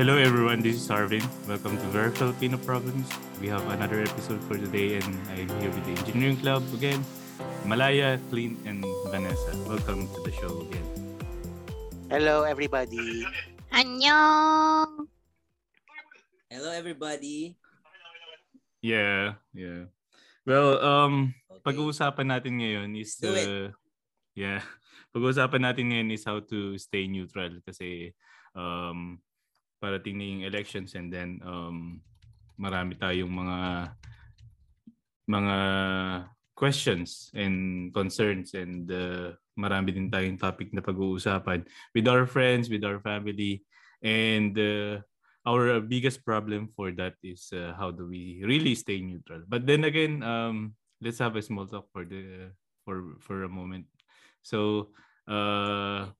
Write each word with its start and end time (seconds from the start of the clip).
Hello 0.00 0.16
everyone, 0.16 0.64
this 0.64 0.80
is 0.80 0.88
Arvin. 0.88 1.20
Welcome 1.44 1.76
to 1.76 1.86
Very 1.92 2.08
Filipino 2.16 2.56
Problems. 2.56 3.04
We 3.36 3.52
have 3.52 3.60
another 3.68 4.00
episode 4.00 4.40
for 4.48 4.56
today 4.56 4.96
and 4.96 5.12
I'm 5.36 5.44
here 5.60 5.68
with 5.68 5.84
the 5.84 5.92
Engineering 5.92 6.40
Club 6.40 6.64
again. 6.72 7.04
Malaya, 7.68 8.16
Clint, 8.32 8.56
and 8.64 8.80
Vanessa. 9.12 9.52
Welcome 9.68 10.08
to 10.08 10.18
the 10.24 10.32
show 10.32 10.64
again. 10.64 10.88
Hello, 12.08 12.48
everybody. 12.48 13.28
Annyeong! 13.76 15.04
Hello 16.48 16.70
everybody. 16.72 17.60
Yeah, 18.80 19.36
yeah. 19.52 19.92
Well, 20.48 20.80
um, 20.80 21.36
Okay. 21.60 21.76
pag-uusapan 21.76 22.24
natin 22.32 22.56
ngayon 22.56 22.96
is 22.96 23.20
Do 23.20 23.36
it. 23.36 23.44
uh, 23.44 23.68
yeah. 24.32 24.64
Pag-uusapan 25.12 25.60
natin 25.60 25.92
ngayon 25.92 26.08
is 26.16 26.24
how 26.24 26.40
to 26.40 26.80
stay 26.80 27.04
neutral 27.04 27.60
kasi 27.68 28.16
um 28.56 29.20
parating 29.80 30.20
na 30.20 30.26
yung 30.28 30.44
elections 30.44 30.94
and 30.94 31.08
then 31.08 31.40
um 31.42 32.04
marami 32.60 32.92
tayong 33.00 33.32
mga 33.32 33.58
mga 35.24 35.56
questions 36.52 37.32
and 37.32 37.88
concerns 37.96 38.52
and 38.52 38.92
uh, 38.92 39.32
marami 39.56 39.96
din 39.96 40.12
tayong 40.12 40.36
topic 40.36 40.68
na 40.76 40.84
pag-uusapan 40.84 41.64
with 41.96 42.04
our 42.04 42.28
friends, 42.28 42.68
with 42.68 42.84
our 42.84 43.00
family 43.00 43.64
and 44.04 44.52
uh, 44.60 45.00
our 45.48 45.80
biggest 45.80 46.20
problem 46.20 46.68
for 46.76 46.92
that 46.92 47.16
is 47.24 47.48
uh, 47.56 47.72
how 47.80 47.88
do 47.88 48.04
we 48.04 48.44
really 48.44 48.76
stay 48.76 49.00
neutral. 49.00 49.40
But 49.48 49.64
then 49.64 49.88
again, 49.88 50.20
um, 50.20 50.76
let's 51.00 51.18
have 51.24 51.36
a 51.36 51.42
small 51.42 51.64
talk 51.64 51.88
for 51.88 52.04
the 52.04 52.52
for 52.84 53.16
for 53.24 53.44
a 53.44 53.48
moment. 53.48 53.88
So, 54.44 54.92
uh, 55.24 56.12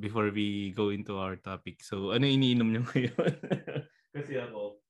before 0.00 0.32
we 0.32 0.72
go 0.72 0.88
into 0.88 1.20
our 1.20 1.36
topic, 1.36 1.84
so 1.84 2.16
ano 2.16 2.24
iniinom 2.24 2.68
niyo 2.72 2.82
ngayon? 2.90 3.32
Kasi 4.10 4.40
ako, 4.40 4.80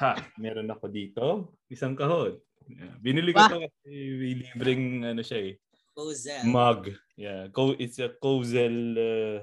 ha, 0.00 0.16
meron 0.40 0.72
ako 0.72 0.88
dito, 0.88 1.24
isang 1.68 1.92
kahon. 1.92 2.40
Yeah, 2.66 2.96
Binili 2.98 3.30
ko 3.30 3.44
Wah. 3.44 3.50
to 3.52 3.62
kasi 3.62 3.92
may 4.18 4.34
libreng 4.42 4.84
ano 5.06 5.22
siya 5.22 5.52
eh, 5.52 5.54
Cozel. 5.94 6.42
mug. 6.48 6.90
Yeah, 7.14 7.46
co- 7.54 7.78
it's 7.78 8.02
a 8.02 8.10
Kozel 8.10 8.98
uh, 8.98 9.38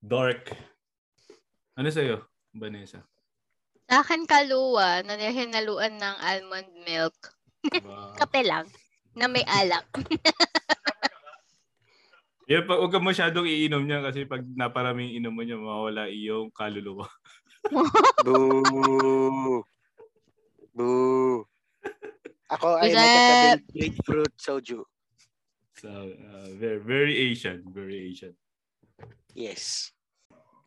dark. 0.00 0.54
Ano 1.74 1.90
sa'yo, 1.90 2.24
Vanessa? 2.54 3.02
Sa 3.90 4.00
akin 4.00 4.24
kaluwa 4.24 5.04
na 5.04 5.18
hinaluan 5.20 6.00
ng 6.00 6.16
almond 6.22 6.70
milk. 6.88 7.16
Wow. 7.84 8.14
Kape 8.22 8.40
lang. 8.46 8.64
Na 9.14 9.28
may 9.28 9.44
alak. 9.44 9.84
Yeah, 12.44 12.60
pag 12.68 12.76
huwag 12.76 12.92
ka 12.92 13.00
masyadong 13.00 13.48
iinom 13.48 13.88
niya 13.88 14.04
kasi 14.04 14.28
pag 14.28 14.44
naparaming 14.44 15.16
inom 15.16 15.32
mo 15.32 15.40
niya, 15.40 15.56
mawawala 15.56 16.12
iyong 16.12 16.52
kaluluwa. 16.52 17.08
Boo! 18.24 19.64
Boo! 20.76 21.48
Ako 22.52 22.66
ay 22.84 22.92
Is 22.92 22.96
that- 23.00 23.64
grapefruit 23.72 24.34
soju. 24.36 24.84
So, 25.80 25.88
uh, 25.88 26.48
very, 26.60 26.78
very 26.80 27.14
Asian. 27.32 27.64
Very 27.72 28.12
Asian. 28.12 28.36
Yes. 29.32 29.90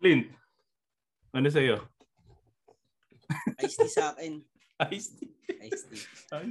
Clint, 0.02 0.34
ano 1.32 1.48
sa'yo? 1.48 1.78
Iced 3.64 3.78
tea 3.86 3.92
sa 3.94 4.14
akin. 4.18 4.42
Iced 4.90 5.18
tea. 5.22 5.32
Iced 5.62 5.86
tea. 5.94 6.02
Iced 6.02 6.26
tea. 6.26 6.26
Okay. 6.34 6.50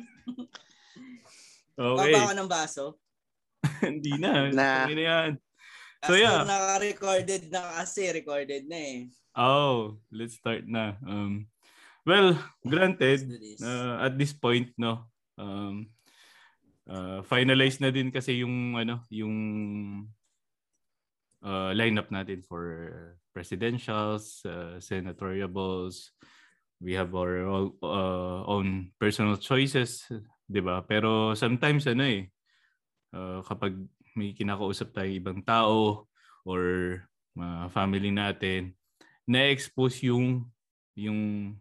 Okay. 1.76 2.12
Baba 2.14 2.24
ako 2.30 2.34
ng 2.40 2.50
baso. 2.50 2.84
Hindi 3.92 4.12
na. 4.16 4.50
Na. 4.50 4.68
Hindi 4.84 4.94
na 5.02 5.04
yan. 5.04 5.30
So, 6.04 6.12
Kasi 6.14 6.22
yeah. 6.22 6.44
naka-recorded 6.44 7.42
na 7.50 7.60
kasi. 7.80 8.02
Recorded 8.12 8.62
na 8.68 8.78
eh. 8.78 8.98
Oh, 9.36 10.00
let's 10.08 10.38
start 10.38 10.64
na. 10.64 10.96
Um, 11.04 11.48
well, 12.04 12.36
granted, 12.64 13.26
uh, 13.60 14.00
at 14.00 14.16
this 14.16 14.32
point, 14.32 14.72
no, 14.80 15.08
um, 15.36 15.88
uh, 16.88 17.20
finalize 17.26 17.80
na 17.80 17.92
din 17.92 18.08
kasi 18.08 18.40
yung, 18.40 18.76
ano, 18.76 19.04
yung 19.12 19.36
uh, 21.44 21.72
lineup 21.76 22.08
natin 22.08 22.40
for 22.42 23.16
presidentials, 23.36 24.40
uh, 24.48 24.80
senatoriables. 24.80 26.16
We 26.80 26.92
have 26.96 27.12
our 27.16 27.44
all, 27.44 27.76
uh, 27.80 28.44
own 28.48 28.92
personal 29.00 29.40
choices, 29.40 30.04
'di 30.44 30.60
ba? 30.60 30.84
Pero 30.84 31.32
sometimes 31.32 31.88
ano 31.88 32.04
eh, 32.04 32.28
uh, 33.14 33.44
kapag 33.44 33.76
may 34.16 34.32
kinakausap 34.32 34.96
tayo 34.96 35.10
ibang 35.12 35.44
tao 35.44 36.08
or 36.46 36.62
mga 37.36 37.68
family 37.70 38.10
natin, 38.10 38.72
na-expose 39.28 40.08
yung 40.08 40.48
yung 40.96 41.52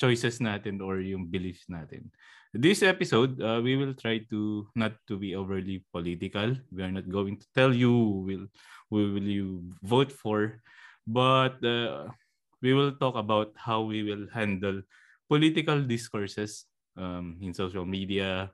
choices 0.00 0.40
natin 0.40 0.80
or 0.80 0.98
yung 1.04 1.28
beliefs 1.28 1.68
natin. 1.68 2.08
This 2.52 2.82
episode, 2.82 3.40
uh, 3.40 3.60
we 3.62 3.76
will 3.76 3.94
try 3.94 4.24
to 4.28 4.66
not 4.76 4.96
to 5.08 5.16
be 5.16 5.36
overly 5.36 5.84
political. 5.92 6.56
We 6.72 6.82
are 6.82 6.92
not 6.92 7.08
going 7.08 7.40
to 7.40 7.46
tell 7.54 7.72
you 7.72 7.92
will 8.24 8.46
who 8.88 9.16
will 9.16 9.28
you 9.28 9.72
vote 9.80 10.12
for, 10.12 10.60
but 11.08 11.56
uh, 11.64 12.12
we 12.60 12.76
will 12.76 12.92
talk 13.00 13.16
about 13.16 13.56
how 13.56 13.88
we 13.88 14.04
will 14.04 14.28
handle 14.28 14.84
political 15.32 15.80
discourses 15.80 16.68
um, 16.96 17.40
in 17.40 17.56
social 17.56 17.88
media, 17.88 18.52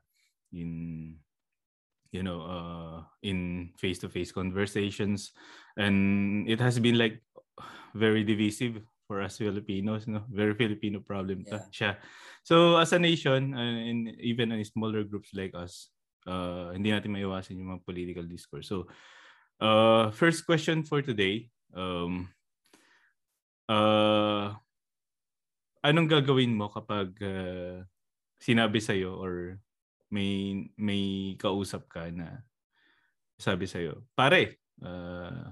in 0.55 1.19
you 2.11 2.23
know, 2.23 2.41
uh, 2.41 2.97
in 3.21 3.69
face-to-face 3.77 4.31
conversations, 4.31 5.31
and 5.77 6.47
it 6.49 6.59
has 6.59 6.79
been 6.79 6.97
like 6.97 7.21
very 7.93 8.23
divisive 8.23 8.81
for 9.09 9.21
us 9.21 9.41
Filipinos, 9.41 10.05
no? 10.05 10.25
Very 10.29 10.53
Filipino 10.53 11.01
problem 11.01 11.41
Yeah. 11.45 11.65
siya. 11.73 11.91
So 12.45 12.77
as 12.77 12.93
a 12.93 13.01
nation, 13.01 13.57
uh, 13.57 13.77
and 13.89 14.13
even 14.21 14.53
in 14.53 14.61
smaller 14.65 15.01
groups 15.01 15.33
like 15.33 15.57
us, 15.57 15.89
uh, 16.29 16.69
hindi 16.77 16.93
natin 16.93 17.13
maiwasan 17.13 17.57
yung 17.57 17.73
mga 17.73 17.85
political 17.85 18.25
discourse. 18.29 18.69
So, 18.69 18.85
uh, 19.57 20.13
first 20.13 20.45
question 20.45 20.85
for 20.85 21.01
today, 21.01 21.49
um, 21.73 22.29
uh, 23.65 24.53
anong 25.81 26.09
gagawin 26.09 26.53
mo 26.53 26.69
kapag 26.69 27.17
uh, 27.23 27.81
sinabi 28.37 28.77
sa'yo 28.77 29.17
or 29.17 29.57
may 30.09 30.65
may 30.75 31.33
kausap 31.37 31.85
ka 31.89 32.09
na 32.09 32.43
sabi 33.39 33.65
sa'yo, 33.71 34.03
pare, 34.11 34.59
uh, 34.83 35.47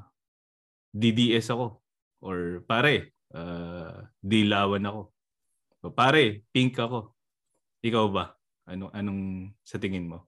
DDS 0.91 1.56
ako. 1.56 1.79
Or 2.19 2.59
pare, 2.67 3.16
uh, 3.31 4.12
dilawan 4.19 4.84
ako. 4.84 5.01
O 5.88 5.94
pare, 5.96 6.44
pink 6.51 6.75
ako. 6.75 7.16
Ikaw 7.79 8.06
ba? 8.12 8.35
Anong, 8.67 8.91
anong 8.91 9.22
sa 9.63 9.79
tingin 9.79 10.12
mo? 10.12 10.28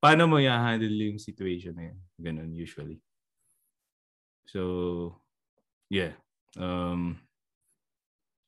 Paano 0.00 0.24
mo 0.24 0.40
i-handle 0.40 1.12
yung 1.12 1.20
situation 1.20 1.76
na 1.76 1.92
yun? 1.92 1.98
Ganun 2.16 2.56
usually. 2.56 2.96
So, 4.48 5.20
yeah. 5.92 6.16
Um, 6.56 7.20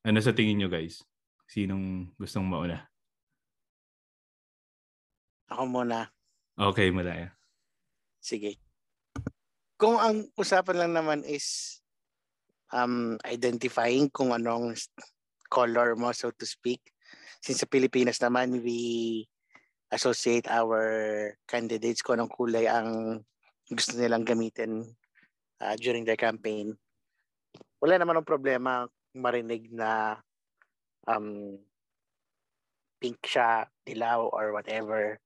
ano 0.09 0.19
sa 0.25 0.33
tingin 0.33 0.57
nyo 0.57 0.73
guys? 0.73 1.05
Sinong 1.53 2.17
gustong 2.17 2.49
mauna? 2.49 2.89
Ako 5.49 5.65
muna. 5.65 6.13
Okay, 6.59 6.93
Malaya. 6.93 7.33
Sige. 8.21 8.61
Kung 9.81 9.97
ang 9.97 10.29
usapan 10.37 10.77
lang 10.85 10.93
naman 10.93 11.21
is 11.25 11.79
um, 12.75 13.17
identifying 13.25 14.13
kung 14.13 14.37
anong 14.37 14.77
color 15.49 15.97
mo, 15.97 16.13
so 16.13 16.29
to 16.35 16.45
speak. 16.45 16.83
Since 17.41 17.65
sa 17.65 17.71
Pilipinas 17.71 18.21
naman, 18.21 18.61
we 18.61 19.25
associate 19.89 20.45
our 20.53 21.33
candidates 21.49 22.05
kung 22.05 22.21
anong 22.21 22.35
kulay 22.35 22.69
ang 22.69 23.23
gusto 23.73 23.97
nilang 23.97 24.29
gamitin 24.29 24.85
uh, 25.65 25.75
during 25.81 26.05
their 26.05 26.19
campaign. 26.21 26.77
Wala 27.81 27.97
naman 27.97 28.21
ang 28.21 28.27
problema 28.29 28.85
marinig 29.17 29.73
na 29.73 30.21
um, 31.09 31.57
pink 33.01 33.23
siya, 33.25 33.65
dilaw, 33.87 34.29
or 34.29 34.53
whatever 34.53 35.17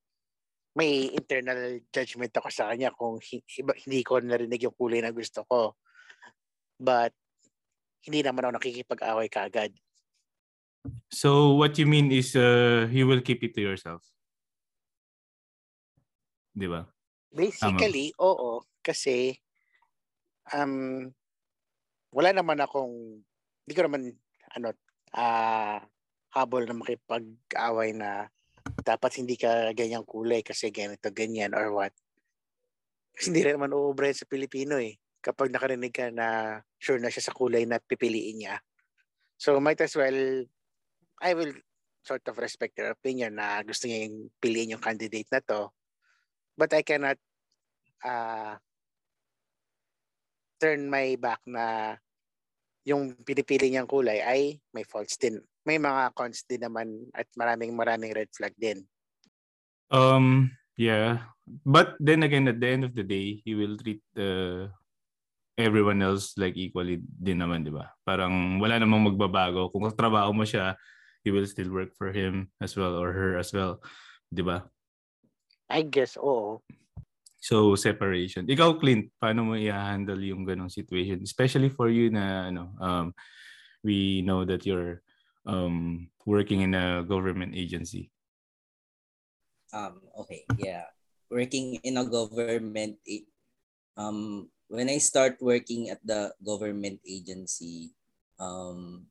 may 0.72 1.12
internal 1.12 1.80
judgment 1.92 2.32
ako 2.32 2.48
sa 2.48 2.72
kanya 2.72 2.92
kung 2.96 3.20
hindi 3.20 4.00
ko 4.00 4.24
narinig 4.24 4.64
yung 4.64 4.76
kulay 4.76 5.04
na 5.04 5.12
gusto 5.12 5.44
ko. 5.44 5.76
But, 6.80 7.12
hindi 8.02 8.24
naman 8.24 8.48
ako 8.48 8.52
nakikipag-away 8.58 9.28
kaagad. 9.30 9.70
So 11.12 11.54
what 11.54 11.78
you 11.78 11.86
mean 11.86 12.10
is 12.10 12.34
uh, 12.34 12.90
you 12.90 13.06
will 13.06 13.22
keep 13.22 13.44
it 13.46 13.54
to 13.54 13.62
yourself? 13.62 14.02
Di 16.50 16.66
ba? 16.66 16.88
Basically, 17.30 18.10
oo. 18.18 18.66
Kasi, 18.82 19.38
um, 20.50 21.06
wala 22.10 22.34
naman 22.34 22.58
akong, 22.58 23.22
hindi 23.62 23.72
ko 23.72 23.82
naman, 23.86 24.10
ano, 24.58 24.74
ah, 25.14 25.80
habol 26.34 26.66
na 26.66 26.76
makipag-away 26.76 27.94
na 27.94 28.26
dapat 28.82 29.22
hindi 29.22 29.38
ka 29.38 29.72
ganyang 29.72 30.04
kulay 30.04 30.42
kasi 30.42 30.68
ganito, 30.74 31.08
ganyan, 31.14 31.54
or 31.54 31.72
what. 31.72 31.94
Kasi 33.14 33.30
hindi 33.30 33.46
rin 33.46 33.56
naman 33.56 33.72
uubra 33.72 34.10
yan 34.10 34.18
sa 34.18 34.28
Pilipino 34.28 34.76
eh. 34.78 34.98
Kapag 35.22 35.54
nakarinig 35.54 35.94
ka 35.94 36.10
na 36.10 36.58
sure 36.82 36.98
na 36.98 37.08
siya 37.08 37.30
sa 37.30 37.36
kulay 37.36 37.62
na 37.62 37.78
pipiliin 37.78 38.42
niya. 38.42 38.56
So 39.38 39.58
might 39.62 39.78
as 39.80 39.94
well, 39.94 40.44
I 41.22 41.30
will 41.34 41.54
sort 42.02 42.26
of 42.26 42.38
respect 42.42 42.74
your 42.78 42.90
opinion 42.90 43.38
na 43.38 43.62
gusto 43.62 43.86
niya 43.86 44.10
yung 44.10 44.30
piliin 44.42 44.74
yung 44.74 44.82
candidate 44.82 45.30
na 45.30 45.38
to. 45.38 45.70
But 46.58 46.74
I 46.74 46.82
cannot 46.82 47.18
uh, 48.02 48.58
turn 50.58 50.90
my 50.90 51.14
back 51.18 51.42
na 51.46 51.96
yung 52.82 53.14
pinipili 53.22 53.70
niyang 53.70 53.86
kulay 53.86 54.22
ay 54.22 54.58
may 54.74 54.82
faults 54.82 55.14
din. 55.18 55.38
May 55.62 55.78
mga 55.78 56.10
cons 56.18 56.42
din 56.46 56.66
naman 56.66 57.06
at 57.14 57.30
maraming 57.38 57.70
maraming 57.78 58.10
red 58.10 58.30
flag 58.34 58.54
din. 58.58 58.82
Um, 59.94 60.50
yeah. 60.74 61.30
But 61.46 61.94
then 62.02 62.26
again, 62.26 62.50
at 62.50 62.58
the 62.58 62.68
end 62.70 62.82
of 62.82 62.94
the 62.94 63.06
day, 63.06 63.38
he 63.46 63.54
will 63.54 63.78
treat 63.78 64.02
uh, 64.18 64.66
everyone 65.54 66.02
else 66.02 66.34
like 66.34 66.58
equally 66.58 66.98
din 66.98 67.38
naman, 67.38 67.62
di 67.62 67.70
ba? 67.70 67.94
Parang 68.02 68.58
wala 68.58 68.82
namang 68.82 69.14
magbabago. 69.14 69.70
Kung 69.70 69.86
trabaho 69.94 70.34
mo 70.34 70.42
siya, 70.42 70.74
he 71.22 71.30
will 71.30 71.46
still 71.46 71.70
work 71.70 71.94
for 71.94 72.10
him 72.10 72.50
as 72.58 72.74
well 72.74 72.98
or 72.98 73.14
her 73.14 73.38
as 73.38 73.54
well. 73.54 73.78
Di 74.26 74.42
ba? 74.42 74.66
I 75.70 75.86
guess, 75.86 76.18
oo. 76.18 76.58
So, 77.42 77.74
separation. 77.74 78.46
Ikaw, 78.46 78.78
Clint, 78.78 79.10
paano 79.18 79.42
mo 79.42 79.58
i-handle 79.58 80.22
yung 80.22 80.46
ganong 80.46 80.70
situation? 80.70 81.18
Especially 81.26 81.66
for 81.66 81.90
you 81.90 82.06
na, 82.06 82.46
ano, 82.46 82.70
um, 82.78 83.06
we 83.82 84.22
know 84.22 84.46
that 84.46 84.62
you're 84.62 85.02
um, 85.42 86.06
working 86.22 86.62
in 86.62 86.78
a 86.78 87.02
government 87.02 87.58
agency. 87.58 88.14
Um, 89.74 89.98
okay, 90.22 90.46
yeah. 90.54 90.86
Working 91.34 91.82
in 91.82 91.98
a 91.98 92.06
government, 92.06 93.02
um, 93.98 94.46
when 94.70 94.86
I 94.86 95.02
start 95.02 95.42
working 95.42 95.90
at 95.90 95.98
the 96.06 96.30
government 96.38 97.02
agency, 97.02 97.90
um, 98.38 99.10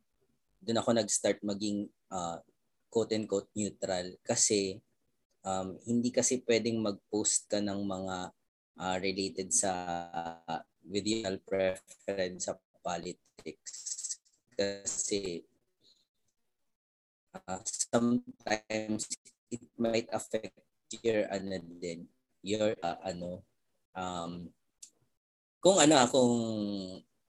doon 0.63 0.79
ako 0.79 0.95
nag-start 0.95 1.43
maging 1.43 1.91
uh, 2.07 2.39
quote-unquote 2.87 3.51
neutral 3.59 4.15
kasi 4.23 4.79
um, 5.45 5.77
hindi 5.85 6.09
kasi 6.09 6.41
pwedeng 6.45 6.81
mag-post 6.81 7.49
ka 7.49 7.59
ng 7.61 7.81
mga 7.85 8.15
uh, 8.81 8.95
related 9.01 9.49
sa 9.53 9.71
uh, 10.45 10.61
with 10.85 11.05
your 11.05 11.38
preference 11.45 12.49
sa 12.49 12.57
politics. 12.81 14.17
Kasi 14.57 15.45
uh, 17.35 17.61
sometimes 17.65 19.09
it 19.51 19.63
might 19.77 20.09
affect 20.11 20.55
your 21.01 21.23
ano 21.31 21.55
din 21.79 22.03
your 22.43 22.75
uh, 22.83 22.99
ano 23.05 23.45
um 23.95 24.49
kung 25.61 25.77
ano 25.77 26.03
kung 26.09 26.35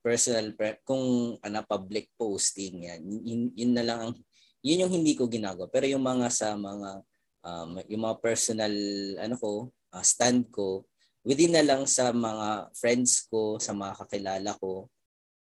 personal 0.03 0.51
pre- 0.57 0.83
kung 0.83 1.37
ano 1.39 1.59
public 1.69 2.11
posting 2.19 2.91
yan 2.91 3.01
yun, 3.23 3.43
yun 3.55 3.73
na 3.77 3.85
lang 3.87 3.99
ang 4.03 4.15
yun 4.63 4.87
yung 4.87 4.95
hindi 4.95 5.19
ko 5.19 5.27
ginagawa. 5.27 5.67
Pero 5.67 5.91
yung 5.91 6.07
mga 6.07 6.31
sa 6.31 6.55
mga 6.55 7.03
um, 7.43 7.79
yung 7.91 8.03
mga 8.07 8.17
personal 8.23 8.75
ano 9.19 9.35
ko 9.37 9.53
uh, 9.93 10.05
stand 10.05 10.49
ko 10.49 10.87
within 11.23 11.55
na 11.55 11.63
lang 11.63 11.87
sa 11.87 12.11
mga 12.11 12.71
friends 12.75 13.27
ko 13.31 13.59
sa 13.63 13.75
mga 13.75 13.95
kakilala 14.03 14.51
ko 14.59 14.91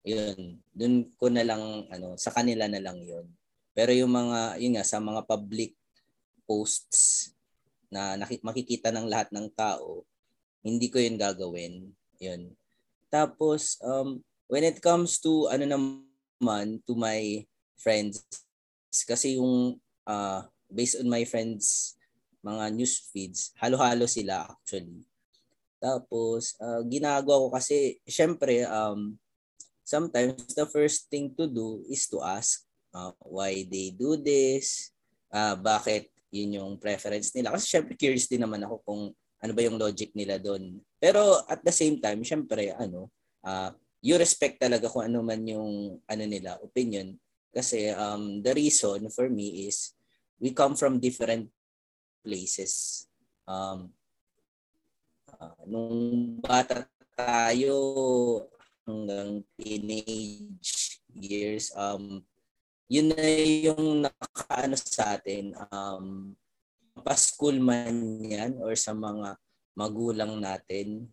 yun 0.08 0.62
dun 0.72 1.10
ko 1.20 1.28
na 1.28 1.44
lang 1.44 1.84
ano 1.92 2.16
sa 2.16 2.32
kanila 2.32 2.64
na 2.72 2.80
lang 2.80 3.04
yun. 3.04 3.28
Pero 3.76 3.92
yung 3.92 4.10
mga 4.10 4.58
yun 4.58 4.74
nga 4.80 4.88
sa 4.88 5.04
mga 5.04 5.28
public 5.28 5.76
posts 6.48 7.34
na 7.92 8.16
makikita 8.42 8.90
ng 8.90 9.06
lahat 9.12 9.28
ng 9.36 9.52
tao 9.52 10.08
hindi 10.64 10.88
ko 10.88 10.98
yun 10.98 11.20
gagawin 11.20 11.92
yun. 12.24 12.56
Tapos 13.12 13.76
um 13.84 14.24
when 14.48 14.64
it 14.64 14.80
comes 14.80 15.20
to 15.20 15.52
ano 15.52 15.68
naman 15.68 16.80
to 16.88 16.96
my 16.96 17.44
friends 17.76 18.24
kasi 19.06 19.36
yung 19.36 19.76
uh, 20.08 20.42
based 20.72 21.00
on 21.00 21.08
my 21.08 21.24
friends 21.24 21.96
mga 22.46 22.66
news 22.72 23.04
feeds, 23.12 23.52
halo-halo 23.60 24.08
sila 24.08 24.48
actually. 24.48 25.04
Tapos 25.78 26.56
uh, 26.64 26.82
ginagawa 26.88 27.44
ko 27.44 27.48
kasi 27.52 28.00
syempre 28.08 28.64
um 28.66 29.20
sometimes 29.84 30.56
the 30.56 30.68
first 30.68 31.12
thing 31.12 31.32
to 31.36 31.46
do 31.48 31.84
is 31.92 32.08
to 32.08 32.24
ask 32.24 32.64
uh, 32.96 33.12
why 33.24 33.68
they 33.68 33.92
do 33.92 34.16
this, 34.16 34.92
uh, 35.32 35.56
bakit 35.60 36.10
yun 36.32 36.60
yung 36.60 36.72
preference 36.80 37.32
nila. 37.36 37.56
Kasi 37.56 37.66
syempre 37.68 37.94
curious 38.00 38.28
din 38.28 38.44
naman 38.44 38.64
ako 38.64 38.84
kung 38.84 39.02
ano 39.38 39.52
ba 39.54 39.62
yung 39.62 39.78
logic 39.78 40.16
nila 40.18 40.42
doon. 40.42 40.82
Pero 40.98 41.46
at 41.46 41.62
the 41.62 41.74
same 41.74 42.02
time, 42.02 42.26
syempre 42.26 42.74
ano, 42.74 43.12
uh, 43.46 43.70
you 44.02 44.16
respect 44.18 44.62
talaga 44.62 44.90
kung 44.90 45.10
ano 45.10 45.20
man 45.26 45.42
yung 45.46 45.98
ano 46.06 46.24
nila 46.24 46.58
opinion 46.62 47.18
kasi 47.50 47.90
um 47.98 48.44
the 48.46 48.54
reason 48.54 49.10
for 49.10 49.26
me 49.32 49.66
is 49.66 49.97
we 50.38 50.54
come 50.54 50.78
from 50.78 51.02
different 51.02 51.50
places. 52.22 53.06
Um, 53.48 53.94
uh, 55.38 55.58
nung 55.66 56.38
bata 56.42 56.86
tayo 57.18 57.78
hanggang 58.86 59.44
teenage 59.58 61.02
years, 61.14 61.74
um, 61.74 62.22
yun 62.88 63.12
na 63.12 63.24
yung 63.68 64.06
nakaano 64.08 64.76
sa 64.80 65.20
atin. 65.20 65.52
Um, 65.72 66.36
pa-school 67.04 67.62
man 67.62 68.24
yan 68.26 68.58
or 68.64 68.74
sa 68.74 68.96
mga 68.96 69.38
magulang 69.78 70.42
natin. 70.42 71.06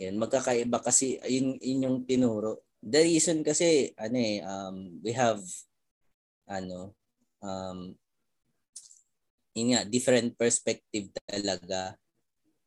Yan, 0.00 0.16
magkakaiba 0.16 0.80
kasi 0.80 1.20
yun, 1.28 1.60
yun 1.60 1.84
yung 1.84 1.98
tinuro. 2.08 2.64
The 2.80 3.04
reason 3.04 3.44
kasi 3.44 3.92
ano 4.00 4.16
eh 4.16 4.40
um, 4.40 4.96
we 5.04 5.12
have 5.12 5.44
ano 6.48 6.96
um, 7.44 7.92
yun 9.60 9.76
nga, 9.76 9.84
different 9.84 10.32
perspective 10.40 11.12
talaga 11.28 11.94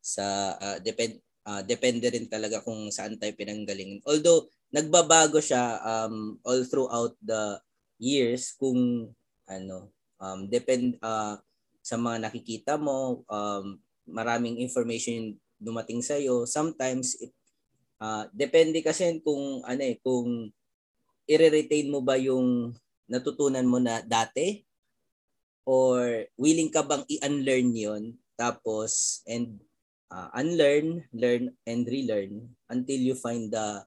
sa 0.03 0.55
uh, 0.61 0.77
depend 0.83 1.17
uh, 1.47 1.65
depende 1.65 2.07
rin 2.11 2.27
talaga 2.29 2.61
kung 2.61 2.93
saan 2.93 3.17
tayo 3.17 3.33
pinanggaling. 3.33 3.99
Although 4.05 4.47
nagbabago 4.69 5.41
siya 5.41 5.81
um, 5.81 6.37
all 6.45 6.61
throughout 6.69 7.13
the 7.21 7.57
years 8.01 8.53
kung 8.57 9.09
ano 9.47 9.91
um, 10.17 10.47
depend 10.49 10.97
uh, 11.03 11.37
sa 11.83 11.95
mga 11.99 12.27
nakikita 12.27 12.73
mo 12.79 13.21
um, 13.27 13.77
maraming 14.07 14.59
information 14.59 15.35
dumating 15.59 16.03
sa 16.03 16.19
iyo 16.19 16.43
sometimes 16.43 17.15
it 17.19 17.31
uh, 18.03 18.27
depende 18.35 18.83
kasi 18.83 19.19
kung 19.23 19.63
ano 19.63 19.81
eh 19.83 19.99
kung 20.03 20.51
i-retain 21.27 21.87
mo 21.87 22.03
ba 22.03 22.19
yung 22.19 22.75
natutunan 23.07 23.63
mo 23.63 23.79
na 23.79 24.03
dati 24.03 24.63
or 25.63 26.27
willing 26.35 26.71
ka 26.71 26.83
bang 26.83 27.03
i-unlearn 27.07 27.71
yon 27.71 28.03
tapos 28.35 29.21
and 29.29 29.59
uh, 30.11 30.29
unlearn, 30.37 31.01
learn 31.15 31.53
and 31.65 31.87
relearn 31.87 32.51
until 32.69 32.99
you 32.99 33.15
find 33.15 33.49
the 33.49 33.81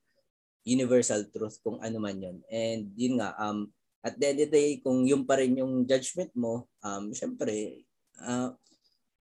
universal 0.67 1.23
truth 1.31 1.63
kung 1.63 1.79
ano 1.79 2.03
man 2.03 2.19
yon. 2.19 2.39
And 2.51 2.91
yun 2.99 3.23
nga 3.23 3.39
um 3.39 3.71
at 4.03 4.19
the 4.19 4.27
end 4.27 4.39
of 4.43 4.51
the 4.51 4.55
day 4.55 4.69
kung 4.83 5.07
yung 5.07 5.23
pa 5.23 5.39
rin 5.39 5.55
yung 5.55 5.87
judgment 5.87 6.35
mo, 6.35 6.67
um 6.83 7.15
syempre 7.15 7.87
uh, 8.19 8.51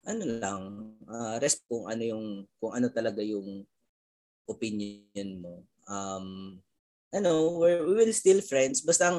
ano 0.08 0.24
lang 0.26 0.62
uh, 1.06 1.36
rest 1.38 1.62
kung 1.70 1.86
ano 1.86 2.02
yung 2.02 2.26
kung 2.58 2.72
ano 2.74 2.90
talaga 2.90 3.22
yung 3.22 3.62
opinion 4.50 5.30
mo. 5.38 5.62
Um 5.86 6.58
ano, 7.08 7.64
we 7.64 7.72
will 8.04 8.12
still 8.12 8.42
friends 8.44 8.82
basta 8.84 9.08
ang 9.08 9.18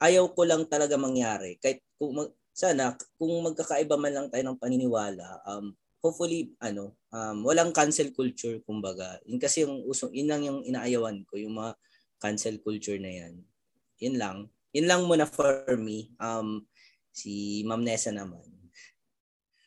ayaw 0.00 0.28
ko 0.32 0.44
lang 0.44 0.64
talaga 0.68 0.96
mangyari 0.96 1.56
kahit 1.60 1.80
kung 1.96 2.30
sana 2.56 2.96
kung 3.20 3.44
magkakaiba 3.44 4.00
man 4.00 4.16
lang 4.16 4.28
tayo 4.32 4.40
ng 4.48 4.56
paniniwala, 4.56 5.44
um, 5.44 5.76
hopefully 6.00 6.56
ano, 6.56 6.96
um, 7.12 7.44
walang 7.44 7.68
cancel 7.76 8.08
culture 8.16 8.56
kumbaga. 8.64 9.20
Yun 9.28 9.36
kasi 9.36 9.68
yung 9.68 9.84
usong, 9.84 10.08
yun 10.16 10.28
lang 10.32 10.40
yung 10.40 10.64
inaayawan 10.64 11.20
ko, 11.28 11.36
yung 11.36 11.60
mga 11.60 11.76
cancel 12.16 12.56
culture 12.64 12.96
na 12.96 13.12
yan. 13.12 13.34
Yun 14.00 14.16
lang. 14.16 14.36
Yun 14.72 14.88
lang 14.88 15.04
muna 15.04 15.28
for 15.28 15.76
me. 15.76 16.16
Um, 16.16 16.64
si 17.12 17.60
Ma'am 17.68 17.84
Nessa 17.84 18.08
naman. 18.08 18.48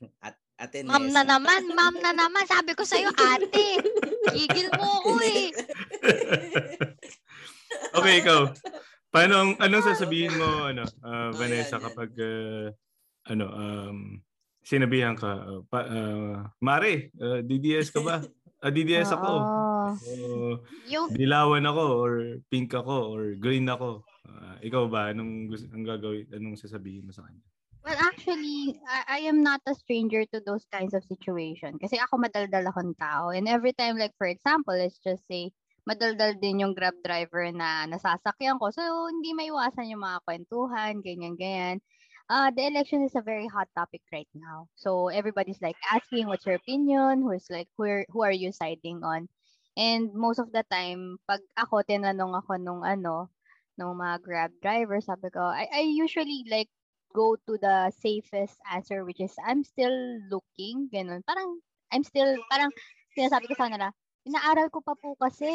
At 0.25 0.34
Ate 0.58 0.81
Nessa. 0.81 0.98
Ma'am 0.98 1.08
na 1.13 1.24
naman, 1.24 1.62
ma'am 1.72 1.96
na 2.01 2.12
naman. 2.12 2.43
Sabi 2.50 2.74
ko 2.74 2.84
sa'yo, 2.84 3.13
ate. 3.15 3.79
Gigil 4.34 4.67
mo 4.75 5.00
ako 5.00 5.12
eh. 5.24 5.48
okay, 7.98 8.13
ikaw. 8.19 8.51
Paano 9.09 9.57
anong 9.57 9.85
sasabihin 9.89 10.33
mo 10.37 10.49
ano 10.71 10.85
uh, 11.01 11.29
Vanessa 11.33 11.81
kapag 11.81 12.13
uh, 12.17 12.69
ano 13.29 13.45
um 13.49 13.97
sinabihan 14.61 15.17
ka 15.17 15.29
uh, 15.33 15.61
pa, 15.65 15.79
uh, 15.89 16.45
Mare, 16.61 17.09
uh, 17.17 17.41
DDS 17.41 17.89
ka 17.89 18.01
ba? 18.05 18.17
Uh, 18.59 18.75
DDS 18.75 19.15
ako. 19.15 19.33
Uh, 20.03 20.59
yung 20.91 21.07
dilawan 21.15 21.63
ako 21.63 21.85
or 21.95 22.43
pink 22.51 22.75
ako 22.75 23.15
or 23.15 23.31
green 23.39 23.63
ako. 23.71 24.03
Uh, 24.27 24.59
ikaw 24.59 24.83
ba 24.91 25.15
anong 25.15 25.47
ang 25.71 25.87
gagawin 25.87 26.27
anong 26.35 26.59
sasabihin 26.59 27.07
mo 27.07 27.15
sa 27.15 27.23
kanya? 27.23 27.39
Well, 27.87 27.95
actually, 27.95 28.75
I, 28.83 28.99
I 29.07 29.19
am 29.31 29.41
not 29.41 29.63
a 29.63 29.73
stranger 29.75 30.27
to 30.35 30.43
those 30.43 30.67
kinds 30.75 30.93
of 30.93 31.07
situation. 31.07 31.79
Kasi 31.79 31.95
ako 31.97 32.19
madaldal 32.19 32.67
akong 32.67 32.99
tao. 32.99 33.31
And 33.31 33.47
every 33.47 33.71
time, 33.71 33.95
like, 33.95 34.13
for 34.19 34.27
example, 34.27 34.75
let's 34.75 34.99
just 34.99 35.23
say, 35.31 35.55
madaldal 35.88 36.36
din 36.39 36.63
yung 36.63 36.74
Grab 36.75 36.95
driver 37.03 37.51
na 37.51 37.86
nasasakyan 37.88 38.59
ko. 38.59 38.71
So, 38.71 38.83
hindi 39.12 39.31
maiwasan 39.36 39.91
yung 39.91 40.03
mga 40.03 40.19
kwentuhan, 40.27 40.93
ganyan-ganyan. 41.03 41.79
Uh, 42.29 42.53
the 42.53 42.67
election 42.69 43.01
is 43.01 43.17
a 43.17 43.25
very 43.25 43.50
hot 43.50 43.67
topic 43.74 44.01
right 44.13 44.29
now. 44.38 44.69
So, 44.75 45.09
everybody's 45.09 45.62
like 45.62 45.77
asking 45.91 46.29
what's 46.29 46.45
your 46.45 46.59
opinion, 46.62 47.25
who's 47.25 47.50
like, 47.50 47.67
who 47.77 47.83
are, 47.89 48.05
who 48.09 48.21
are 48.21 48.36
you 48.36 48.51
siding 48.53 49.01
on? 49.01 49.27
And 49.77 50.13
most 50.13 50.39
of 50.39 50.51
the 50.51 50.65
time, 50.69 51.17
pag 51.25 51.39
ako, 51.57 51.81
tinanong 51.88 52.36
ako 52.36 52.59
nung 52.59 52.83
ano, 52.83 53.31
nung 53.79 53.95
mga 53.95 54.15
Grab 54.21 54.51
driver, 54.62 55.00
sabi 55.00 55.31
ko, 55.31 55.39
I, 55.39 55.71
I 55.71 55.81
usually 55.88 56.43
like 56.51 56.69
go 57.15 57.36
to 57.48 57.57
the 57.57 57.89
safest 57.89 58.57
answer 58.69 59.01
which 59.05 59.19
is 59.19 59.33
I'm 59.41 59.63
still 59.63 60.19
looking, 60.29 60.89
ganun. 60.93 61.25
Parang 61.25 61.57
I'm 61.89 62.03
still 62.05 62.38
parang 62.51 62.69
sinasabi 63.17 63.50
ko 63.50 63.57
sa 63.57 63.65
kanila, 63.71 63.89
inaaral 64.29 64.69
ko 64.69 64.79
pa 64.86 64.93
po 64.93 65.17
kasi. 65.17 65.50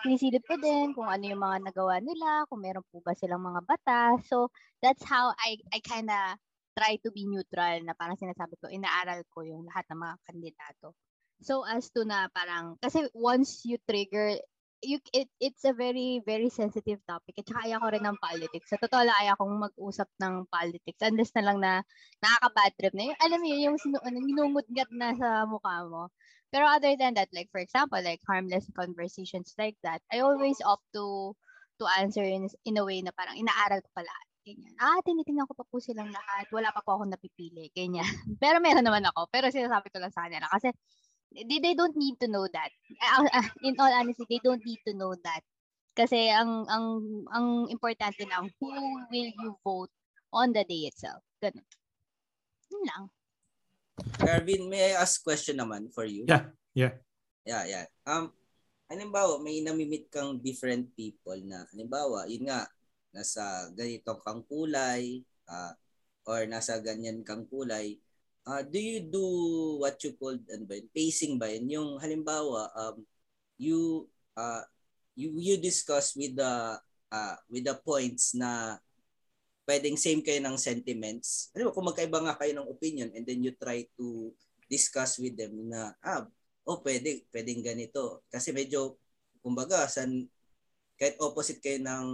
Sinisilip 0.00 0.42
ko 0.48 0.56
din 0.56 0.96
kung 0.96 1.06
ano 1.06 1.24
yung 1.28 1.44
mga 1.44 1.68
nagawa 1.68 2.00
nila, 2.00 2.48
kung 2.48 2.64
meron 2.64 2.84
po 2.88 3.04
ba 3.04 3.12
silang 3.12 3.44
mga 3.44 3.60
bata. 3.68 4.16
So, 4.24 4.48
that's 4.80 5.04
how 5.04 5.36
I, 5.36 5.60
I 5.70 5.84
kind 5.84 6.08
of 6.08 6.40
try 6.72 6.96
to 7.04 7.10
be 7.12 7.28
neutral 7.28 7.84
na 7.84 7.92
parang 7.92 8.16
sinasabi 8.16 8.56
ko, 8.56 8.72
inaaral 8.72 9.20
ko 9.28 9.44
yung 9.44 9.68
lahat 9.68 9.84
ng 9.92 10.00
mga 10.00 10.16
kandidato. 10.24 10.96
So, 11.44 11.62
as 11.68 11.92
to 11.94 12.02
na 12.02 12.32
parang, 12.32 12.80
kasi 12.80 13.06
once 13.14 13.62
you 13.62 13.78
trigger, 13.86 14.38
you, 14.82 14.98
it, 15.10 15.26
it's 15.42 15.66
a 15.66 15.74
very, 15.74 16.22
very 16.22 16.50
sensitive 16.50 17.02
topic. 17.06 17.34
At 17.38 17.46
saka 17.50 17.66
ayaw 17.66 17.78
ko 17.82 17.88
rin 17.94 18.04
ng 18.06 18.18
politics. 18.22 18.70
Sa 18.70 18.78
totoo 18.78 19.02
lang, 19.02 19.16
ayaw 19.22 19.34
kong 19.38 19.70
mag-usap 19.70 20.08
ng 20.22 20.46
politics. 20.50 21.02
Unless 21.02 21.34
na 21.34 21.44
lang 21.46 21.58
na 21.58 21.72
nakaka-bad 22.22 22.72
trip 22.78 22.94
na. 22.94 23.10
Yung, 23.10 23.18
alam 23.18 23.38
mo 23.42 23.46
yun, 23.46 23.60
yung 23.70 23.78
sinu- 23.78 24.02
ano, 24.02 24.18
minumutgat 24.22 24.90
na 24.94 25.14
sa 25.18 25.46
mukha 25.46 25.82
mo. 25.86 26.10
Pero 26.48 26.64
other 26.64 26.96
than 26.96 27.14
that, 27.14 27.28
like 27.32 27.52
for 27.52 27.60
example, 27.60 28.00
like 28.00 28.20
harmless 28.24 28.64
conversations 28.72 29.52
like 29.60 29.76
that, 29.84 30.00
I 30.08 30.24
always 30.24 30.56
opt 30.64 30.84
to 30.96 31.36
to 31.78 31.84
answer 32.00 32.24
in, 32.24 32.48
in 32.64 32.80
a 32.80 32.84
way 32.84 33.04
na 33.04 33.12
parang 33.14 33.36
inaaral 33.36 33.84
ko 33.84 33.90
pala. 33.94 34.14
Ganyan. 34.48 34.72
Ah, 34.80 34.98
tinitingnan 35.04 35.44
ko 35.44 35.54
pa 35.54 35.68
po 35.68 35.76
silang 35.76 36.08
lahat. 36.08 36.48
Wala 36.48 36.72
pa 36.72 36.80
po 36.80 36.96
ako 36.96 37.04
napipili. 37.04 37.68
Ganyan. 37.76 38.04
Pero 38.42 38.58
meron 38.64 38.82
naman 38.82 39.04
ako. 39.12 39.28
Pero 39.28 39.52
sinasabi 39.52 39.92
ko 39.92 40.00
lang 40.00 40.10
sa 40.10 40.24
kanila. 40.24 40.48
Kasi 40.48 40.72
they, 41.36 41.60
they 41.60 41.76
don't 41.76 41.94
need 41.94 42.16
to 42.16 42.26
know 42.32 42.48
that. 42.48 42.72
In 43.66 43.76
all 43.76 43.92
honesty, 43.92 44.24
they 44.24 44.40
don't 44.40 44.64
need 44.64 44.80
to 44.88 44.96
know 44.96 45.12
that. 45.20 45.44
Kasi 45.92 46.30
ang 46.30 46.64
ang 46.70 46.86
ang 47.34 47.46
importante 47.68 48.22
lang, 48.24 48.48
who 48.62 48.70
will 49.10 49.30
you 49.34 49.50
vote 49.66 49.92
on 50.32 50.54
the 50.54 50.64
day 50.64 50.88
itself. 50.88 51.20
Ganun. 51.42 51.66
Yun 52.72 52.84
lang. 52.86 53.04
Garvin, 54.18 54.70
may 54.70 54.92
I 54.92 55.02
ask 55.02 55.22
question 55.22 55.58
naman 55.58 55.90
for 55.90 56.06
you? 56.06 56.24
Yeah, 56.26 56.50
yeah. 56.74 56.94
Yeah, 57.48 57.64
yeah. 57.64 57.86
Um, 58.04 58.34
halimbawa, 58.88 59.40
may 59.40 59.60
namimit 59.64 60.12
kang 60.12 60.40
different 60.40 60.92
people 60.96 61.38
na, 61.44 61.64
halimbawa, 61.72 62.28
yun 62.28 62.48
nga, 62.48 62.68
nasa 63.12 63.72
ganito 63.72 64.20
kang 64.20 64.44
kulay, 64.44 65.24
uh, 65.48 65.72
or 66.28 66.44
nasa 66.44 66.76
ganyan 66.80 67.24
kang 67.24 67.48
kulay, 67.48 67.96
uh, 68.44 68.60
do 68.64 68.76
you 68.76 69.00
do 69.08 69.24
what 69.80 69.96
you 70.04 70.12
call 70.16 70.36
ano 70.36 70.64
ba 70.68 70.76
yun, 70.76 70.88
pacing 70.92 71.40
ba 71.40 71.48
yun? 71.48 71.64
Yung 71.72 71.90
halimbawa, 72.00 72.68
um, 72.76 73.00
you, 73.56 74.04
uh, 74.36 74.64
you, 75.16 75.32
you 75.40 75.56
discuss 75.56 76.12
with 76.12 76.36
the, 76.36 76.76
uh, 77.12 77.36
with 77.48 77.64
the 77.64 77.76
points 77.80 78.36
na 78.36 78.76
pwedeng 79.68 80.00
same 80.00 80.24
kayo 80.24 80.40
ng 80.40 80.56
sentiments. 80.56 81.52
Ano 81.52 81.76
kung 81.76 81.84
magkaiba 81.84 82.24
nga 82.24 82.40
kayo 82.40 82.56
ng 82.56 82.70
opinion 82.72 83.12
and 83.12 83.28
then 83.28 83.44
you 83.44 83.52
try 83.52 83.84
to 84.00 84.32
discuss 84.64 85.20
with 85.20 85.36
them 85.36 85.68
na, 85.68 85.92
ah, 86.00 86.24
oh, 86.64 86.80
pwede, 86.80 87.28
pwedeng 87.28 87.60
ganito. 87.60 88.24
Kasi 88.32 88.56
medyo, 88.56 88.96
kumbaga, 89.44 89.84
san, 89.84 90.24
kahit 90.96 91.20
opposite 91.20 91.60
kayo 91.60 91.84
ng 91.84 92.08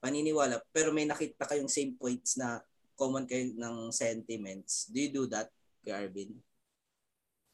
paniniwala, 0.00 0.64
pero 0.72 0.96
may 0.96 1.04
nakita 1.04 1.44
kayong 1.44 1.68
same 1.68 1.92
points 1.92 2.40
na 2.40 2.64
common 2.96 3.28
kayo 3.28 3.52
ng 3.52 3.92
sentiments. 3.92 4.88
Do 4.88 4.96
you 4.96 5.12
do 5.12 5.24
that, 5.28 5.52
Garvin? 5.84 6.40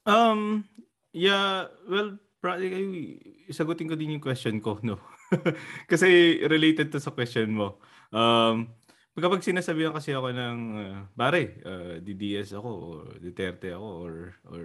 Um, 0.07 0.63
yeah, 1.11 1.67
well, 1.91 2.15
probably, 2.39 3.19
isagutin 3.51 3.91
ko 3.91 3.99
din 3.99 4.15
yung 4.15 4.25
question 4.25 4.63
ko, 4.63 4.79
no? 4.87 5.03
Kasi 5.91 6.39
related 6.47 6.95
to 6.95 7.03
sa 7.03 7.11
question 7.11 7.51
mo. 7.51 7.83
Um, 8.15 8.79
kapag 9.23 9.45
sinasabihan 9.45 9.95
kasi 9.95 10.15
ako 10.15 10.35
ng 10.35 10.59
uh, 10.75 10.97
pare, 11.15 11.63
uh, 11.65 11.95
DDS 12.03 12.57
ako 12.59 12.71
or 12.71 13.05
Duterte 13.23 13.75
ako 13.75 13.89
or 14.05 14.15
or 14.51 14.65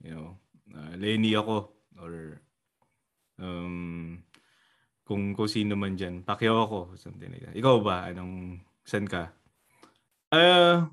you 0.00 0.12
know, 0.14 0.36
uh, 0.72 0.94
Lenny 0.96 1.36
ako 1.36 1.72
or 2.00 2.40
um 3.38 4.20
kung 5.04 5.36
kung 5.36 5.48
sino 5.48 5.76
man 5.76 5.94
diyan, 5.94 6.24
Pacquiao 6.24 6.64
ako, 6.64 6.78
something 6.96 7.28
like 7.28 7.44
that. 7.44 7.56
Ikaw 7.56 7.74
ba 7.84 8.08
anong 8.08 8.64
san 8.88 9.04
ka? 9.04 9.30
Uh, 10.32 10.88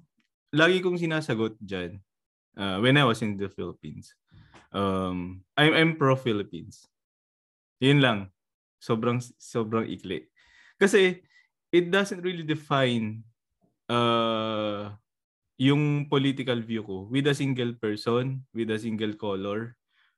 lagi 0.51 0.84
kong 0.84 1.00
sinasagot 1.00 1.56
diyan 1.63 1.96
uh, 2.60 2.77
when 2.84 3.00
I 3.00 3.08
was 3.08 3.24
in 3.24 3.39
the 3.39 3.48
Philippines. 3.48 4.13
Um, 4.72 5.44
I'm 5.56 5.74
I'm 5.74 5.91
pro 5.96 6.20
Philippines. 6.20 6.88
Yun 7.80 8.03
lang. 8.03 8.20
Sobrang 8.84 9.24
sobrang 9.39 9.88
ikli. 9.88 10.27
Kasi 10.75 11.24
it 11.71 11.89
doesn't 11.89 12.21
really 12.21 12.43
define 12.43 13.23
uh, 13.87 14.91
yung 15.55 16.05
political 16.11 16.59
view 16.59 16.83
ko 16.83 17.07
with 17.07 17.25
a 17.27 17.35
single 17.35 17.73
person, 17.79 18.43
with 18.51 18.69
a 18.69 18.79
single 18.79 19.15
color, 19.15 19.75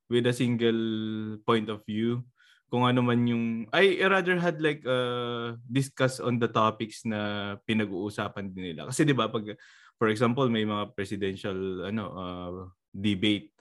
with 0.10 0.26
a 0.26 0.34
single 0.34 1.38
point 1.46 1.70
of 1.70 1.86
view. 1.86 2.26
Kung 2.74 2.90
ano 2.90 3.06
man 3.06 3.22
yung... 3.30 3.70
I 3.70 4.02
rather 4.02 4.34
had 4.42 4.58
like 4.58 4.82
uh, 4.82 5.54
discuss 5.70 6.18
on 6.18 6.42
the 6.42 6.50
topics 6.50 7.06
na 7.06 7.54
pinag-uusapan 7.70 8.50
din 8.50 8.74
nila. 8.74 8.90
Kasi 8.90 9.06
di 9.06 9.14
ba 9.14 9.30
pag, 9.30 9.46
for 10.02 10.10
example, 10.10 10.50
may 10.50 10.66
mga 10.66 10.98
presidential 10.98 11.86
ano 11.86 12.04
uh, 12.18 12.54
debate, 12.90 13.54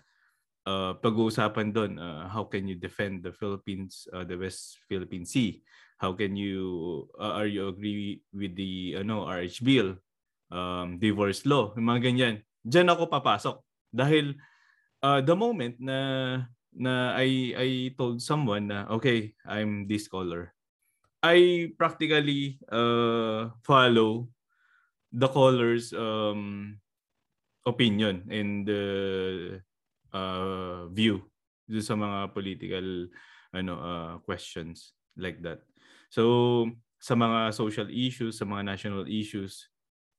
uh, 0.65 0.97
pag-uusapan 0.97 1.77
doon, 1.77 2.01
uh, 2.01 2.25
how 2.33 2.49
can 2.49 2.65
you 2.65 2.73
defend 2.79 3.21
the 3.21 3.37
Philippines, 3.37 4.09
uh, 4.17 4.25
the 4.25 4.39
West 4.39 4.81
Philippine 4.89 5.29
Sea? 5.29 5.61
How 6.03 6.11
can 6.11 6.35
you 6.35 7.07
uh, 7.15 7.39
are 7.39 7.47
you 7.47 7.71
agree 7.71 8.19
with 8.35 8.59
the 8.59 8.99
ano 8.99 9.23
RH 9.31 9.63
bill? 9.63 9.95
Um 10.51 10.99
divorce 10.99 11.47
law 11.47 11.71
yung 11.79 11.87
mga 11.87 12.11
ganyan. 12.11 12.35
Diyan 12.67 12.91
ako 12.91 13.07
papasok. 13.07 13.63
Dahil 13.95 14.35
uh, 15.07 15.23
the 15.23 15.33
moment 15.39 15.79
na 15.79 15.99
na 16.75 17.15
I 17.15 17.55
I 17.55 17.69
told 17.95 18.19
someone 18.19 18.67
na 18.67 18.91
okay 18.99 19.39
I'm 19.47 19.87
this 19.87 20.11
color 20.11 20.51
I 21.23 21.71
practically 21.79 22.59
uh, 22.67 23.55
follow 23.63 24.27
the 25.13 25.29
color's 25.29 25.93
um, 25.93 26.81
opinion 27.69 28.27
and 28.33 28.67
the 28.67 28.85
uh, 30.11 30.89
view 30.91 31.23
sa 31.69 31.95
mga 31.95 32.33
political 32.33 33.07
ano 33.53 33.75
uh, 33.77 34.15
questions 34.25 34.97
like 35.21 35.45
that 35.45 35.63
So, 36.13 36.69
sa 37.01 37.17
mga 37.17 37.57
social 37.57 37.89
issues, 37.89 38.37
sa 38.37 38.45
mga 38.45 38.69
national 38.69 39.09
issues, 39.09 39.73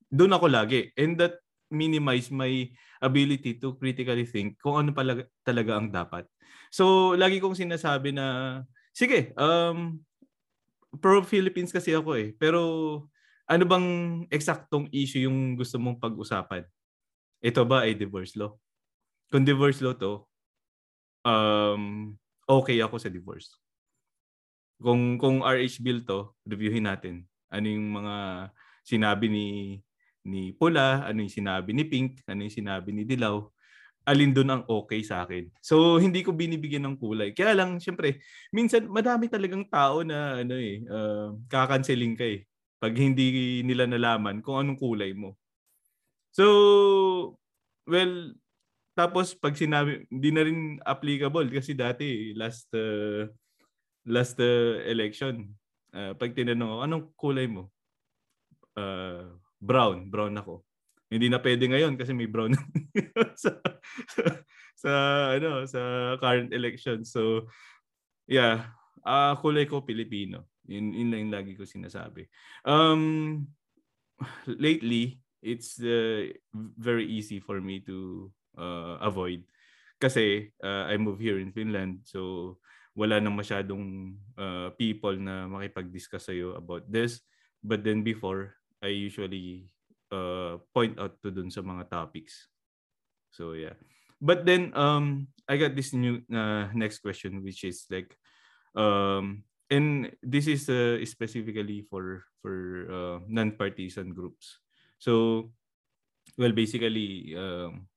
doon 0.09 0.33
ako 0.33 0.49
lagi. 0.49 0.89
And 0.97 1.21
that 1.21 1.37
minimize 1.69 2.33
my 2.33 2.49
ability 2.97 3.61
to 3.61 3.77
critically 3.77 4.25
think 4.25 4.57
kung 4.57 4.81
ano 4.81 4.89
pala, 4.89 5.21
talaga 5.45 5.77
ang 5.77 5.93
dapat. 5.93 6.25
So, 6.73 7.13
lagi 7.13 7.37
kong 7.37 7.53
sinasabi 7.53 8.09
na, 8.09 8.61
sige, 8.89 9.37
um, 9.37 10.01
pro-Philippines 10.97 11.69
kasi 11.69 11.93
ako 11.93 12.17
eh. 12.17 12.33
Pero, 12.41 12.61
ano 13.45 13.63
bang 13.69 13.87
eksaktong 14.33 14.89
issue 14.89 15.29
yung 15.29 15.53
gusto 15.53 15.77
mong 15.77 16.01
pag-usapan? 16.01 16.65
Ito 17.45 17.69
ba 17.69 17.85
ay 17.85 17.93
divorce 17.93 18.33
law? 18.33 18.57
Kung 19.29 19.45
divorce 19.45 19.77
law 19.85 19.93
to, 19.93 20.25
um, 21.21 22.13
okay 22.49 22.81
ako 22.81 22.97
sa 22.97 23.13
divorce 23.13 23.62
kung 24.83 25.15
kung 25.15 25.39
RH 25.39 25.79
bill 25.79 26.03
to, 26.03 26.35
reviewin 26.43 26.85
natin. 26.91 27.23
Ano 27.47 27.65
yung 27.71 27.87
mga 28.03 28.15
sinabi 28.83 29.31
ni 29.31 29.47
ni 30.23 30.51
Pula, 30.55 31.03
ano 31.07 31.23
yung 31.23 31.31
sinabi 31.31 31.71
ni 31.71 31.83
Pink, 31.87 32.23
ano 32.27 32.43
yung 32.47 32.55
sinabi 32.55 32.91
ni 32.91 33.03
Dilaw, 33.07 33.43
alin 34.03 34.35
doon 34.35 34.49
ang 34.51 34.63
okay 34.67 34.99
sa 35.03 35.23
akin. 35.23 35.47
So 35.63 35.99
hindi 35.99 36.23
ko 36.23 36.35
binibigyan 36.35 36.83
ng 36.87 36.99
kulay. 36.99 37.31
Kaya 37.31 37.55
lang 37.55 37.79
syempre, 37.79 38.19
minsan 38.51 38.87
madami 38.91 39.31
talagang 39.31 39.67
tao 39.71 40.03
na 40.03 40.43
ano 40.43 40.55
eh, 40.59 40.83
uh, 40.87 41.35
kakanseling 41.47 42.15
ka 42.19 42.27
eh 42.27 42.43
pag 42.83 42.91
hindi 42.99 43.63
nila 43.63 43.87
nalaman 43.87 44.43
kung 44.43 44.59
anong 44.59 44.79
kulay 44.79 45.15
mo. 45.15 45.39
So 46.35 46.45
well, 47.87 48.35
tapos 48.95 49.31
pag 49.39 49.55
sinabi 49.55 50.03
hindi 50.11 50.29
na 50.35 50.43
rin 50.43 50.59
applicable 50.83 51.47
kasi 51.47 51.71
dati 51.71 52.35
last 52.35 52.67
uh, 52.75 53.27
last 54.05 54.39
uh, 54.39 54.81
election, 54.87 55.53
uh, 55.95 56.13
pag 56.15 56.35
tinanong 56.35 56.69
ako, 56.69 56.79
anong 56.83 57.05
kulay 57.15 57.47
mo? 57.47 57.71
Uh, 58.73 59.37
brown. 59.61 60.09
Brown 60.09 60.35
ako. 60.37 60.65
Hindi 61.07 61.29
na 61.29 61.37
pwede 61.37 61.69
ngayon 61.69 61.93
kasi 61.93 62.09
may 62.11 62.25
brown 62.25 62.57
sa, 63.37 63.51
sa, 64.13 64.21
sa 64.73 64.91
ano 65.37 65.61
sa 65.69 65.81
current 66.17 66.49
election. 66.49 67.05
So 67.05 67.45
yeah, 68.25 68.73
Ah, 69.03 69.35
kulay 69.35 69.67
ko 69.67 69.83
Pilipino. 69.83 70.47
Yun, 70.63 70.95
yun 70.95 71.09
lang 71.11 71.21
yung 71.27 71.35
lagi 71.35 71.53
ko 71.59 71.67
sinasabi. 71.67 72.31
Um, 72.63 73.43
lately, 74.47 75.19
it's 75.43 75.75
uh, 75.83 76.31
very 76.79 77.03
easy 77.03 77.43
for 77.43 77.59
me 77.59 77.83
to 77.83 78.31
uh, 78.55 78.95
avoid. 79.03 79.43
Kasi 79.99 80.55
uh, 80.63 80.87
I 80.87 80.95
move 80.95 81.19
here 81.19 81.35
in 81.35 81.51
Finland. 81.51 82.07
So, 82.07 82.59
wala 82.93 83.17
nang 83.17 83.33
masyadong 83.33 84.13
uh, 84.37 84.69
people 84.77 85.17
na 85.17 85.49
makipag-discuss 85.49 86.29
sa'yo 86.29 86.53
about 86.57 86.85
this. 86.85 87.21
But 87.61 87.81
then 87.81 88.05
before, 88.05 88.53
I 88.83 88.93
usually 88.93 89.69
uh, 90.13 90.61
point 90.73 90.99
out 91.01 91.17
to 91.25 91.33
dun 91.33 91.49
sa 91.49 91.65
mga 91.65 91.89
topics. 91.89 92.47
So, 93.33 93.57
yeah. 93.57 93.73
But 94.21 94.45
then, 94.45 94.71
um, 94.77 95.27
I 95.49 95.57
got 95.57 95.75
this 95.75 95.91
new 95.91 96.21
uh, 96.31 96.69
next 96.71 96.99
question, 97.03 97.43
which 97.43 97.65
is 97.65 97.83
like, 97.89 98.15
um, 98.77 99.43
and 99.67 100.13
this 100.21 100.47
is 100.47 100.69
uh, 100.69 101.01
specifically 101.03 101.83
for 101.89 102.23
for 102.39 102.87
uh, 102.87 103.17
non-partisan 103.27 104.13
groups. 104.13 104.59
So, 105.01 105.51
well, 106.37 106.53
basically, 106.55 107.35
um, 107.35 107.89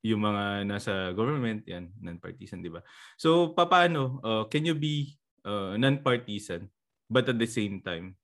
yung 0.00 0.24
mga 0.24 0.64
nasa 0.64 1.12
government, 1.12 1.64
yan, 1.68 1.92
non-partisan, 2.00 2.64
di 2.64 2.72
ba? 2.72 2.80
So, 3.20 3.52
paano, 3.52 4.20
uh, 4.24 4.44
can 4.48 4.64
you 4.64 4.76
be 4.76 5.16
uh, 5.44 5.76
non-partisan, 5.76 6.68
but 7.10 7.28
at 7.28 7.36
the 7.36 7.48
same 7.48 7.84
time, 7.84 8.16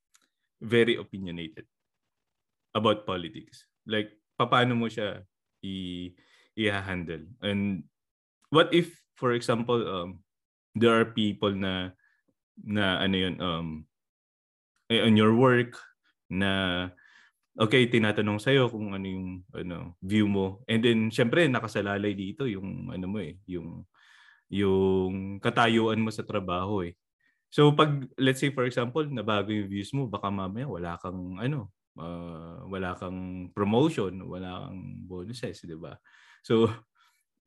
very 0.60 0.96
opinionated 0.96 1.68
about 2.72 3.04
politics? 3.04 3.68
Like, 3.84 4.16
paano 4.40 4.76
mo 4.76 4.88
siya 4.88 5.20
i- 5.64 6.12
i-handle? 6.56 7.28
And 7.44 7.84
what 8.48 8.72
if, 8.72 8.96
for 9.16 9.32
example, 9.36 9.80
um, 9.84 10.24
there 10.76 10.92
are 10.92 11.08
people 11.08 11.52
na 11.52 11.92
na 12.56 13.04
ano 13.04 13.16
yun 13.20 13.36
um 13.44 13.68
eh, 14.88 15.04
on 15.04 15.16
your 15.16 15.36
work 15.36 15.76
na 16.32 16.88
okay 17.56 17.88
tinatanong 17.88 18.38
sa 18.38 18.52
iyo 18.52 18.68
kung 18.68 18.92
ano 18.92 19.06
yung 19.08 19.28
ano 19.52 19.96
view 20.04 20.28
mo 20.28 20.60
and 20.68 20.84
then 20.84 21.08
syempre 21.08 21.48
nakasalalay 21.48 22.12
dito 22.12 22.44
yung 22.44 22.92
ano 22.92 23.06
mo 23.08 23.18
eh 23.20 23.40
yung 23.48 23.84
yung 24.52 25.42
katayuan 25.42 26.00
mo 26.00 26.12
sa 26.12 26.22
trabaho 26.22 26.84
eh 26.84 26.94
so 27.48 27.72
pag 27.72 28.04
let's 28.20 28.38
say 28.38 28.52
for 28.52 28.68
example 28.68 29.02
nabago 29.08 29.50
yung 29.50 29.70
views 29.72 29.90
mo 29.96 30.06
baka 30.06 30.28
mamaya 30.28 30.68
wala 30.68 31.00
kang 31.00 31.40
ano 31.40 31.72
uh, 31.96 32.62
wala 32.68 32.92
kang 32.94 33.50
promotion 33.56 34.20
wala 34.28 34.68
kang 34.68 34.80
bonuses 35.08 35.64
di 35.64 35.74
ba 35.74 35.96
so 36.44 36.68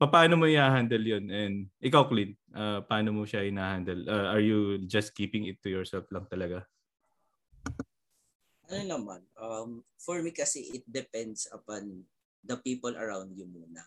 paano 0.07 0.39
mo 0.39 0.47
i-handle 0.47 1.03
yun? 1.03 1.27
And 1.27 1.67
ikaw, 1.83 2.07
Clint, 2.07 2.39
uh, 2.55 2.79
paano 2.87 3.11
mo 3.11 3.27
siya 3.27 3.43
i-handle? 3.43 4.07
Uh, 4.07 4.31
are 4.31 4.39
you 4.39 4.79
just 4.87 5.11
keeping 5.11 5.51
it 5.51 5.59
to 5.59 5.67
yourself 5.67 6.07
lang 6.07 6.23
talaga? 6.31 6.63
Ano 8.69 8.85
naman, 8.85 9.21
um, 9.41 9.81
for 9.97 10.21
me 10.21 10.29
kasi 10.29 10.69
it 10.77 10.85
depends 10.85 11.49
upon 11.49 12.05
the 12.45 12.53
people 12.61 12.93
around 12.93 13.33
you 13.33 13.49
muna. 13.49 13.81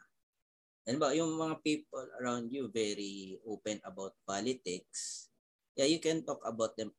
Ano 0.90 0.98
ba, 0.98 1.14
yung 1.14 1.38
mga 1.38 1.62
people 1.62 2.02
around 2.18 2.50
you 2.50 2.66
very 2.66 3.38
open 3.46 3.78
about 3.86 4.18
politics, 4.26 5.30
yeah, 5.78 5.86
you 5.86 6.02
can 6.02 6.26
talk 6.26 6.42
about 6.42 6.74
them 6.74 6.90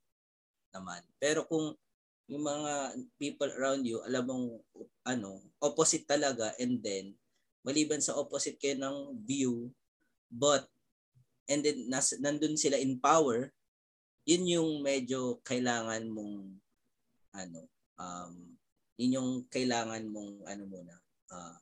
naman. 0.71 1.03
Pero 1.19 1.43
kung 1.43 1.75
yung 2.31 2.47
mga 2.47 2.95
people 3.19 3.51
around 3.51 3.83
you, 3.83 3.99
alam 4.07 4.31
mong 4.31 4.47
ano, 5.03 5.43
opposite 5.59 6.07
talaga 6.07 6.55
and 6.55 6.79
then 6.79 7.11
maliban 7.67 7.99
sa 7.99 8.15
opposite 8.15 8.55
kayo 8.63 8.79
ng 8.79 9.27
view, 9.27 9.67
but, 10.31 10.71
and 11.51 11.67
then 11.67 11.91
nas, 11.91 12.15
nandun 12.15 12.55
sila 12.55 12.79
in 12.79 12.95
power, 12.95 13.51
yun 14.23 14.47
yung 14.47 14.71
medyo 14.79 15.43
kailangan 15.43 16.07
mong, 16.07 16.47
ano, 17.35 17.67
um, 17.99 18.57
yun 18.97 19.15
yung 19.17 19.31
kailangan 19.49 20.05
mong, 20.07 20.45
ano 20.45 20.63
muna, 20.69 20.95
uh, 21.33 21.57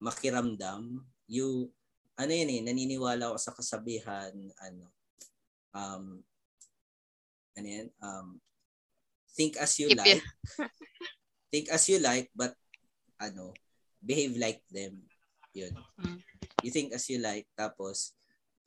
makiramdam. 0.00 1.02
You, 1.26 1.70
ano 2.16 2.32
yun 2.32 2.52
eh, 2.52 2.60
naniniwala 2.62 3.34
ako 3.34 3.38
sa 3.38 3.54
kasabihan, 3.56 4.32
ano, 4.62 4.84
um, 5.74 6.22
ano 7.56 7.66
yan, 7.66 7.88
um, 8.00 8.38
think 9.36 9.56
as 9.60 9.76
you 9.76 9.92
Keep 9.92 10.00
like, 10.00 10.24
think 11.52 11.66
as 11.68 11.84
you 11.90 11.98
like, 12.00 12.30
but, 12.32 12.56
ano, 13.20 13.52
behave 14.00 14.36
like 14.36 14.62
them. 14.70 15.02
Yun. 15.56 15.72
Mm. 15.98 16.20
You 16.62 16.70
think 16.70 16.92
as 16.92 17.08
you 17.08 17.16
like, 17.16 17.48
tapos 17.56 18.12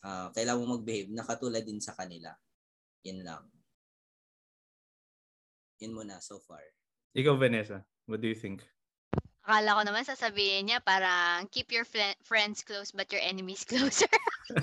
uh, 0.01 0.33
kailangan 0.33 0.65
mo 0.65 0.77
mag-behave 0.77 1.13
na 1.13 1.21
katulad 1.21 1.61
din 1.61 1.77
sa 1.77 1.93
kanila. 1.93 2.33
Yun 3.05 3.21
lang. 3.21 3.45
Yun 5.79 5.95
muna 5.95 6.17
so 6.19 6.41
far. 6.41 6.61
Ikaw, 7.17 7.35
Vanessa, 7.37 7.81
what 8.05 8.21
do 8.21 8.29
you 8.29 8.37
think? 8.37 8.61
Akala 9.49 9.77
ko 9.77 9.81
naman 9.81 10.05
sasabihin 10.05 10.69
niya 10.69 10.77
parang 10.77 11.49
keep 11.49 11.73
your 11.73 11.81
fl- 11.81 12.17
friends 12.21 12.61
close 12.61 12.93
but 12.93 13.09
your 13.09 13.21
enemies 13.25 13.65
closer. 13.69 14.09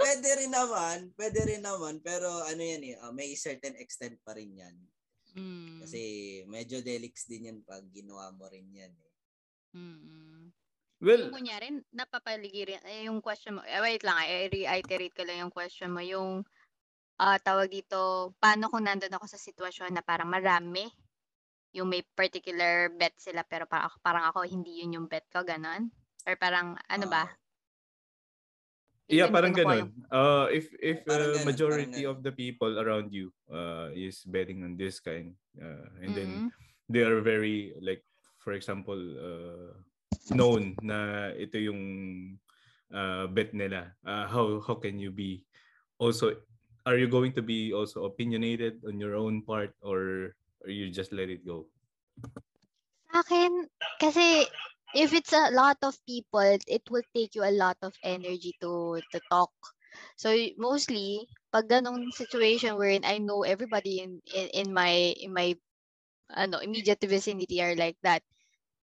pwede 0.00 0.28
rin 0.40 0.52
naman, 0.52 1.12
pwede 1.12 1.40
rin 1.44 1.60
naman, 1.60 2.00
pero 2.00 2.28
ano 2.48 2.62
yan 2.64 2.82
eh, 2.88 2.96
uh, 3.04 3.12
may 3.12 3.36
certain 3.36 3.76
extent 3.76 4.16
pa 4.24 4.32
rin 4.32 4.56
yan. 4.56 4.76
Mm. 5.36 5.84
Kasi 5.84 6.00
medyo 6.48 6.80
delix 6.80 7.28
din 7.28 7.52
yan 7.52 7.58
pag 7.68 7.84
ginawa 7.92 8.32
mo 8.32 8.48
rin 8.48 8.64
yan 8.72 8.96
eh. 8.96 9.12
Mm. 9.76 10.48
Well, 10.98 11.30
Yung 11.30 11.36
kunyari, 11.36 11.68
napapaligiran, 11.94 12.82
eh, 12.88 13.06
yung 13.06 13.22
question 13.22 13.54
mo, 13.54 13.62
eh, 13.62 13.78
wait 13.84 14.02
lang, 14.02 14.18
eh, 14.24 14.50
reiterate 14.50 15.14
ko 15.14 15.22
lang 15.22 15.46
yung 15.46 15.54
question 15.54 15.94
mo, 15.94 16.02
yung 16.02 16.42
uh, 17.18 17.38
tawag 17.42 17.68
dito, 17.68 18.32
paano 18.38 18.70
kung 18.70 18.86
nandun 18.86 19.12
ako 19.14 19.26
sa 19.26 19.38
sitwasyon 19.38 19.94
na 19.94 20.02
parang 20.02 20.30
marami, 20.30 20.86
yung 21.76 21.90
may 21.92 22.00
particular 22.16 22.88
bet 22.94 23.12
sila 23.20 23.44
pero 23.44 23.68
parang, 23.68 23.92
parang 24.00 24.24
ako 24.30 24.46
hindi 24.48 24.80
yun 24.80 24.96
yung 24.96 25.06
bet 25.10 25.26
ko, 25.28 25.44
ganon? 25.44 25.92
Or 26.24 26.34
parang, 26.38 26.78
ano 26.88 27.06
ba? 27.10 27.28
Uh, 29.08 29.16
yeah, 29.24 29.28
parang 29.28 29.56
ganun. 29.56 29.88
Yung... 29.88 29.92
Uh, 30.12 30.46
if 30.52 30.68
if 30.84 31.00
uh, 31.08 31.16
ganun, 31.16 31.48
majority 31.48 32.04
of 32.04 32.20
the 32.20 32.32
people 32.32 32.76
around 32.76 33.08
you 33.08 33.32
uh, 33.48 33.88
is 33.96 34.20
betting 34.28 34.60
on 34.60 34.76
this 34.76 35.00
kind, 35.00 35.32
uh, 35.56 35.88
and 36.04 36.12
mm-hmm. 36.12 36.16
then 36.16 36.30
they 36.92 37.00
are 37.00 37.24
very 37.24 37.72
like 37.80 38.04
for 38.36 38.52
example, 38.52 39.00
uh, 39.00 39.72
known 40.36 40.76
na 40.84 41.32
ito 41.32 41.56
yung 41.56 41.80
uh, 42.92 43.24
bet 43.32 43.56
nila, 43.56 43.96
uh, 44.04 44.28
how 44.28 44.60
how 44.60 44.76
can 44.76 45.00
you 45.00 45.08
be 45.08 45.40
also 45.96 46.36
are 46.86 46.96
you 46.98 47.08
going 47.08 47.32
to 47.34 47.42
be 47.42 47.72
also 47.72 48.04
opinionated 48.04 48.82
on 48.86 49.00
your 49.00 49.14
own 49.14 49.42
part 49.42 49.74
or, 49.82 50.34
or 50.62 50.70
you 50.70 50.90
just 50.90 51.12
let 51.12 51.30
it 51.30 51.46
go? 51.46 51.66
Sa 53.12 53.20
akin, 53.24 53.66
kasi 53.98 54.46
if 54.94 55.12
it's 55.12 55.32
a 55.32 55.50
lot 55.50 55.78
of 55.82 55.96
people, 56.06 56.44
it 56.66 56.84
will 56.90 57.04
take 57.14 57.34
you 57.34 57.44
a 57.44 57.54
lot 57.54 57.76
of 57.82 57.96
energy 58.04 58.54
to 58.60 59.00
to 59.12 59.18
talk. 59.32 59.52
So 60.16 60.30
mostly, 60.60 61.26
pag 61.50 61.68
ganong 61.68 62.12
situation 62.12 62.76
wherein 62.76 63.02
I 63.02 63.18
know 63.18 63.42
everybody 63.42 64.04
in, 64.04 64.20
in, 64.30 64.46
in 64.52 64.68
my 64.70 65.16
in 65.18 65.32
my 65.32 65.56
ano 66.30 66.60
immediate 66.60 67.02
vicinity 67.02 67.60
are 67.64 67.74
like 67.74 67.96
that, 68.04 68.22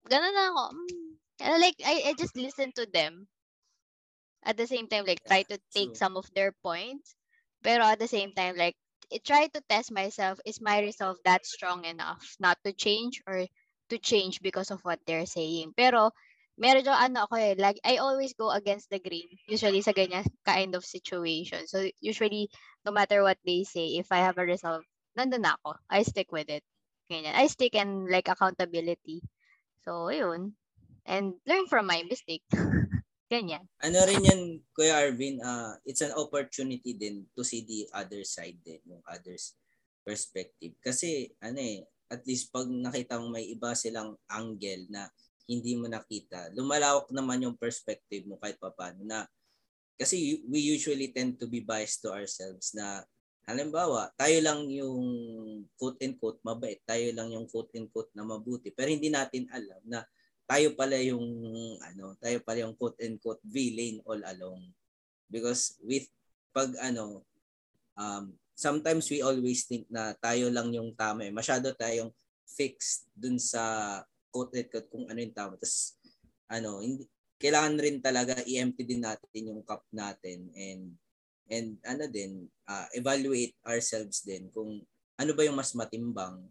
ganun 0.08 0.36
na 0.36 0.52
ako. 0.52 0.66
Mm. 0.76 1.10
Like, 1.40 1.80
I, 1.88 2.12
I 2.12 2.14
just 2.20 2.36
listen 2.36 2.76
to 2.76 2.86
them. 2.92 3.28
At 4.44 4.58
the 4.58 4.68
same 4.68 4.88
time, 4.88 5.08
like, 5.08 5.24
try 5.24 5.44
to 5.48 5.60
take 5.72 5.96
some 5.96 6.16
of 6.20 6.28
their 6.36 6.52
points. 6.64 7.16
Pero 7.64 7.84
at 7.84 8.00
the 8.00 8.08
same 8.08 8.34
time, 8.34 8.56
like, 8.58 8.76
I 9.12 9.18
try 9.24 9.48
to 9.48 9.62
test 9.70 9.92
myself, 9.92 10.40
is 10.46 10.62
my 10.62 10.80
resolve 10.82 11.18
that 11.26 11.46
strong 11.46 11.86
enough 11.86 12.36
not 12.40 12.58
to 12.64 12.74
change 12.74 13.22
or 13.28 13.48
to 13.90 13.98
change 13.98 14.42
because 14.42 14.72
of 14.72 14.82
what 14.86 15.00
they're 15.06 15.26
saying. 15.26 15.74
Pero, 15.76 16.12
medyo 16.60 16.94
ano 16.94 17.26
ako 17.26 17.36
eh, 17.40 17.56
like, 17.58 17.80
I 17.84 17.98
always 17.98 18.34
go 18.38 18.52
against 18.52 18.90
the 18.92 19.00
grain, 19.00 19.28
usually 19.48 19.82
sa 19.82 19.92
ganyan 19.96 20.28
kind 20.46 20.76
of 20.76 20.86
situation. 20.86 21.66
So, 21.68 21.90
usually, 22.02 22.50
no 22.86 22.92
matter 22.92 23.24
what 23.24 23.40
they 23.46 23.64
say, 23.66 23.98
if 23.98 24.12
I 24.12 24.20
have 24.22 24.38
a 24.38 24.46
resolve, 24.46 24.86
nandun 25.18 25.48
ako. 25.48 25.80
I 25.90 26.04
stick 26.04 26.32
with 26.32 26.50
it. 26.50 26.64
Ganyan. 27.10 27.34
I 27.34 27.48
stick 27.48 27.74
and 27.76 28.08
like 28.12 28.30
accountability. 28.30 29.24
So, 29.84 30.10
yun. 30.14 30.54
And 31.06 31.34
learn 31.48 31.66
from 31.68 31.88
my 31.88 32.04
mistake. 32.06 32.44
Ganyan. 33.30 33.62
Ano 33.86 33.98
rin 34.10 34.26
yan, 34.26 34.42
Kuya 34.74 35.06
Arvin, 35.06 35.38
uh, 35.38 35.78
it's 35.86 36.02
an 36.02 36.18
opportunity 36.18 36.98
din 36.98 37.30
to 37.38 37.46
see 37.46 37.62
the 37.62 37.86
other 37.94 38.26
side 38.26 38.58
din, 38.66 38.82
yung 38.90 39.06
other's 39.06 39.54
perspective. 40.02 40.74
Kasi, 40.82 41.30
ano 41.38 41.62
eh, 41.62 41.86
at 42.10 42.26
least 42.26 42.50
pag 42.50 42.66
nakita 42.66 43.22
mo 43.22 43.30
may 43.30 43.46
iba 43.46 43.78
silang 43.78 44.18
angle 44.26 44.90
na 44.90 45.06
hindi 45.46 45.78
mo 45.78 45.86
nakita, 45.86 46.50
lumalawak 46.58 47.10
naman 47.14 47.46
yung 47.46 47.58
perspective 47.58 48.26
mo 48.26 48.42
kahit 48.42 48.58
paano 48.58 49.06
na 49.06 49.30
kasi 50.00 50.42
we 50.48 50.64
usually 50.64 51.12
tend 51.12 51.36
to 51.36 51.46
be 51.46 51.60
biased 51.60 52.00
to 52.00 52.10
ourselves 52.10 52.72
na 52.72 53.04
halimbawa, 53.44 54.14
tayo 54.16 54.38
lang 54.40 54.70
yung 54.72 55.04
quote 55.76 56.00
and 56.06 56.16
quote 56.22 56.40
mabait, 56.46 56.80
tayo 56.86 57.10
lang 57.12 57.34
yung 57.34 57.50
quote 57.50 57.74
and 57.76 57.90
quote 57.92 58.10
na 58.16 58.24
mabuti, 58.24 58.72
pero 58.72 58.88
hindi 58.90 59.10
natin 59.12 59.50
alam 59.52 59.82
na 59.86 60.00
tayo 60.50 60.74
pala 60.74 60.98
yung 60.98 61.22
ano, 61.78 62.18
tayo 62.18 62.42
pala 62.42 62.66
yung 62.66 62.74
quote 62.74 62.98
and 63.06 63.22
quote 63.22 63.42
villain 63.46 64.02
all 64.02 64.18
along. 64.18 64.66
Because 65.30 65.78
with 65.86 66.10
pag 66.50 66.74
ano, 66.82 67.22
um, 67.94 68.34
sometimes 68.58 69.06
we 69.14 69.22
always 69.22 69.70
think 69.70 69.86
na 69.94 70.18
tayo 70.18 70.50
lang 70.50 70.74
yung 70.74 70.98
tama 70.98 71.30
eh. 71.30 71.34
Masyado 71.34 71.70
tayong 71.78 72.10
fixed 72.50 73.06
dun 73.14 73.38
sa 73.38 73.62
quote 74.34 74.66
quote 74.74 74.90
kung 74.90 75.06
ano 75.06 75.22
yung 75.22 75.38
tama. 75.38 75.54
Tapos 75.54 75.94
ano, 76.50 76.82
hindi, 76.82 77.06
kailangan 77.40 77.76
rin 77.78 77.98
talaga 78.02 78.42
i-empty 78.44 78.84
din 78.84 79.06
natin 79.06 79.54
yung 79.54 79.62
cup 79.64 79.86
natin 79.94 80.50
and 80.58 80.92
and 81.50 81.80
ano 81.88 82.06
din 82.06 82.46
uh, 82.68 82.88
evaluate 82.94 83.56
ourselves 83.64 84.22
din 84.28 84.52
kung 84.52 84.84
ano 85.16 85.32
ba 85.34 85.48
yung 85.48 85.56
mas 85.56 85.72
matimbang 85.74 86.46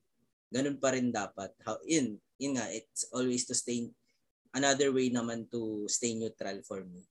ganun 0.48 0.80
pa 0.80 0.96
rin 0.96 1.12
dapat 1.12 1.52
how 1.62 1.76
in 1.84 2.16
yun 2.38 2.56
nga 2.56 2.66
it's 2.70 3.10
always 3.10 3.44
to 3.44 3.54
stay 3.54 3.90
another 4.54 4.94
way 4.94 5.10
naman 5.10 5.50
to 5.50 5.84
stay 5.90 6.14
neutral 6.14 6.62
for 6.64 6.80
me. 6.86 7.04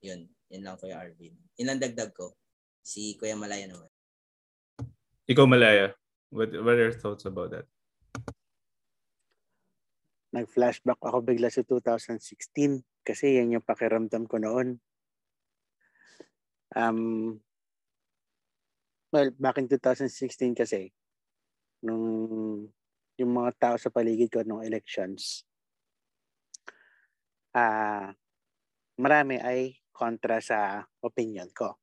Yun 0.00 0.30
yun 0.48 0.62
lang 0.64 0.78
Kuya 0.78 1.02
Arvin. 1.02 1.34
Yun 1.58 1.68
lang 1.68 1.82
dagdag 1.82 2.14
ko. 2.14 2.32
Si 2.80 3.18
Kuya 3.18 3.36
Malaya 3.36 3.68
naman. 3.68 3.90
Ikaw 5.28 5.44
Malaya 5.44 5.92
what, 6.30 6.52
what 6.52 6.76
are 6.76 6.88
your 6.88 6.96
thoughts 6.96 7.24
about 7.24 7.52
that? 7.52 7.66
Nag-flashback 10.32 11.00
ako 11.00 11.24
bigla 11.24 11.48
sa 11.48 11.64
2016 11.64 12.84
kasi 13.00 13.40
yan 13.40 13.56
yung 13.56 13.64
pakiramdam 13.64 14.28
ko 14.28 14.36
noon. 14.36 14.76
Um, 16.76 17.40
well, 19.08 19.32
back 19.40 19.56
in 19.56 19.72
2016 19.72 20.52
kasi, 20.52 20.92
nung 21.80 22.68
yung 23.18 23.34
mga 23.34 23.50
tao 23.58 23.76
sa 23.76 23.90
paligid 23.90 24.30
ko 24.30 24.46
nung 24.46 24.62
elections, 24.62 25.42
ah 27.52 27.60
uh, 27.60 28.06
marami 28.98 29.42
ay 29.42 29.74
kontra 29.90 30.38
sa 30.38 30.86
opinion 31.02 31.50
ko. 31.50 31.74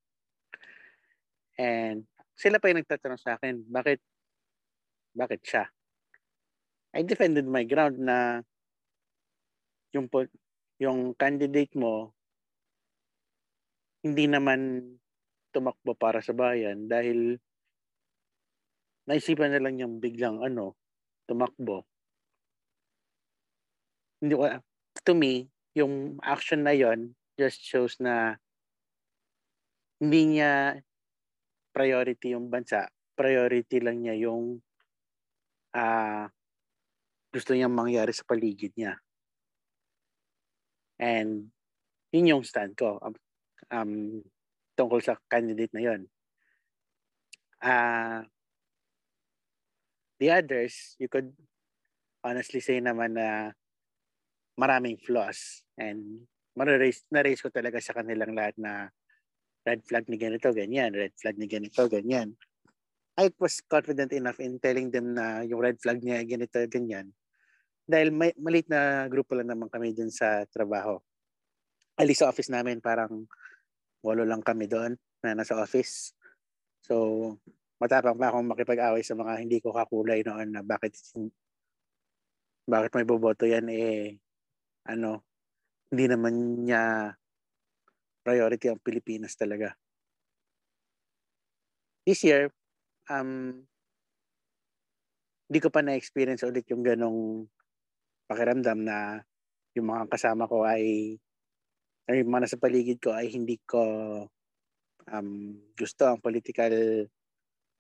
And 1.59 2.07
sila 2.35 2.59
pa 2.59 2.71
yung 2.71 2.83
nagtatanong 2.83 3.19
sa 3.19 3.35
akin, 3.35 3.63
bakit 3.67 3.99
bakit 5.15 5.43
siya? 5.43 5.67
I 6.95 7.03
defended 7.03 7.47
my 7.47 7.67
ground 7.67 7.99
na 7.99 8.39
yung 9.91 10.07
yung 10.79 11.15
candidate 11.15 11.71
mo 11.75 12.15
hindi 14.03 14.27
naman 14.27 14.83
tumakbo 15.55 15.95
para 15.95 16.19
sa 16.19 16.35
bayan 16.35 16.85
dahil 16.85 17.39
naisipan 19.07 19.55
na 19.55 19.63
lang 19.63 19.79
niyang 19.79 19.97
biglang 19.97 20.43
ano, 20.43 20.75
tumakbo. 21.25 21.85
Hindi 24.21 24.33
ko, 24.37 24.43
to 25.05 25.13
me, 25.13 25.49
yung 25.75 26.17
action 26.23 26.63
na 26.63 26.71
yon 26.71 27.13
just 27.35 27.59
shows 27.61 27.99
na 27.99 28.39
hindi 29.99 30.39
niya 30.39 30.79
priority 31.75 32.31
yung 32.31 32.47
bansa. 32.47 32.87
Priority 33.15 33.83
lang 33.83 34.03
niya 34.03 34.15
yung 34.27 34.63
uh, 35.75 36.25
gusto 37.35 37.51
niyang 37.51 37.75
mangyari 37.75 38.15
sa 38.15 38.23
paligid 38.23 38.71
niya. 38.79 38.95
And 40.95 41.51
yun 42.15 42.31
yung 42.31 42.43
stand 42.47 42.79
ko 42.79 42.95
um, 43.03 43.15
um, 43.75 44.23
tungkol 44.79 45.03
sa 45.03 45.19
candidate 45.27 45.75
na 45.75 45.83
yun. 45.83 46.01
Uh, 47.59 48.23
the 50.19 50.31
others, 50.31 50.95
you 50.99 51.07
could 51.07 51.31
honestly 52.23 52.59
say 52.59 52.81
naman 52.81 53.15
na 53.15 53.51
maraming 54.55 54.97
flaws 55.01 55.63
and 55.75 56.25
na-raise, 56.55 57.03
na-raise 57.11 57.43
ko 57.43 57.51
talaga 57.51 57.77
sa 57.83 57.91
kanilang 57.91 58.31
lahat 58.31 58.55
na 58.55 58.87
red 59.67 59.83
flag 59.83 60.07
ni 60.07 60.15
ganito, 60.15 60.49
ganyan, 60.55 60.95
red 60.95 61.11
flag 61.19 61.35
ni 61.35 61.49
ganito, 61.51 61.85
ganyan. 61.91 62.33
I 63.15 63.31
was 63.39 63.59
confident 63.63 64.11
enough 64.11 64.39
in 64.39 64.59
telling 64.59 64.91
them 64.91 65.15
na 65.15 65.43
yung 65.43 65.59
red 65.59 65.79
flag 65.79 65.99
niya 65.99 66.23
ganito, 66.23 66.59
ganyan 66.67 67.11
dahil 67.85 68.09
may, 68.09 68.33
malit 68.41 68.65
na 68.65 69.05
grupo 69.05 69.37
lang 69.37 69.53
naman 69.53 69.69
kami 69.69 69.93
dun 69.93 70.09
sa 70.09 70.43
trabaho. 70.49 70.97
Ali 71.95 72.17
sa 72.17 72.27
office 72.27 72.49
namin, 72.49 72.81
parang 72.81 73.29
walo 74.01 74.25
lang 74.25 74.41
kami 74.41 74.65
doon 74.65 74.97
na 75.21 75.37
nasa 75.37 75.55
office. 75.55 76.11
So, 76.81 77.37
matapang 77.81 78.15
pa 78.15 78.31
akong 78.31 78.47
makipag-away 78.47 79.03
sa 79.03 79.17
mga 79.19 79.33
hindi 79.41 79.59
ko 79.59 79.75
kakulay 79.75 80.23
noon 80.23 80.55
na 80.55 80.61
bakit 80.63 80.95
bakit 82.65 82.91
may 82.95 83.05
boboto 83.05 83.45
yan 83.45 83.67
eh 83.69 84.15
ano 84.87 85.21
hindi 85.91 86.05
naman 86.09 86.65
niya 86.65 87.13
priority 88.25 88.73
ang 88.73 88.81
Pilipinas 88.81 89.37
talaga. 89.37 89.77
This 92.01 92.25
year, 92.25 92.49
um, 93.05 93.61
hindi 95.45 95.59
ko 95.61 95.69
pa 95.69 95.85
na-experience 95.85 96.41
ulit 96.41 96.65
yung 96.73 96.81
ganong 96.81 97.45
pakiramdam 98.25 98.81
na 98.81 99.21
yung 99.77 99.93
mga 99.93 100.09
kasama 100.09 100.49
ko 100.49 100.65
ay 100.65 101.17
ay 102.09 102.25
mga 102.25 102.49
nasa 102.49 102.57
paligid 102.57 102.97
ko 102.97 103.13
ay 103.13 103.29
hindi 103.29 103.61
ko 103.65 103.81
um, 105.09 105.29
gusto 105.77 106.09
ang 106.09 106.21
political 106.21 106.73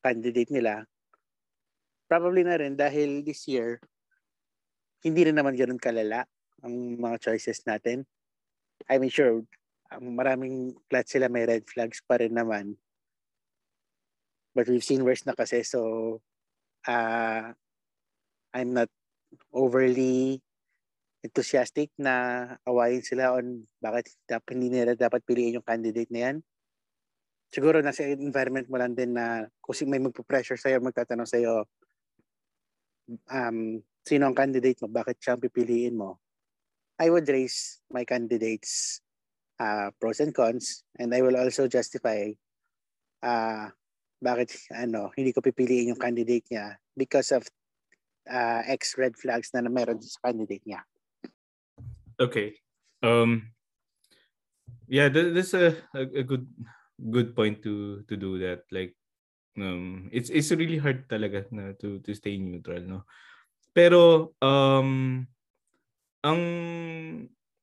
candidate 0.05 0.53
nila. 0.53 0.85
Probably 2.05 2.45
na 2.45 2.61
rin 2.61 2.77
dahil 2.77 3.25
this 3.25 3.49
year, 3.49 3.81
hindi 5.01 5.25
rin 5.25 5.33
naman 5.33 5.57
ganun 5.57 5.81
kalala 5.81 6.29
ang 6.61 7.01
mga 7.01 7.17
choices 7.17 7.65
natin. 7.65 8.05
I 8.85 9.01
mean, 9.01 9.09
sure, 9.09 9.41
maraming 9.97 10.77
lahat 10.93 11.09
sila 11.09 11.25
may 11.25 11.49
red 11.49 11.65
flags 11.65 12.05
pa 12.05 12.21
rin 12.21 12.37
naman. 12.37 12.77
But 14.53 14.69
we've 14.69 14.85
seen 14.85 15.01
worse 15.01 15.25
na 15.25 15.33
kasi, 15.33 15.65
so 15.65 16.21
uh, 16.85 17.51
I'm 18.53 18.71
not 18.71 18.87
overly 19.51 20.39
enthusiastic 21.25 21.89
na 21.97 22.45
awayin 22.69 23.01
sila 23.01 23.35
on 23.35 23.65
bakit 23.81 24.13
dapat 24.29 24.53
hindi 24.53 24.69
nila 24.69 24.93
dapat 24.93 25.25
piliin 25.25 25.59
yung 25.59 25.65
candidate 25.65 26.13
na 26.13 26.21
yan. 26.29 26.37
Siguro 27.53 27.79
nasa 27.79 28.03
environment 28.03 28.67
mo 28.67 28.77
lang 28.77 28.93
din 28.97 29.15
na 29.15 29.47
kung 29.63 29.75
may 29.87 30.01
magpo-pressure 30.01 30.59
sa'yo, 30.59 30.83
magtatanong 30.83 31.29
sa'yo, 31.29 31.65
um, 33.31 33.79
sino 34.05 34.23
ang 34.29 34.37
candidate 34.37 34.77
mo, 34.83 34.87
bakit 34.91 35.17
siya 35.21 35.37
ang 35.37 35.43
pipiliin 35.43 35.97
mo. 35.97 36.21
I 37.01 37.11
would 37.11 37.27
raise 37.27 37.81
my 37.91 38.07
candidates 38.07 39.01
uh, 39.59 39.91
pros 39.99 40.19
and 40.19 40.31
cons 40.31 40.83
and 40.99 41.11
I 41.11 41.21
will 41.21 41.35
also 41.35 41.67
justify 41.67 42.31
uh, 43.23 43.67
bakit 44.23 44.55
ano 44.71 45.11
hindi 45.13 45.35
ko 45.35 45.43
pipiliin 45.43 45.91
yung 45.91 45.99
candidate 45.99 46.47
niya 46.47 46.79
because 46.95 47.35
of 47.35 47.43
uh, 48.31 48.63
X 48.65 48.95
red 48.95 49.19
flags 49.19 49.51
na, 49.51 49.61
na 49.61 49.71
meron 49.71 49.99
sa 49.99 50.31
candidate 50.31 50.63
niya. 50.63 50.81
Okay. 52.15 52.55
Um, 53.03 53.51
yeah, 54.87 55.11
that's 55.11 55.53
a, 55.53 55.75
a, 55.91 56.23
a 56.23 56.23
good 56.23 56.47
good 56.99 57.35
point 57.35 57.61
to 57.63 58.03
to 58.07 58.15
do 58.15 58.39
that. 58.39 58.63
Like, 58.71 58.95
um, 59.59 60.09
it's 60.11 60.29
it's 60.29 60.51
really 60.51 60.77
hard 60.79 61.07
talaga 61.07 61.45
na 61.51 61.75
to 61.79 61.99
to 62.03 62.11
stay 62.15 62.37
neutral, 62.39 62.83
no. 62.83 62.99
Pero 63.75 64.31
um, 64.39 65.23
ang 66.23 66.41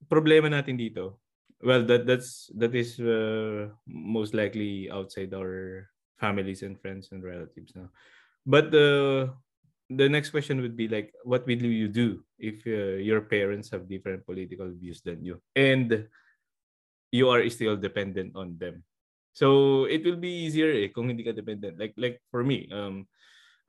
problema 0.07 0.53
natin 0.53 0.77
dito, 0.77 1.21
well, 1.65 1.83
that 1.89 2.05
that's 2.05 2.53
that 2.55 2.77
is 2.77 3.01
uh, 3.01 3.73
most 3.89 4.37
likely 4.37 4.93
outside 4.93 5.33
our 5.33 5.89
families 6.21 6.63
and 6.63 6.79
friends 6.79 7.11
and 7.11 7.25
relatives, 7.25 7.73
no. 7.75 7.89
But 8.45 8.71
the 8.71 9.31
the 9.89 10.09
next 10.09 10.31
question 10.31 10.61
would 10.61 10.77
be 10.77 10.89
like, 10.89 11.13
what 11.25 11.45
will 11.47 11.63
you 11.63 11.89
do 11.89 12.25
if 12.39 12.65
uh, 12.67 13.01
your 13.01 13.25
parents 13.25 13.71
have 13.73 13.89
different 13.89 14.25
political 14.25 14.69
views 14.73 15.01
than 15.01 15.25
you, 15.25 15.41
and 15.57 16.09
you 17.13 17.29
are 17.29 17.45
still 17.51 17.77
dependent 17.77 18.37
on 18.37 18.57
them? 18.61 18.85
So 19.33 19.85
it 19.89 20.05
will 20.05 20.21
be 20.21 20.45
easier 20.49 20.73
eh, 20.73 20.93
kung 20.93 21.09
hindi 21.09 21.25
ka 21.25 21.33
dependent. 21.33 21.81
Like 21.81 21.97
like 21.97 22.21
for 22.29 22.45
me, 22.45 22.69
um, 22.69 23.09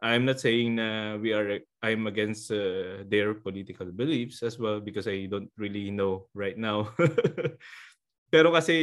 I'm 0.03 0.27
not 0.27 0.43
saying 0.43 0.75
na 0.75 1.15
we 1.15 1.31
are 1.31 1.63
I'm 1.79 2.11
against 2.11 2.51
uh, 2.51 3.07
their 3.07 3.31
political 3.39 3.87
beliefs 3.87 4.43
as 4.43 4.59
well 4.59 4.83
because 4.83 5.07
I 5.07 5.31
don't 5.31 5.47
really 5.55 5.87
know 5.95 6.27
right 6.35 6.59
now. 6.59 6.91
Pero 8.33 8.51
kasi 8.51 8.75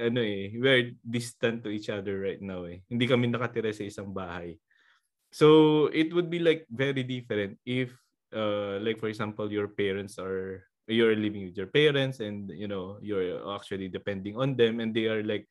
ano 0.00 0.18
eh, 0.18 0.50
we're 0.58 0.98
distant 1.04 1.62
to 1.62 1.70
each 1.70 1.86
other 1.92 2.18
right 2.18 2.42
now 2.42 2.66
eh. 2.66 2.82
Hindi 2.90 3.06
kami 3.06 3.30
nakatira 3.30 3.70
sa 3.70 3.86
isang 3.86 4.10
bahay. 4.10 4.58
So 5.30 5.86
it 5.94 6.10
would 6.10 6.26
be 6.26 6.42
like 6.42 6.66
very 6.70 7.06
different 7.06 7.58
if 7.62 7.94
uh 8.34 8.82
like 8.82 8.98
for 8.98 9.06
example 9.06 9.46
your 9.46 9.70
parents 9.70 10.18
are 10.18 10.66
you're 10.90 11.14
living 11.14 11.46
with 11.46 11.54
your 11.54 11.70
parents 11.70 12.18
and 12.18 12.50
you 12.50 12.66
know 12.66 12.98
you're 12.98 13.38
actually 13.54 13.86
depending 13.86 14.34
on 14.34 14.58
them 14.58 14.82
and 14.82 14.90
they 14.90 15.06
are 15.06 15.22
like 15.22 15.46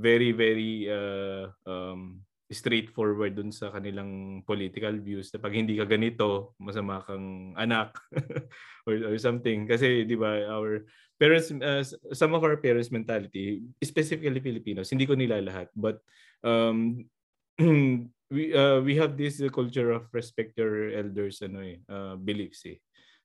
very 0.00 0.32
very 0.32 0.88
uh 0.88 1.52
um 1.68 2.24
straightforward 2.50 3.38
dun 3.38 3.54
sa 3.54 3.70
kanilang 3.70 4.42
political 4.42 4.90
views 4.98 5.30
na 5.30 5.38
pag 5.38 5.54
hindi 5.54 5.78
ka 5.78 5.86
ganito, 5.86 6.58
masama 6.58 6.98
kang 7.06 7.54
anak 7.54 7.94
or, 8.90 9.14
or 9.14 9.16
something. 9.22 9.70
Kasi, 9.70 10.02
di 10.02 10.18
ba, 10.18 10.50
our 10.50 10.82
parents, 11.14 11.54
uh, 11.54 11.86
some 12.10 12.34
of 12.34 12.42
our 12.42 12.58
parents' 12.58 12.90
mentality, 12.90 13.62
specifically 13.78 14.42
Filipinos, 14.42 14.90
hindi 14.90 15.06
ko 15.06 15.14
nila 15.14 15.38
lahat, 15.38 15.70
but 15.78 16.02
um, 16.42 17.06
we 18.34 18.54
uh, 18.54 18.82
we 18.82 18.98
have 18.98 19.14
this 19.14 19.42
culture 19.54 19.90
of 19.94 20.06
respect 20.14 20.58
your 20.58 20.90
elders 20.94 21.42
ano 21.42 21.60
eh, 21.62 21.78
uh, 21.90 22.14
beliefs 22.18 22.62
eh. 22.66 22.78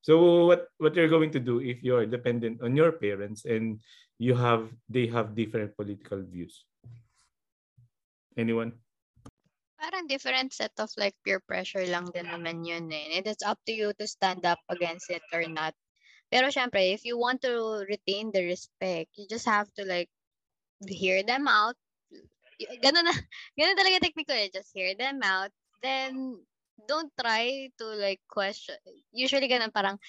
So 0.06 0.46
what 0.50 0.70
what 0.78 0.94
you're 0.94 1.10
going 1.10 1.34
to 1.34 1.42
do 1.42 1.62
if 1.62 1.82
you're 1.82 2.06
dependent 2.06 2.62
on 2.62 2.78
your 2.78 2.94
parents 2.94 3.46
and 3.46 3.82
you 4.18 4.36
have 4.36 4.70
they 4.90 5.08
have 5.08 5.36
different 5.36 5.76
political 5.76 6.22
views? 6.22 6.66
Anyone? 8.38 8.74
Parang 9.80 10.08
different 10.08 10.54
set 10.54 10.72
of 10.80 10.90
like 10.98 11.16
peer 11.24 11.40
pressure 11.44 11.86
lang 11.86 12.12
din 12.12 12.28
naman 12.28 12.64
yun 12.66 12.92
eh. 12.92 13.20
And 13.20 13.28
it's 13.28 13.44
up 13.44 13.60
to 13.68 13.74
you 13.76 13.92
to 14.00 14.08
stand 14.08 14.46
up 14.48 14.60
against 14.72 15.12
it 15.12 15.24
or 15.32 15.44
not. 15.48 15.76
Pero 16.32 16.50
syempre, 16.50 16.92
if 16.92 17.06
you 17.06 17.20
want 17.20 17.44
to 17.44 17.86
retain 17.88 18.32
the 18.32 18.44
respect, 18.44 19.14
you 19.16 19.28
just 19.30 19.46
have 19.46 19.70
to 19.78 19.86
like 19.86 20.10
hear 20.88 21.24
them 21.24 21.48
out. 21.48 21.76
Ganun 22.82 23.06
na, 23.08 23.16
ganun 23.60 23.78
talaga 23.78 24.04
technique 24.04 24.32
eh. 24.32 24.50
Just 24.52 24.72
hear 24.74 24.96
them 24.96 25.20
out. 25.24 25.52
Then, 25.84 26.40
don't 26.88 27.12
try 27.20 27.70
to 27.78 27.86
like 27.96 28.20
question. 28.28 28.76
Usually 29.12 29.48
ganun 29.48 29.72
parang, 29.72 30.00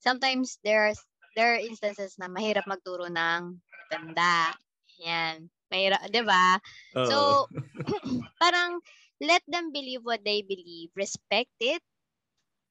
sometimes 0.00 0.58
there 0.64 0.90
are, 0.90 0.96
there 1.36 1.54
are 1.54 1.62
instances 1.62 2.16
na 2.18 2.26
mahirap 2.26 2.66
magturo 2.66 3.06
ng 3.06 3.58
tanda. 3.90 4.54
Yan. 5.00 5.48
Mahirap, 5.70 6.02
di 6.10 6.22
ba? 6.26 6.58
So, 6.94 7.46
parang, 8.42 8.82
let 9.20 9.44
them 9.46 9.70
believe 9.70 10.02
what 10.02 10.24
they 10.24 10.42
believe. 10.42 10.90
Respect 10.96 11.52
it. 11.60 11.82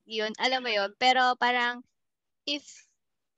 Yun, 0.10 0.34
alam 0.42 0.66
mo 0.66 0.70
yun. 0.74 0.92
Pero 1.00 1.38
parang, 1.38 1.86
if, 2.50 2.66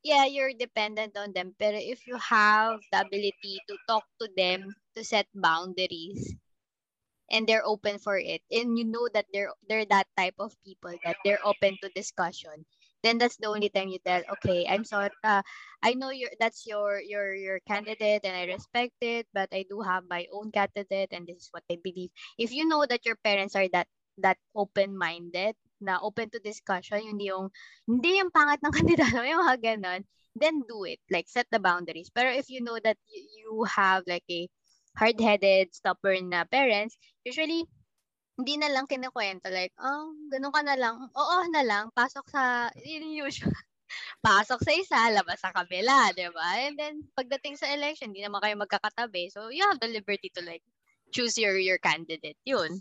yeah, 0.02 0.26
you're 0.26 0.56
dependent 0.56 1.14
on 1.20 1.36
them. 1.36 1.54
Pero 1.60 1.78
if 1.78 2.08
you 2.08 2.16
have 2.18 2.80
the 2.90 3.04
ability 3.04 3.60
to 3.68 3.76
talk 3.86 4.08
to 4.18 4.28
them, 4.34 4.72
to 4.96 5.04
set 5.04 5.28
boundaries, 5.36 6.34
and 7.32 7.48
they're 7.48 7.66
open 7.66 8.00
for 8.00 8.20
it, 8.20 8.42
and 8.52 8.76
you 8.80 8.84
know 8.84 9.08
that 9.14 9.26
they're 9.32 9.52
they're 9.70 9.88
that 9.88 10.08
type 10.20 10.36
of 10.40 10.52
people 10.68 10.92
that 11.08 11.16
they're 11.24 11.40
open 11.48 11.80
to 11.80 11.88
discussion, 11.96 12.68
then 13.04 13.18
that's 13.18 13.38
the 13.38 13.48
only 13.48 13.70
time 13.70 13.90
you 13.90 14.00
tell, 14.06 14.22
okay, 14.38 14.66
I'm 14.70 14.86
sorry, 14.86 15.10
uh, 15.24 15.42
I 15.82 15.94
know 15.94 16.10
you're 16.10 16.34
that's 16.40 16.66
your 16.68 17.02
your 17.02 17.34
your 17.34 17.60
candidate 17.68 18.22
and 18.24 18.36
I 18.36 18.46
respect 18.46 18.96
it, 19.02 19.28
but 19.34 19.50
I 19.52 19.66
do 19.70 19.82
have 19.82 20.06
my 20.10 20.28
own 20.32 20.52
candidate 20.52 21.10
and 21.12 21.26
this 21.26 21.48
is 21.48 21.50
what 21.52 21.64
I 21.72 21.78
believe. 21.84 22.12
If 22.38 22.54
you 22.54 22.68
know 22.68 22.86
that 22.86 23.06
your 23.06 23.18
parents 23.24 23.56
are 23.56 23.68
that 23.74 23.88
that 24.22 24.38
open-minded, 24.54 25.56
na 25.82 25.98
open 26.00 26.30
to 26.30 26.40
discussion, 26.40 27.02
hindi 27.02 27.34
yung 27.34 27.50
hindi 27.90 28.22
yung 28.22 28.30
pangat 28.30 28.62
ng 28.62 28.74
kandidato, 28.78 29.26
yung 29.26 29.42
mga 29.42 29.58
ganon, 29.60 30.02
then 30.38 30.64
do 30.70 30.86
it. 30.86 31.02
Like 31.10 31.28
set 31.28 31.50
the 31.50 31.60
boundaries. 31.60 32.14
Pero 32.14 32.30
if 32.32 32.48
you 32.48 32.62
know 32.62 32.78
that 32.86 33.02
you, 33.10 33.66
have 33.68 34.08
like 34.08 34.24
a 34.32 34.48
hard-headed, 34.96 35.76
stubborn 35.76 36.32
na 36.32 36.48
parents, 36.48 36.96
usually 37.28 37.68
hindi 38.42 38.58
na 38.58 38.74
lang 38.74 38.90
kinukwento 38.90 39.54
like, 39.54 39.72
oh, 39.78 40.18
ganun 40.34 40.50
ka 40.50 40.62
na 40.66 40.74
lang. 40.74 40.98
Oo 41.14 41.38
na 41.54 41.62
lang, 41.62 41.94
pasok 41.94 42.26
sa, 42.26 42.74
yun 42.82 43.14
usual. 43.14 43.54
pasok 44.26 44.60
sa 44.66 44.72
isa, 44.74 45.00
labas 45.14 45.38
sa 45.38 45.54
kabila, 45.54 46.10
di 46.18 46.26
ba? 46.34 46.66
And 46.66 46.74
then, 46.74 47.06
pagdating 47.14 47.62
sa 47.62 47.70
election, 47.70 48.10
hindi 48.10 48.26
naman 48.26 48.42
kayo 48.42 48.58
magkakatabi. 48.58 49.30
So, 49.30 49.54
you 49.54 49.62
have 49.70 49.78
the 49.78 49.94
liberty 49.94 50.34
to 50.34 50.42
like, 50.42 50.66
choose 51.12 51.36
your 51.38 51.60
your 51.60 51.78
candidate. 51.78 52.40
Yun. 52.48 52.80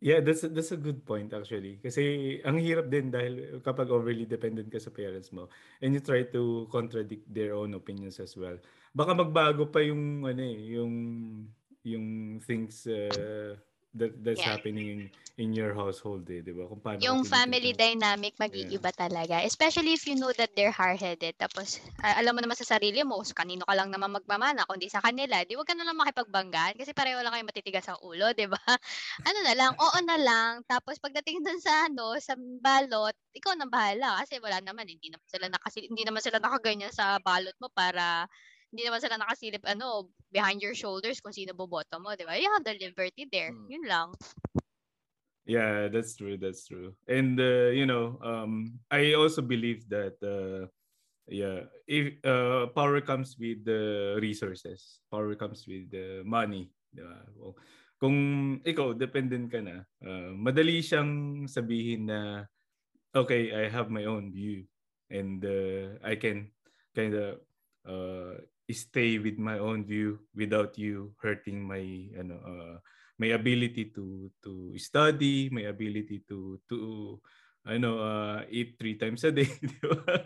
Yeah, 0.00 0.20
that's 0.20 0.44
a, 0.44 0.52
that's 0.52 0.72
a 0.72 0.80
good 0.80 1.04
point 1.08 1.32
actually. 1.32 1.80
Kasi 1.80 2.36
ang 2.44 2.60
hirap 2.60 2.92
din 2.92 3.08
dahil 3.08 3.60
kapag 3.64 3.88
overly 3.88 4.28
dependent 4.28 4.68
ka 4.68 4.76
sa 4.76 4.92
parents 4.92 5.32
mo 5.32 5.48
and 5.80 5.96
you 5.96 6.04
try 6.04 6.28
to 6.36 6.68
contradict 6.68 7.24
their 7.32 7.56
own 7.56 7.72
opinions 7.72 8.20
as 8.20 8.36
well. 8.36 8.60
Baka 8.92 9.16
magbago 9.16 9.72
pa 9.72 9.80
yung 9.80 10.24
ano 10.28 10.42
eh, 10.44 10.76
yung 10.76 10.94
yung 11.80 12.06
things 12.44 12.84
uh, 12.90 13.56
that 13.98 14.12
that's 14.22 14.40
yeah. 14.40 14.56
happening 14.56 14.86
in, 14.88 15.00
in 15.36 15.48
your 15.52 15.72
household 15.72 16.24
eh, 16.28 16.40
'di 16.40 16.52
ba? 16.52 16.64
Kung 16.68 16.80
paano 16.80 17.00
yung 17.00 17.24
family 17.24 17.72
ka. 17.72 17.88
dynamic 17.88 18.36
mag-iiba 18.40 18.90
yeah. 18.92 18.96
talaga. 18.96 19.34
Especially 19.44 19.92
if 19.96 20.04
you 20.08 20.16
know 20.16 20.32
that 20.36 20.52
they're 20.56 20.72
hard-headed. 20.72 21.36
Tapos 21.36 21.80
uh, 22.00 22.14
alam 22.16 22.36
mo 22.36 22.40
naman 22.40 22.56
sa 22.56 22.76
sarili 22.76 23.00
mo, 23.04 23.20
so 23.24 23.36
kanino 23.36 23.64
ka 23.64 23.74
lang 23.76 23.92
naman 23.92 24.12
magmamana 24.12 24.68
kundi 24.68 24.88
sa 24.88 25.00
kanila. 25.04 25.42
Di 25.44 25.56
wag 25.56 25.68
ka 25.68 25.74
na 25.76 25.84
lang 25.84 25.96
makipagbanggaan 25.96 26.76
kasi 26.76 26.92
pareho 26.96 27.20
lang 27.20 27.32
kayo 27.32 27.44
matitigas 27.44 27.84
sa 27.88 27.96
ulo, 28.00 28.32
'di 28.32 28.46
ba? 28.48 28.60
ano 29.28 29.38
na 29.44 29.54
lang, 29.56 29.72
oo 29.76 29.98
na 30.04 30.16
lang. 30.20 30.52
Tapos 30.64 31.00
pagdating 31.00 31.44
dun 31.44 31.60
sa 31.60 31.88
ano, 31.88 32.16
sa 32.20 32.36
balot, 32.38 33.16
ikaw 33.36 33.52
nang 33.56 33.72
bahala 33.72 34.20
kasi 34.24 34.40
wala 34.40 34.60
naman 34.64 34.88
hindi 34.88 35.12
naman 35.12 35.28
sila 35.28 35.46
nakasi 35.52 35.88
hindi 35.88 36.02
naman 36.04 36.24
sila 36.24 36.40
nakaganyan 36.40 36.92
sa 36.92 37.20
balot 37.20 37.54
mo 37.60 37.68
para 37.72 38.24
hindi 38.76 38.84
naman 38.84 39.00
sila 39.00 39.16
nakasilip 39.16 39.64
ano 39.64 40.12
behind 40.28 40.60
your 40.60 40.76
shoulders 40.76 41.24
kung 41.24 41.32
sino 41.32 41.56
boboto 41.56 41.96
mo, 41.96 42.12
'di 42.12 42.28
ba? 42.28 42.36
You 42.36 42.52
have 42.52 42.60
the 42.60 42.76
liberty 42.76 43.24
there. 43.32 43.56
Hmm. 43.56 43.72
Yun 43.72 43.84
lang. 43.88 44.08
Yeah, 45.48 45.88
that's 45.88 46.12
true. 46.20 46.36
That's 46.36 46.68
true. 46.68 46.92
And 47.08 47.40
uh, 47.40 47.72
you 47.72 47.88
know, 47.88 48.20
um, 48.20 48.76
I 48.92 49.16
also 49.16 49.40
believe 49.40 49.88
that 49.88 50.20
uh, 50.20 50.68
yeah, 51.24 51.72
if 51.88 52.20
uh, 52.20 52.68
power 52.76 53.00
comes 53.00 53.40
with 53.40 53.64
the 53.64 54.20
resources, 54.20 55.00
power 55.08 55.32
comes 55.40 55.64
with 55.64 55.88
the 55.88 56.20
money. 56.28 56.68
Diba? 56.92 57.24
Well, 57.32 57.56
kung 57.96 58.60
ikaw 58.60 58.92
dependent 58.92 59.48
ka 59.48 59.64
na, 59.64 59.88
uh, 60.04 60.36
madali 60.36 60.84
siyang 60.84 61.46
sabihin 61.48 62.12
na 62.12 62.44
okay, 63.16 63.54
I 63.56 63.72
have 63.72 63.88
my 63.88 64.04
own 64.04 64.28
view 64.28 64.68
and 65.08 65.40
uh, 65.40 65.96
I 66.04 66.20
can 66.20 66.52
kind 66.92 67.14
of 67.14 67.40
uh, 67.86 68.42
stay 68.74 69.18
with 69.18 69.38
my 69.38 69.58
own 69.62 69.86
view 69.86 70.18
without 70.34 70.74
you 70.74 71.14
hurting 71.22 71.62
my 71.62 71.82
ano 72.18 72.36
uh, 72.42 72.76
my 73.16 73.32
ability 73.32 73.92
to 73.94 74.28
to 74.42 74.74
study, 74.76 75.48
my 75.48 75.70
ability 75.70 76.26
to 76.28 76.58
to 76.68 76.78
ano 77.66 77.98
uh, 77.98 78.38
eat 78.46 78.78
three 78.78 78.94
times 78.94 79.26
a 79.26 79.34
day, 79.34 79.50
di 79.70 79.78
ba? 79.82 80.22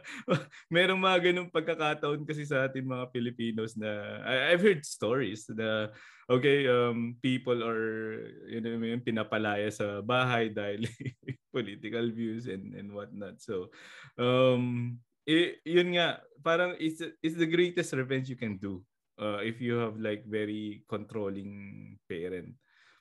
Merong 0.68 1.00
mga 1.00 1.18
ganung 1.33 1.48
pagkakataon 1.48 2.29
kasi 2.29 2.44
sa 2.44 2.68
atin 2.68 2.85
mga 2.85 3.09
Filipinos 3.16 3.72
na 3.81 4.20
I, 4.29 4.53
I've 4.53 4.61
heard 4.61 4.85
stories 4.85 5.48
na 5.48 5.88
okay, 6.29 6.68
um 6.68 7.16
people 7.24 7.64
are 7.64 8.20
you 8.44 8.61
know, 8.61 8.76
pinapalaya 9.00 9.72
sa 9.72 10.05
bahay 10.05 10.53
dahil 10.53 10.85
political 11.57 12.12
views 12.12 12.44
and 12.44 12.76
and 12.76 12.92
whatnot. 12.92 13.40
So 13.40 13.72
um 14.20 15.00
eh, 15.26 15.61
yun 15.64 15.96
nga, 15.96 16.20
parang 16.44 16.76
it's, 16.80 17.02
it's 17.22 17.37
the 17.37 17.48
greatest 17.48 17.92
revenge 17.92 18.28
you 18.28 18.37
can 18.37 18.56
do 18.56 18.85
uh, 19.20 19.44
if 19.44 19.61
you 19.61 19.76
have 19.76 20.00
like 20.00 20.24
very 20.24 20.83
controlling 20.88 21.94
parent. 22.09 22.56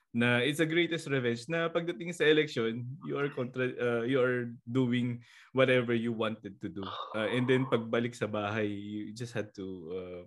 Na 0.09 0.41
it's 0.41 0.57
the 0.57 0.65
greatest 0.65 1.05
revenge 1.05 1.45
na 1.47 1.69
pagdating 1.69 2.09
sa 2.09 2.25
election 2.25 2.81
you 3.05 3.13
are 3.13 3.29
contra 3.29 3.69
uh, 3.77 4.01
you 4.01 4.17
are 4.17 4.49
doing 4.65 5.21
whatever 5.53 5.93
you 5.93 6.09
wanted 6.09 6.57
to 6.57 6.67
do. 6.67 6.81
Uh, 7.13 7.29
and 7.29 7.45
then 7.45 7.69
pagbalik 7.69 8.17
sa 8.17 8.25
bahay 8.25 8.65
you 8.65 9.13
just 9.13 9.37
had 9.37 9.53
to 9.53 9.65
uh, 9.93 10.23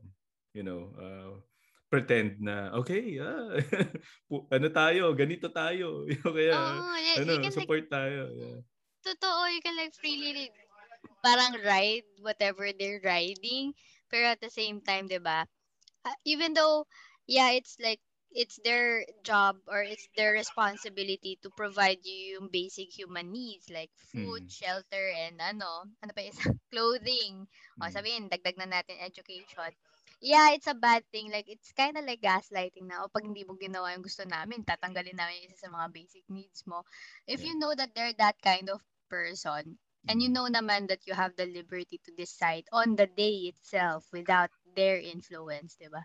you 0.55 0.63
know 0.63 0.95
uh, 0.95 1.35
pretend 1.91 2.39
na 2.39 2.71
okay 2.79 3.19
uh, 3.27 3.59
ano 4.55 4.71
tayo 4.71 5.11
ganito 5.19 5.51
tayo. 5.51 6.07
Kaya 6.23 6.55
oh, 6.55 6.97
yeah, 7.03 7.27
ano 7.27 7.51
support 7.51 7.91
like, 7.91 7.91
tayo 7.91 8.31
yeah. 8.39 8.59
totoo 9.03 9.51
you 9.51 9.59
can 9.67 9.75
like 9.75 9.91
freely 9.99 10.47
parang 11.23 11.59
ride 11.63 12.07
whatever 12.21 12.71
they're 12.75 13.03
riding. 13.03 13.75
Pero 14.11 14.35
at 14.35 14.41
the 14.41 14.53
same 14.53 14.83
time, 14.83 15.09
di 15.09 15.19
ba? 15.19 15.47
Uh, 16.05 16.19
even 16.27 16.53
though, 16.53 16.85
yeah, 17.27 17.55
it's 17.55 17.79
like, 17.81 18.01
it's 18.33 18.59
their 18.65 19.05
job 19.25 19.57
or 19.69 19.85
it's 19.85 20.09
their 20.17 20.33
responsibility 20.33 21.39
to 21.45 21.53
provide 21.53 22.01
you 22.05 22.37
yung 22.41 22.49
basic 22.49 22.89
human 22.89 23.31
needs 23.31 23.69
like 23.69 23.93
food, 24.13 24.49
mm. 24.49 24.53
shelter, 24.53 25.13
and 25.29 25.37
ano, 25.41 25.85
ano 26.01 26.11
pa 26.17 26.25
isa? 26.25 26.49
Clothing. 26.73 27.45
Mm. 27.77 27.81
O 27.81 27.93
sabihin, 27.93 28.29
dagdag 28.33 28.57
na 28.57 28.69
natin 28.69 28.97
education. 29.01 29.73
Yeah, 30.23 30.55
it's 30.55 30.71
a 30.71 30.79
bad 30.79 31.03
thing. 31.11 31.35
Like, 31.35 31.51
it's 31.51 31.75
kind 31.75 31.99
of 31.99 32.07
like 32.07 32.23
gaslighting 32.23 32.87
na. 32.87 33.03
O 33.05 33.11
pag 33.11 33.27
hindi 33.27 33.43
mo 33.43 33.59
ginawa 33.59 33.91
yung 33.93 34.07
gusto 34.07 34.23
namin, 34.23 34.63
tatanggalin 34.63 35.19
namin 35.19 35.45
isa 35.45 35.67
sa 35.67 35.73
mga 35.73 35.91
basic 35.91 36.25
needs 36.31 36.63
mo. 36.65 36.87
If 37.27 37.43
yeah. 37.43 37.53
you 37.53 37.55
know 37.59 37.75
that 37.75 37.91
they're 37.93 38.15
that 38.23 38.39
kind 38.39 38.71
of 38.71 38.81
person, 39.11 39.77
And 40.09 40.23
you 40.23 40.29
know 40.29 40.51
naman 40.51 40.89
that 40.89 41.07
you 41.07 41.15
have 41.15 41.37
the 41.39 41.47
liberty 41.47 42.01
to 42.05 42.11
decide 42.19 42.67
on 42.73 42.97
the 42.97 43.07
day 43.07 43.51
itself 43.51 44.07
without 44.11 44.51
their 44.75 44.99
influence, 44.99 45.79
di 45.79 45.87
ba? 45.87 46.03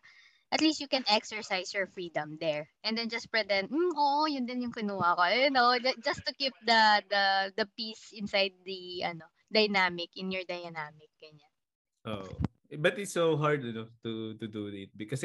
At 0.54 0.62
least 0.62 0.80
you 0.80 0.88
can 0.88 1.04
exercise 1.12 1.74
your 1.74 1.92
freedom 1.92 2.38
there. 2.40 2.72
And 2.86 2.96
then 2.96 3.10
just 3.12 3.28
pretend, 3.28 3.68
mm, 3.68 3.92
oo, 3.98 4.32
yun 4.32 4.48
din 4.48 4.64
yung 4.64 4.72
kinuha 4.72 5.18
ko. 5.18 5.24
You 5.28 5.52
know, 5.52 5.76
just 6.00 6.24
to 6.24 6.32
keep 6.32 6.56
the 6.64 7.04
the 7.10 7.24
the 7.58 7.66
peace 7.76 8.16
inside 8.16 8.56
the 8.64 9.04
ano 9.04 9.28
dynamic, 9.52 10.16
in 10.16 10.32
your 10.32 10.48
dynamic. 10.48 11.12
Ganyan. 11.20 11.52
Oh. 12.08 12.30
But 12.68 13.00
it's 13.00 13.16
so 13.16 13.36
hard 13.40 13.64
you 13.64 13.72
know, 13.72 13.88
to 14.04 14.36
to 14.40 14.46
do 14.48 14.68
it 14.72 14.92
because 14.96 15.24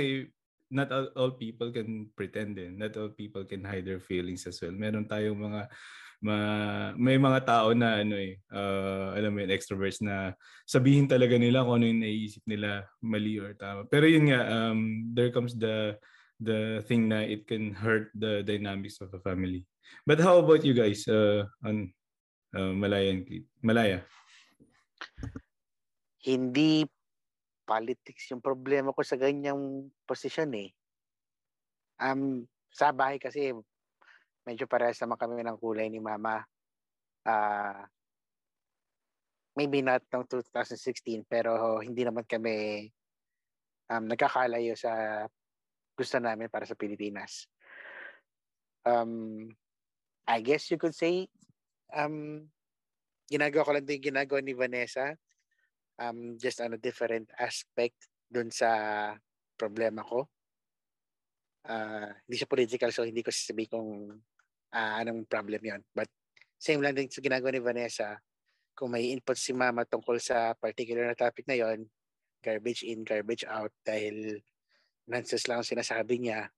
not 0.71 0.91
all, 0.91 1.09
all 1.15 1.33
people 1.35 1.71
can 1.71 2.09
pretend 2.17 2.57
din. 2.57 2.79
Not 2.79 2.97
all 2.97 3.11
people 3.11 3.45
can 3.45 3.63
hide 3.63 3.85
their 3.85 4.01
feelings 4.01 4.47
as 4.47 4.59
well. 4.63 4.73
Meron 4.73 5.05
tayong 5.05 5.39
mga 5.39 5.69
ma, 6.23 6.37
may 6.95 7.19
mga 7.19 7.41
tao 7.43 7.75
na 7.75 7.99
ano 7.99 8.15
eh, 8.15 8.39
uh, 8.55 9.13
alam 9.19 9.35
mo 9.35 9.43
yun, 9.43 9.51
extroverts 9.51 9.99
na 9.99 10.33
sabihin 10.65 11.11
talaga 11.11 11.35
nila 11.35 11.67
kung 11.67 11.83
ano 11.83 11.91
yung 11.91 12.03
naiisip 12.07 12.47
nila 12.47 12.87
mali 13.03 13.43
or 13.43 13.53
tama. 13.59 13.85
Pero 13.91 14.07
yun 14.07 14.31
nga, 14.31 14.47
um, 14.47 15.11
there 15.11 15.35
comes 15.35 15.59
the 15.59 15.99
the 16.39 16.83
thing 16.87 17.11
na 17.11 17.27
it 17.27 17.47
can 17.51 17.75
hurt 17.75 18.15
the 18.15 18.47
dynamics 18.47 19.03
of 19.03 19.11
a 19.11 19.21
family. 19.21 19.67
But 20.07 20.23
how 20.23 20.39
about 20.39 20.63
you 20.63 20.73
guys 20.73 21.05
uh, 21.11 21.47
on 21.67 21.91
uh, 22.55 22.73
Malaya 22.73 23.11
and 23.11 23.27
Cleet? 23.27 23.47
Malaya? 23.61 24.07
Hindi 26.23 26.87
politics 27.67 28.31
yung 28.31 28.43
problema 28.43 28.95
ko 28.95 29.03
sa 29.03 29.19
ganyang 29.19 29.91
posisyon 30.07 30.55
eh. 30.55 30.71
Um, 31.99 32.47
sa 32.71 32.91
bahay 32.91 33.19
kasi 33.19 33.55
medyo 34.47 34.67
parehas 34.67 34.99
naman 35.03 35.19
kami 35.19 35.43
ng 35.43 35.59
kulay 35.59 35.87
ni 35.89 36.03
mama. 36.03 36.43
Uh, 37.23 37.87
maybe 39.55 39.85
not 39.85 40.03
ng 40.09 40.25
2016 40.27 41.29
pero 41.29 41.79
hindi 41.79 42.03
naman 42.03 42.25
kami 42.25 42.89
um, 43.93 44.05
nagkakalayo 44.09 44.73
sa 44.73 45.25
gusto 45.93 46.17
namin 46.17 46.49
para 46.49 46.65
sa 46.65 46.75
Pilipinas. 46.75 47.47
Um, 48.83 49.47
I 50.27 50.41
guess 50.41 50.73
you 50.73 50.81
could 50.81 50.97
say 50.97 51.29
um, 51.93 52.49
ginagawa 53.29 53.63
ko 53.69 53.73
lang 53.77 53.87
din 53.87 54.03
ginagawa 54.03 54.41
ni 54.43 54.57
Vanessa 54.57 55.15
um, 56.01 56.35
just 56.41 56.59
on 56.65 56.75
a 56.75 56.81
different 56.81 57.29
aspect 57.39 58.09
dun 58.27 58.49
sa 58.49 59.13
problema 59.61 60.01
ko. 60.03 60.27
Uh, 61.63 62.11
hindi 62.27 62.37
siya 62.43 62.51
political 62.51 62.91
so 62.91 63.07
hindi 63.07 63.23
ko 63.23 63.31
sasabihin 63.31 63.71
kung 63.71 63.91
uh, 64.73 64.93
anong 65.01 65.29
problem 65.29 65.61
yon 65.61 65.81
But 65.93 66.09
same 66.57 66.81
lang 66.81 66.97
din 66.97 67.13
sa 67.13 67.21
ginagawa 67.21 67.53
ni 67.53 67.63
Vanessa. 67.63 68.17
Kung 68.73 68.97
may 68.97 69.13
input 69.13 69.37
si 69.37 69.53
mama 69.53 69.85
tungkol 69.85 70.17
sa 70.17 70.57
particular 70.57 71.05
na 71.07 71.17
topic 71.17 71.45
na 71.45 71.61
yon 71.61 71.85
garbage 72.43 72.83
in, 72.83 73.07
garbage 73.07 73.47
out 73.47 73.71
dahil 73.87 74.41
nonsense 75.07 75.47
lang 75.47 75.63
ang 75.63 75.69
sinasabi 75.69 76.19
niya. 76.19 76.51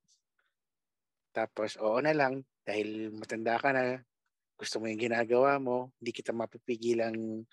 Tapos, 1.35 1.75
oo 1.77 1.99
na 1.99 2.15
lang 2.15 2.41
dahil 2.63 3.11
matanda 3.13 3.59
ka 3.59 3.69
na, 3.75 3.99
gusto 4.55 4.79
mo 4.79 4.87
yung 4.87 5.01
ginagawa 5.11 5.59
mo, 5.59 5.91
hindi 5.99 6.15
kita 6.15 6.31
mapipigilang 6.31 7.43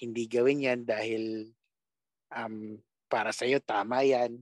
hindi 0.00 0.24
gawin 0.26 0.66
yan 0.66 0.80
dahil 0.82 1.46
um, 2.34 2.74
para 3.06 3.30
sa'yo 3.30 3.62
tama 3.62 4.02
yan. 4.02 4.40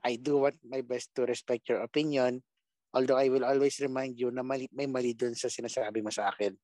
I 0.00 0.16
do 0.16 0.40
what 0.40 0.56
my 0.64 0.80
best 0.80 1.12
to 1.18 1.28
respect 1.28 1.68
your 1.68 1.84
opinion 1.84 2.40
Although 2.92 3.18
I 3.18 3.28
will 3.30 3.46
always 3.46 3.78
remind 3.78 4.18
you 4.18 4.30
na 4.34 4.42
mali, 4.42 4.66
may 4.74 4.86
mali 4.86 5.14
dun 5.14 5.34
sa 5.34 5.46
sinasabi 5.46 6.02
mo 6.02 6.10
sa 6.10 6.30
akin. 6.34 6.54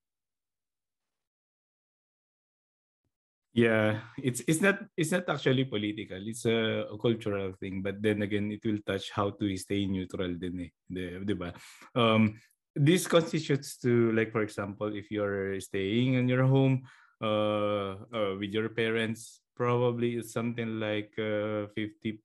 Yeah, 3.57 4.05
it's 4.21 4.45
it's 4.45 4.61
not 4.61 4.85
it's 5.01 5.17
not 5.17 5.25
actually 5.33 5.65
political. 5.65 6.21
It's 6.21 6.45
a, 6.45 6.93
a 6.93 6.97
cultural 7.01 7.57
thing, 7.57 7.81
but 7.81 8.05
then 8.05 8.21
again, 8.21 8.53
it 8.53 8.61
will 8.61 8.85
touch 8.85 9.09
how 9.09 9.33
to 9.33 9.45
stay 9.57 9.89
neutral 9.89 10.37
din 10.37 10.69
eh, 10.69 10.71
'di 10.93 11.35
ba? 11.41 11.57
Um 11.97 12.37
this 12.77 13.09
constitutes 13.09 13.81
to 13.81 14.13
like 14.13 14.29
for 14.29 14.45
example, 14.45 14.93
if 14.93 15.09
you're 15.09 15.57
staying 15.65 16.21
in 16.21 16.29
your 16.29 16.45
home 16.45 16.85
uh, 17.25 17.97
uh 18.13 18.37
with 18.37 18.53
your 18.53 18.69
parents, 18.69 19.41
probably 19.57 20.21
it's 20.21 20.37
something 20.37 20.77
like 20.77 21.17
uh, 21.17 21.73
50% 21.73 22.21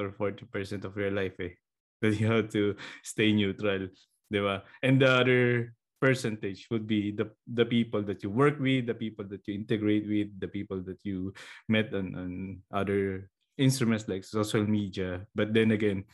or 0.00 0.16
40% 0.16 0.88
of 0.88 0.96
your 0.96 1.12
life 1.12 1.36
eh 1.44 1.52
that 2.02 2.18
you 2.20 2.26
have 2.30 2.48
to 2.50 2.76
stay 3.02 3.32
neutral, 3.32 3.88
di 4.30 4.40
ba? 4.40 4.62
And 4.82 5.00
the 5.02 5.10
other 5.10 5.74
percentage 6.00 6.70
would 6.70 6.86
be 6.86 7.10
the 7.10 7.26
the 7.50 7.66
people 7.66 8.02
that 8.06 8.22
you 8.22 8.30
work 8.30 8.58
with, 8.62 8.86
the 8.86 8.94
people 8.94 9.26
that 9.26 9.42
you 9.46 9.54
integrate 9.54 10.06
with, 10.06 10.30
the 10.38 10.48
people 10.48 10.78
that 10.86 11.02
you 11.02 11.34
met 11.68 11.90
on, 11.94 12.14
on 12.14 12.30
other 12.70 13.30
instruments 13.58 14.06
like 14.06 14.22
social 14.24 14.62
media. 14.62 15.26
But 15.34 15.52
then 15.52 15.72
again, 15.72 16.04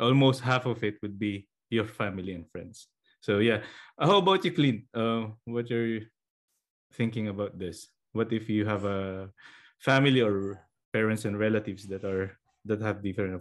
almost 0.00 0.40
half 0.40 0.66
of 0.66 0.82
it 0.82 0.96
would 1.02 1.18
be 1.18 1.46
your 1.70 1.84
family 1.84 2.32
and 2.32 2.48
friends. 2.50 2.88
So 3.20 3.38
yeah, 3.38 3.60
uh, 3.98 4.06
how 4.06 4.18
about 4.18 4.44
you, 4.44 4.52
Clint? 4.52 4.84
Uh, 4.92 5.32
what 5.44 5.70
are 5.70 5.86
you 5.86 6.06
thinking 6.92 7.28
about 7.28 7.58
this? 7.58 7.88
What 8.12 8.32
if 8.32 8.48
you 8.48 8.64
have 8.66 8.84
a 8.84 9.30
family 9.80 10.20
or 10.20 10.60
parents 10.92 11.24
and 11.24 11.38
relatives 11.38 11.86
that 11.88 12.04
are 12.04 12.38
that 12.64 12.80
have 12.80 13.04
different 13.04 13.36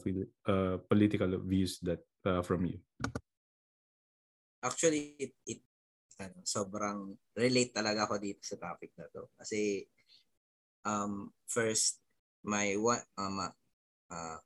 uh, 0.47 0.77
political 0.87 1.39
views 1.43 1.79
that 1.83 2.03
uh, 2.25 2.41
from 2.41 2.65
you? 2.67 2.79
Actually, 4.63 5.15
it, 5.19 5.33
it 5.47 5.59
ano, 6.19 6.43
sobrang 6.43 7.15
relate 7.35 7.73
talaga 7.73 8.07
ako 8.07 8.19
dito 8.19 8.43
sa 8.43 8.59
topic 8.59 8.95
na 8.95 9.07
to. 9.11 9.27
Kasi 9.35 9.83
um, 10.85 11.31
first, 11.47 11.99
my 12.43 12.75
one 12.75 13.03
um, 13.17 13.39
uh, 14.11 14.39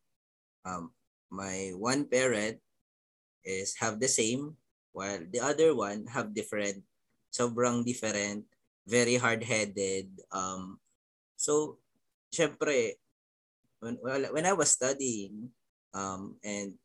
um, 0.65 0.93
my 1.29 1.73
one 1.75 2.05
parent 2.07 2.61
is 3.43 3.75
have 3.79 3.99
the 3.99 4.07
same 4.07 4.55
while 4.91 5.19
the 5.31 5.39
other 5.39 5.75
one 5.75 6.07
have 6.07 6.33
different 6.33 6.83
sobrang 7.31 7.83
different 7.83 8.47
very 8.87 9.19
hard-headed 9.19 10.07
um 10.31 10.79
so 11.35 11.77
syempre 12.31 12.95
when 13.79 13.97
when 14.33 14.45
I 14.45 14.53
was 14.53 14.73
studying 14.73 15.53
um 15.93 16.37
and 16.41 16.77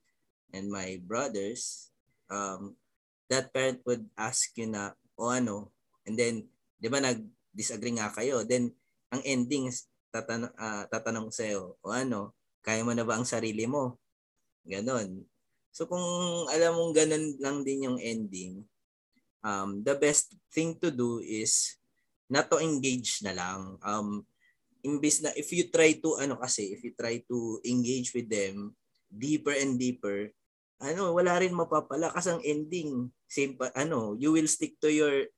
and 0.53 0.69
my 0.69 1.01
brothers 1.05 1.93
um 2.29 2.77
that 3.33 3.53
parent 3.53 3.81
would 3.89 4.05
ask 4.17 4.53
you 4.61 4.69
na 4.69 4.93
o 5.17 5.33
ano? 5.33 5.73
And 6.05 6.17
then 6.19 6.49
'di 6.77 6.89
ba 6.93 7.01
nag 7.01 7.25
disagree 7.53 7.97
nga 7.97 8.13
kayo? 8.13 8.45
Then 8.45 8.73
ang 9.13 9.23
ending 9.25 9.73
tatanong 10.13 10.53
uh, 10.57 10.85
tatanong 10.93 11.29
sa 11.33 11.49
iyo 11.49 11.81
o 11.81 11.93
ano? 11.93 12.37
Kaya 12.61 12.85
mo 12.85 12.93
na 12.93 13.05
ba 13.05 13.17
ang 13.17 13.27
sarili 13.29 13.65
mo? 13.65 13.97
Ganon. 14.69 15.25
So 15.73 15.89
kung 15.89 16.05
alam 16.53 16.77
mong 16.77 16.93
ganun 16.93 17.27
lang 17.41 17.59
din 17.65 17.89
yung 17.89 17.99
ending 17.99 18.63
um 19.43 19.83
the 19.83 19.97
best 19.97 20.37
thing 20.53 20.77
to 20.79 20.93
do 20.93 21.19
is 21.25 21.81
not 22.29 22.53
to 22.53 22.61
engage 22.61 23.25
na 23.25 23.33
lang. 23.33 23.81
Um 23.81 24.29
imbis 24.83 25.23
na 25.23 25.31
if 25.39 25.51
you 25.55 25.71
try 25.71 25.95
to 25.99 26.19
ano 26.19 26.39
kasi 26.39 26.75
if 26.75 26.83
you 26.83 26.93
try 26.95 27.23
to 27.27 27.63
engage 27.63 28.11
with 28.15 28.27
them 28.27 28.75
deeper 29.09 29.55
and 29.55 29.79
deeper 29.79 30.31
ano 30.83 31.15
wala 31.15 31.39
rin 31.39 31.55
mapapala 31.55 32.11
kasi 32.11 32.35
ang 32.35 32.43
ending. 32.43 33.07
Same 33.31 33.55
pa, 33.55 33.71
ano 33.79 34.19
you 34.19 34.35
will 34.35 34.51
stick 34.51 34.77
to 34.83 34.91
your 34.91 35.31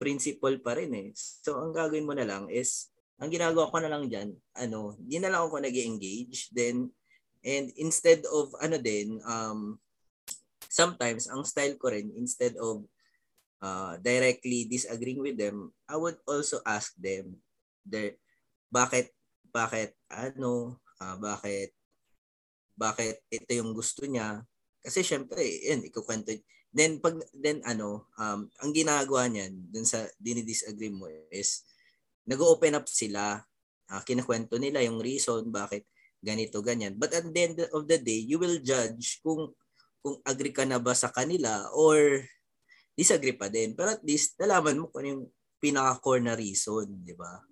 principle 0.00 0.56
pa 0.64 0.74
rin 0.74 0.90
eh. 0.96 1.08
So 1.14 1.60
ang 1.60 1.76
gagawin 1.76 2.08
mo 2.08 2.16
na 2.16 2.24
lang 2.24 2.48
is 2.48 2.88
ang 3.18 3.28
ginagawa 3.28 3.68
ko 3.68 3.78
na 3.82 3.90
lang 3.90 4.06
diyan 4.06 4.30
ano 4.54 4.94
di 5.02 5.18
na 5.18 5.28
lang 5.28 5.42
ako 5.46 5.58
nag-engage 5.58 6.54
then 6.54 6.86
and 7.42 7.74
instead 7.74 8.22
of 8.30 8.54
ano 8.62 8.78
din 8.78 9.18
um 9.26 9.74
sometimes 10.70 11.26
ang 11.26 11.42
style 11.42 11.74
ko 11.74 11.90
rin 11.90 12.14
instead 12.14 12.54
of 12.62 12.86
uh, 13.58 13.98
directly 13.98 14.70
disagreeing 14.70 15.18
with 15.18 15.34
them 15.34 15.74
I 15.90 15.98
would 15.98 16.22
also 16.30 16.62
ask 16.62 16.94
them 16.94 17.42
their 17.82 18.14
bakit 18.68 19.12
bakit 19.48 19.96
ano 20.12 20.76
uh, 21.00 21.16
bakit 21.16 21.72
bakit 22.78 23.24
ito 23.32 23.50
yung 23.58 23.74
gusto 23.74 24.06
niya? 24.06 24.44
Kasi 24.78 25.02
syempre 25.02 25.42
yan 25.42 25.82
ikukwento. 25.82 26.30
Then 26.70 27.02
pag 27.02 27.18
then 27.34 27.64
ano 27.66 28.06
um 28.20 28.46
ang 28.62 28.70
ginagawa 28.70 29.26
niyan 29.26 29.72
dun 29.72 29.88
sa 29.88 30.06
dinidisagree 30.20 30.92
mo 30.92 31.10
is 31.32 31.66
nag-open 32.28 32.78
up 32.78 32.86
sila. 32.86 33.42
Uh, 33.88 34.04
kinakwento 34.04 34.60
nila 34.60 34.84
yung 34.84 35.00
reason 35.00 35.48
bakit 35.48 35.88
ganito 36.20 36.60
ganyan. 36.60 36.94
But 36.94 37.16
at 37.16 37.26
the 37.26 37.40
end 37.40 37.58
of 37.72 37.88
the 37.88 37.98
day 37.98 38.20
you 38.22 38.38
will 38.38 38.60
judge 38.60 39.18
kung 39.24 39.50
kung 39.98 40.20
agree 40.22 40.54
ka 40.54 40.62
na 40.62 40.78
ba 40.78 40.94
sa 40.94 41.10
kanila 41.10 41.66
or 41.74 42.22
disagree 42.94 43.34
pa 43.34 43.50
din. 43.50 43.74
Pero 43.74 43.96
at 43.96 44.04
least 44.04 44.38
nalaman 44.38 44.78
mo 44.78 44.92
kung 44.92 45.02
ano 45.02 45.08
yung 45.08 45.24
pinaka 45.58 45.98
core 45.98 46.22
na 46.22 46.38
reason 46.38 46.86
di 47.02 47.16
ba 47.18 47.42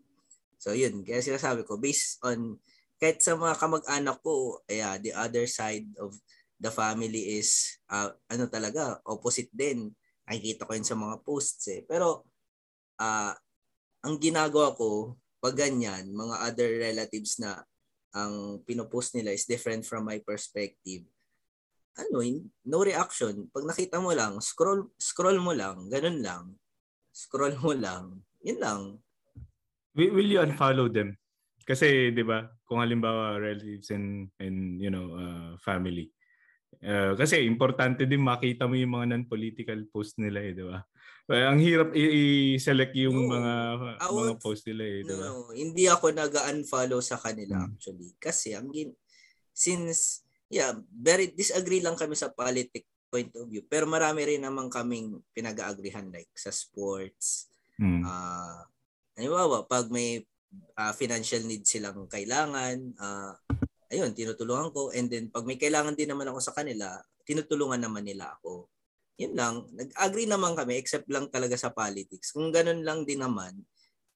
So 0.57 0.73
yun, 0.73 1.05
kaya 1.05 1.21
sinasabi 1.21 1.69
ko, 1.69 1.77
based 1.77 2.21
on, 2.25 2.57
kahit 2.97 3.21
sa 3.21 3.37
mga 3.37 3.61
kamag-anak 3.61 4.19
ko, 4.25 4.65
yeah, 4.67 4.97
the 4.97 5.13
other 5.13 5.45
side 5.45 5.87
of 6.01 6.17
the 6.57 6.73
family 6.73 7.37
is, 7.37 7.77
uh, 7.93 8.09
ano 8.33 8.49
talaga, 8.49 9.01
opposite 9.05 9.53
din. 9.53 9.93
Nakikita 10.25 10.65
ko 10.65 10.73
yun 10.73 10.89
sa 10.89 10.97
mga 10.97 11.17
posts 11.23 11.65
eh. 11.71 11.81
Pero, 11.85 12.25
uh, 12.99 13.33
ang 14.01 14.17
ginagawa 14.17 14.73
ko, 14.73 15.21
pag 15.39 15.55
ganyan, 15.55 16.09
mga 16.11 16.37
other 16.49 16.71
relatives 16.81 17.37
na 17.39 17.61
ang 18.17 18.65
pinopost 18.65 19.13
nila 19.13 19.37
is 19.37 19.45
different 19.45 19.85
from 19.85 20.09
my 20.09 20.17
perspective, 20.25 21.05
ano, 21.97 22.21
no 22.69 22.81
reaction. 22.85 23.49
Pag 23.53 23.65
nakita 23.69 24.01
mo 24.01 24.13
lang, 24.13 24.37
scroll 24.41 24.93
scroll 25.01 25.41
mo 25.41 25.57
lang, 25.57 25.89
ganun 25.89 26.21
lang. 26.21 26.45
Scroll 27.09 27.57
mo 27.57 27.73
lang. 27.73 28.21
Yun 28.45 28.61
lang 28.61 28.81
will 29.97 30.29
you 30.29 30.41
unfollow 30.45 30.93
them? 30.93 31.17
Kasi 31.67 32.13
'di 32.13 32.23
ba, 32.23 32.47
kung 32.69 32.79
halimbawa 32.79 33.41
relatives 33.41 33.91
and 33.91 34.31
and 34.39 34.79
you 34.79 34.93
know, 34.93 35.17
uh, 35.17 35.53
family. 35.59 36.13
Uh, 36.77 37.17
kasi 37.17 37.43
importante 37.49 38.05
din 38.05 38.21
makita 38.21 38.69
mo 38.69 38.77
yung 38.77 38.93
mga 38.93 39.17
non-political 39.17 39.81
post 39.89 40.21
nila 40.21 40.45
eh, 40.45 40.53
di 40.53 40.65
ba? 40.67 40.85
ang 41.27 41.59
hirap 41.59 41.91
i-select 41.91 42.95
yung 42.95 43.27
no, 43.27 43.35
mga 43.35 43.55
mga 43.99 44.35
post 44.39 44.63
nila 44.71 44.85
eh, 44.87 44.99
di 45.03 45.15
ba? 45.17 45.27
No, 45.27 45.51
hindi 45.51 45.85
ako 45.91 46.15
nag-unfollow 46.15 47.03
sa 47.03 47.19
kanila 47.19 47.59
hmm. 47.59 47.67
actually. 47.75 48.15
Kasi 48.21 48.55
ang 48.55 48.71
gin- 48.71 48.95
since 49.51 50.23
yeah, 50.47 50.71
very 50.87 51.35
disagree 51.35 51.83
lang 51.83 51.99
kami 51.99 52.15
sa 52.15 52.31
politic 52.31 52.87
point 53.11 53.31
of 53.35 53.51
view. 53.51 53.67
Pero 53.67 53.91
marami 53.91 54.23
rin 54.23 54.43
naman 54.43 54.71
kaming 54.71 55.19
pinag-aagrihan 55.35 56.07
like 56.15 56.31
sa 56.39 56.55
sports. 56.55 57.51
Hmm. 57.75 58.07
Uh, 58.07 58.63
halimbawa, 59.17 59.65
pag 59.65 59.89
may 59.89 60.23
uh, 60.77 60.93
financial 60.93 61.43
need 61.49 61.65
silang 61.65 62.07
kailangan, 62.07 62.77
uh, 63.01 63.33
ayun, 63.91 64.13
tinutulungan 64.13 64.71
ko. 64.71 64.93
And 64.93 65.09
then, 65.09 65.33
pag 65.33 65.49
may 65.49 65.59
kailangan 65.59 65.97
din 65.97 66.13
naman 66.13 66.29
ako 66.31 66.39
sa 66.45 66.55
kanila, 66.55 67.01
tinutulungan 67.27 67.81
naman 67.81 68.07
nila 68.07 68.37
ako. 68.39 68.69
Yun 69.17 69.33
lang. 69.33 69.55
Nag-agree 69.73 70.29
naman 70.29 70.53
kami, 70.53 70.77
except 70.77 71.09
lang 71.09 71.33
talaga 71.33 71.57
sa 71.57 71.73
politics. 71.73 72.37
Kung 72.37 72.53
ganun 72.53 72.85
lang 72.85 73.09
din 73.09 73.25
naman, 73.25 73.57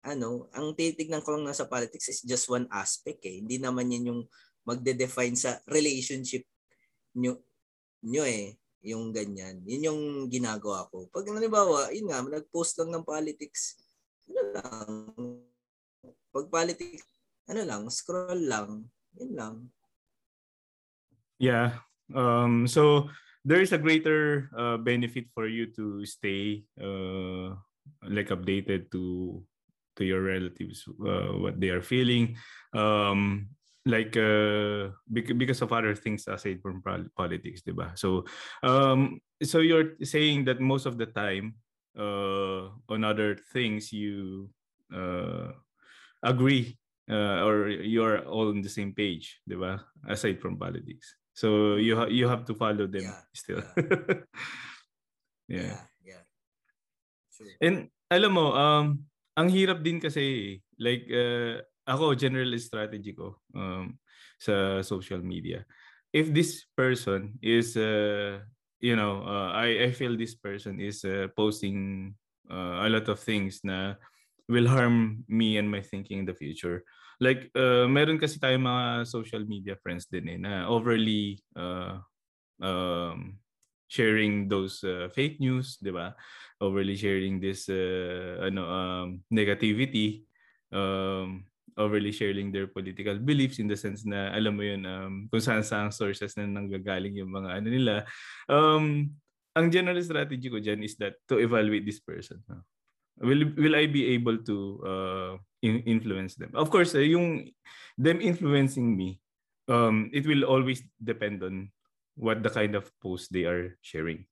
ano, 0.05 0.49
ang 0.53 0.73
titignan 0.77 1.25
ko 1.25 1.37
lang 1.37 1.49
sa 1.53 1.69
politics 1.69 2.09
is 2.09 2.21
just 2.25 2.49
one 2.49 2.69
aspect 2.73 3.25
eh. 3.25 3.41
Hindi 3.41 3.61
naman 3.61 3.93
yan 3.93 4.13
yung 4.13 4.23
magde-define 4.69 5.37
sa 5.37 5.57
relationship 5.69 6.45
nyo, 7.17 7.41
nyo 8.05 8.25
eh. 8.29 8.57
Yung 8.81 9.13
ganyan. 9.13 9.61
Yun 9.69 9.93
yung 9.93 10.01
ginagawa 10.33 10.89
ko. 10.89 11.05
Pag 11.13 11.29
nanibawa, 11.29 11.93
yun 11.93 12.09
nga, 12.09 12.25
nag-post 12.25 12.81
lang 12.81 12.97
ng 12.97 13.05
politics, 13.05 13.77
ano 14.31 14.43
lang, 14.55 14.89
pag 16.31 16.47
politics, 16.49 17.07
ano 17.51 17.67
lang, 17.67 17.83
scroll 17.91 18.41
lang, 18.47 18.87
yun 19.19 19.33
lang. 19.35 19.55
Yeah. 21.43 21.83
Um, 22.15 22.71
so, 22.71 23.11
there 23.45 23.61
is 23.61 23.73
a 23.73 23.81
greater 23.81 24.51
uh, 24.57 24.77
benefit 24.77 25.27
for 25.35 25.49
you 25.49 25.67
to 25.75 26.05
stay 26.07 26.65
uh, 26.79 27.57
like 28.07 28.29
updated 28.29 28.91
to 28.93 29.41
to 29.97 30.05
your 30.05 30.23
relatives 30.23 30.85
uh, 31.03 31.33
what 31.37 31.59
they 31.61 31.73
are 31.73 31.83
feeling 31.83 32.37
um, 32.77 33.49
like 33.87 34.17
uh, 34.17 34.93
because 35.09 35.63
of 35.63 35.73
other 35.73 35.95
things 35.95 36.29
aside 36.29 36.61
from 36.61 36.83
politics, 37.17 37.63
diba? 37.65 37.97
So, 37.97 38.25
um, 38.63 39.21
so 39.43 39.61
you're 39.61 39.97
saying 40.05 40.45
that 40.45 40.61
most 40.61 40.85
of 40.85 40.99
the 40.99 41.07
time, 41.07 41.57
uh, 41.99 42.71
on 42.89 43.05
other 43.05 43.37
things 43.53 43.93
you 43.93 44.51
uh, 44.95 45.53
agree 46.23 46.79
uh, 47.11 47.43
or 47.45 47.69
you're 47.69 48.23
all 48.27 48.49
on 48.49 48.63
the 48.63 48.69
same 48.69 48.93
page, 48.93 49.41
diba? 49.49 49.81
Aside 50.07 50.41
from 50.41 50.57
politics, 50.57 51.17
so 51.33 51.77
you 51.77 51.97
ha- 51.97 52.13
you 52.13 52.29
have 52.29 52.45
to 52.47 52.55
follow 52.55 52.87
them 52.87 53.07
yeah, 53.07 53.21
still. 53.35 53.63
Yeah. 53.77 53.85
yeah. 55.49 55.77
yeah, 56.05 56.23
Sure. 57.41 57.57
And 57.61 57.89
alam 58.13 58.33
mo, 58.37 58.53
um, 58.53 59.07
ang 59.33 59.49
hirap 59.49 59.81
din 59.81 59.97
kasi 59.97 60.59
like 60.77 61.09
uh, 61.09 61.65
ako 61.89 62.13
general 62.13 62.53
strategy 62.61 63.17
ko 63.17 63.41
um, 63.57 63.97
sa 64.37 64.85
social 64.85 65.25
media. 65.25 65.65
If 66.11 66.35
this 66.35 66.67
person 66.75 67.39
is 67.41 67.79
uh, 67.79 68.43
you 68.81 68.97
know, 68.97 69.23
uh, 69.23 69.53
I 69.53 69.89
I 69.89 69.91
feel 69.93 70.17
this 70.17 70.35
person 70.35 70.81
is 70.81 71.05
uh, 71.05 71.29
posting 71.37 72.13
uh, 72.51 72.85
a 72.85 72.89
lot 72.89 73.07
of 73.09 73.21
things 73.21 73.61
na 73.63 73.95
will 74.49 74.67
harm 74.67 75.23
me 75.29 75.61
and 75.61 75.71
my 75.71 75.81
thinking 75.81 76.25
in 76.25 76.27
the 76.27 76.35
future. 76.35 76.83
Like 77.21 77.53
uh, 77.55 77.85
meron 77.87 78.17
kasi 78.19 78.41
tayong 78.41 78.65
mga 78.65 78.85
social 79.07 79.45
media 79.45 79.77
friends 79.77 80.09
din 80.09 80.27
eh 80.27 80.39
na 80.41 80.65
overly 80.67 81.45
uh, 81.53 82.01
um, 82.65 83.37
sharing 83.87 84.49
those 84.49 84.81
uh, 84.83 85.13
fake 85.13 85.37
news, 85.39 85.77
'di 85.79 85.93
ba? 85.93 86.17
Overly 86.59 86.97
sharing 86.97 87.39
this 87.39 87.69
uh, 87.69 88.41
ano 88.41 88.63
um, 88.65 89.07
negativity 89.29 90.25
um, 90.73 91.45
overly 91.81 92.13
sharing 92.13 92.53
their 92.53 92.69
political 92.69 93.17
beliefs 93.17 93.57
in 93.57 93.67
the 93.67 93.77
sense 93.77 94.05
na 94.05 94.29
alam 94.37 94.55
mo 94.55 94.63
yun 94.63 94.85
um, 94.85 95.15
kung 95.33 95.41
saan 95.41 95.65
saan 95.65 95.89
sources 95.89 96.37
na 96.37 96.45
nanggagaling 96.45 97.17
yung 97.17 97.33
mga 97.33 97.51
ano 97.57 97.69
nila. 97.73 97.95
Um, 98.47 99.17
ang 99.57 99.73
general 99.73 99.99
strategy 100.05 100.53
ko 100.53 100.61
dyan 100.61 100.85
is 100.85 100.95
that 101.01 101.17
to 101.27 101.41
evaluate 101.41 101.83
this 101.89 101.99
person 101.99 102.39
will 103.21 103.53
will 103.57 103.77
I 103.77 103.87
be 103.87 104.17
able 104.17 104.41
to 104.49 104.57
uh, 104.83 105.33
in, 105.63 105.85
influence 105.85 106.35
them? 106.35 106.51
Of 106.57 106.73
course 106.73 106.97
uh, 106.97 107.05
yung 107.05 107.53
them 108.01 108.21
influencing 108.21 108.97
me 108.97 109.21
um, 109.69 110.09
it 110.13 110.27
will 110.27 110.45
always 110.45 110.83
depend 110.99 111.45
on 111.45 111.69
what 112.17 112.43
the 112.43 112.51
kind 112.51 112.75
of 112.75 112.89
post 113.01 113.33
they 113.33 113.45
are 113.45 113.77
sharing. 113.85 114.25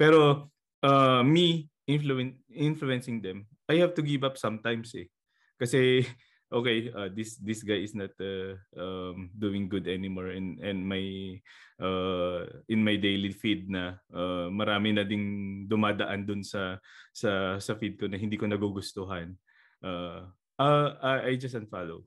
Pero 0.00 0.48
uh, 0.82 1.22
me 1.22 1.68
influen- 1.88 2.40
influencing 2.48 3.20
them 3.20 3.46
I 3.68 3.78
have 3.84 3.94
to 3.94 4.02
give 4.02 4.24
up 4.24 4.40
sometimes 4.40 4.96
eh. 4.96 5.06
Kasi 5.60 6.02
okay, 6.52 6.92
uh, 6.92 7.08
this 7.08 7.40
this 7.40 7.64
guy 7.64 7.80
is 7.80 7.96
not 7.96 8.12
uh, 8.20 8.54
um, 8.76 9.32
doing 9.32 9.66
good 9.66 9.88
anymore 9.88 10.30
and 10.36 10.60
and 10.60 10.84
my 10.84 11.02
uh, 11.80 12.44
in 12.68 12.84
my 12.84 13.00
daily 13.00 13.32
feed 13.32 13.66
na 13.72 13.96
uh, 14.12 14.52
marami 14.52 14.92
na 14.92 15.02
ding 15.02 15.64
dumadaan 15.66 16.28
dun 16.28 16.44
sa 16.44 16.76
sa 17.10 17.56
sa 17.56 17.72
feed 17.74 17.96
ko 17.96 18.06
na 18.06 18.20
hindi 18.20 18.36
ko 18.36 18.44
nagugustuhan. 18.44 19.32
Uh, 19.82 20.28
uh, 20.60 20.88
I, 21.02 21.34
just 21.34 21.58
unfollow. 21.58 22.06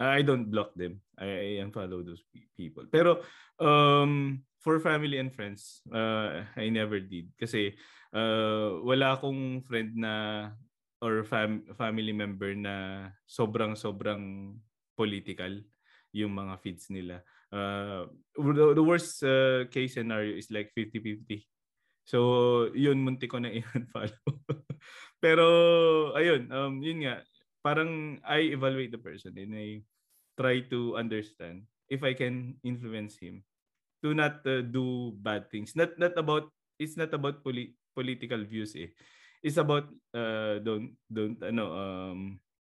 I 0.00 0.24
don't 0.24 0.48
block 0.48 0.72
them. 0.72 1.04
I, 1.20 1.28
I 1.28 1.48
unfollow 1.60 2.00
those 2.00 2.24
people. 2.56 2.88
Pero 2.88 3.20
um, 3.60 4.40
for 4.64 4.80
family 4.80 5.20
and 5.20 5.28
friends, 5.28 5.84
uh, 5.92 6.48
I 6.56 6.72
never 6.72 6.96
did 7.02 7.28
kasi 7.36 7.76
uh, 8.16 8.80
wala 8.80 9.20
akong 9.20 9.60
friend 9.68 9.92
na 9.98 10.12
or 11.00 11.24
fam- 11.24 11.64
family 11.74 12.12
member 12.12 12.52
na 12.52 13.08
sobrang 13.24 13.72
sobrang 13.72 14.54
political 14.94 15.64
yung 16.12 16.36
mga 16.36 16.54
feeds 16.60 16.92
nila. 16.92 17.24
Uh, 17.50 18.06
the, 18.36 18.76
the 18.76 18.84
worst 18.84 19.22
uh, 19.24 19.64
case 19.72 19.96
scenario 19.96 20.36
is 20.36 20.52
like 20.52 20.70
50-50. 20.76 21.42
So, 22.04 22.68
yun, 22.74 23.00
munti 23.00 23.30
ko 23.30 23.38
na 23.38 23.50
i-unfollow. 23.58 24.34
Pero, 25.22 25.46
ayun, 26.18 26.50
um, 26.50 26.82
yun 26.82 27.06
nga, 27.06 27.22
parang 27.62 28.18
I 28.26 28.52
evaluate 28.56 28.90
the 28.90 29.00
person 29.00 29.36
and 29.38 29.52
I 29.54 29.68
try 30.34 30.64
to 30.72 30.96
understand 30.96 31.68
if 31.86 32.02
I 32.02 32.16
can 32.16 32.56
influence 32.64 33.20
him 33.20 33.44
to 34.02 34.16
not 34.16 34.42
uh, 34.48 34.64
do 34.64 35.14
bad 35.20 35.52
things. 35.52 35.76
Not 35.76 35.94
not 36.00 36.16
about 36.16 36.48
it's 36.80 36.96
not 36.96 37.12
about 37.12 37.44
poli- 37.44 37.76
political 37.92 38.40
views 38.48 38.72
eh 38.72 38.88
is 39.40 39.56
about 39.56 39.88
uh, 40.12 40.60
don't 40.60 40.96
don't 41.08 41.38
ano 41.40 41.64
um 41.72 42.20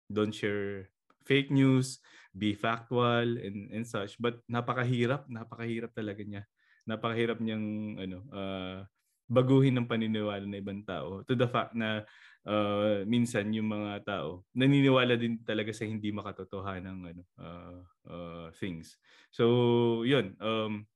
don't 0.06 0.32
share 0.32 0.88
fake 1.26 1.50
news, 1.50 1.98
be 2.30 2.54
factual 2.54 3.36
and 3.40 3.72
and 3.72 3.84
such. 3.84 4.14
But 4.20 4.40
napakahirap, 4.46 5.26
napakahirap 5.26 5.90
talaga 5.96 6.22
niya. 6.22 6.42
Napakahirap 6.86 7.42
niyang 7.42 7.98
ano 7.98 8.18
uh, 8.30 8.86
baguhin 9.26 9.74
ng 9.74 9.90
paniniwala 9.90 10.46
ng 10.46 10.62
ibang 10.62 10.86
tao 10.86 11.26
to 11.26 11.34
the 11.34 11.50
fact 11.50 11.74
na 11.74 12.06
uh, 12.46 13.02
minsan 13.02 13.50
yung 13.50 13.66
mga 13.66 14.06
tao 14.06 14.46
naniniwala 14.54 15.18
din 15.18 15.42
talaga 15.42 15.74
sa 15.74 15.82
hindi 15.82 16.14
makatotohanan 16.14 16.94
ng 16.94 17.02
ano 17.10 17.22
uh, 17.42 17.80
uh, 18.06 18.46
things. 18.54 18.94
So, 19.34 20.06
yun 20.06 20.38
um 20.38 20.86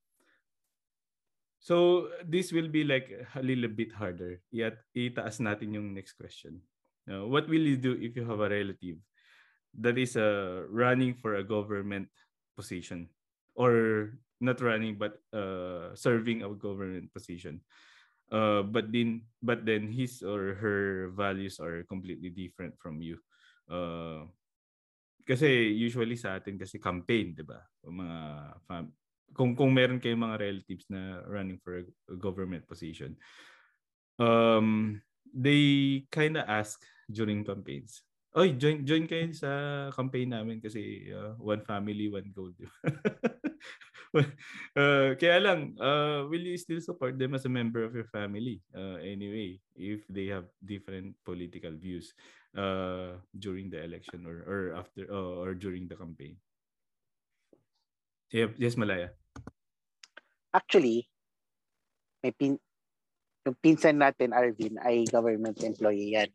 So 1.61 2.09
this 2.25 2.57
will 2.57 2.73
be 2.73 2.89
like 2.89 3.13
a 3.37 3.45
little 3.45 3.69
bit 3.69 3.93
harder. 3.93 4.41
Yet 4.49 4.81
itaas 4.97 5.45
natin 5.45 5.77
yung 5.77 5.93
next 5.93 6.17
question. 6.17 6.65
Now, 7.05 7.29
what 7.29 7.49
will 7.53 7.61
you 7.61 7.77
do 7.77 8.01
if 8.01 8.17
you 8.17 8.25
have 8.25 8.41
a 8.41 8.49
relative 8.49 8.97
that 9.77 10.01
is 10.01 10.17
uh, 10.17 10.65
running 10.73 11.15
for 11.15 11.37
a 11.37 11.45
government 11.45 12.09
position 12.57 13.13
or 13.55 14.17
not 14.41 14.61
running 14.65 14.97
but 14.97 15.21
uh, 15.37 15.93
serving 15.93 16.41
a 16.43 16.49
government 16.49 17.13
position? 17.13 17.61
Uh, 18.33 18.63
but 18.65 18.89
then 18.89 19.29
but 19.43 19.67
then 19.69 19.93
his 19.93 20.23
or 20.25 20.57
her 20.57 21.13
values 21.13 21.61
are 21.61 21.85
completely 21.85 22.33
different 22.33 22.73
from 22.81 23.05
you. 23.05 23.21
Uh, 23.69 24.25
kasi 25.29 25.77
usually 25.77 26.17
sa 26.17 26.41
atin 26.41 26.57
kasi 26.57 26.81
campaign, 26.81 27.37
'di 27.37 27.45
ba? 27.45 27.61
Mga 27.85 28.19
fam- 28.65 28.95
kung 29.35 29.55
kung 29.55 29.71
meron 29.71 30.03
kayong 30.03 30.27
mga 30.27 30.41
relatives 30.41 30.87
na 30.91 31.23
running 31.27 31.59
for 31.63 31.81
a, 31.81 31.85
government 32.19 32.67
position 32.67 33.15
um 34.19 34.99
they 35.31 36.03
kind 36.11 36.37
of 36.37 36.45
ask 36.51 36.83
during 37.09 37.47
campaigns 37.47 38.03
Oy, 38.31 38.55
join 38.55 38.87
join 38.87 39.11
kayo 39.11 39.27
sa 39.35 39.51
campaign 39.91 40.31
namin 40.31 40.63
kasi 40.63 41.11
uh, 41.11 41.35
one 41.43 41.67
family, 41.67 42.07
one 42.07 42.31
goal. 42.31 42.55
uh, 44.79 45.19
kaya 45.19 45.43
lang, 45.43 45.75
uh, 45.83 46.31
will 46.31 46.39
you 46.39 46.55
still 46.55 46.79
support 46.79 47.19
them 47.19 47.35
as 47.35 47.43
a 47.43 47.51
member 47.51 47.83
of 47.83 47.91
your 47.91 48.07
family 48.07 48.63
uh, 48.71 49.03
anyway 49.03 49.59
if 49.75 50.07
they 50.07 50.31
have 50.31 50.47
different 50.63 51.19
political 51.27 51.75
views 51.75 52.15
uh, 52.55 53.19
during 53.35 53.67
the 53.67 53.83
election 53.83 54.23
or 54.23 54.47
or 54.47 54.79
after 54.79 55.11
uh, 55.11 55.43
or 55.43 55.59
during 55.59 55.91
the 55.91 55.99
campaign? 55.99 56.39
Yep, 58.31 58.63
yes, 58.63 58.79
Malaya. 58.79 59.11
Actually, 60.55 61.11
may 62.23 62.31
pin, 62.31 62.63
yung 63.43 63.59
pinsan 63.59 63.99
natin, 63.99 64.31
Arvin, 64.31 64.79
ay 64.87 65.03
government 65.11 65.59
employee 65.67 66.15
yan. 66.15 66.31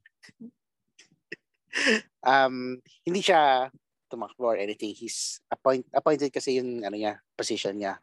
um, 2.27 2.79
hindi 3.07 3.21
siya 3.23 3.71
tumakbo 4.11 4.55
or 4.55 4.59
anything. 4.59 4.91
He's 4.91 5.39
appoint, 5.47 5.87
appointed 5.95 6.35
kasi 6.35 6.59
yung 6.59 6.83
ano 6.83 6.99
niya, 6.99 7.23
position 7.39 7.79
niya. 7.79 7.95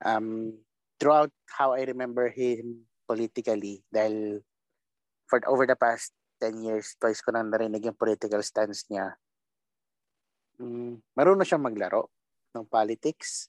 Um, 0.00 0.56
throughout 0.96 1.32
how 1.52 1.76
I 1.76 1.84
remember 1.84 2.32
him 2.32 2.88
politically, 3.04 3.84
dahil 3.92 4.40
for 5.28 5.44
over 5.44 5.68
the 5.68 5.76
past 5.76 6.16
10 6.40 6.64
years, 6.64 6.96
twice 6.96 7.20
ko 7.20 7.36
nang 7.36 7.52
narinig 7.52 7.84
yung 7.84 8.00
political 8.00 8.40
stance 8.40 8.88
niya. 8.88 9.20
Um, 10.56 11.04
marunong 11.12 11.44
siyang 11.44 11.64
maglaro 11.64 12.08
ng 12.54 12.66
politics. 12.66 13.48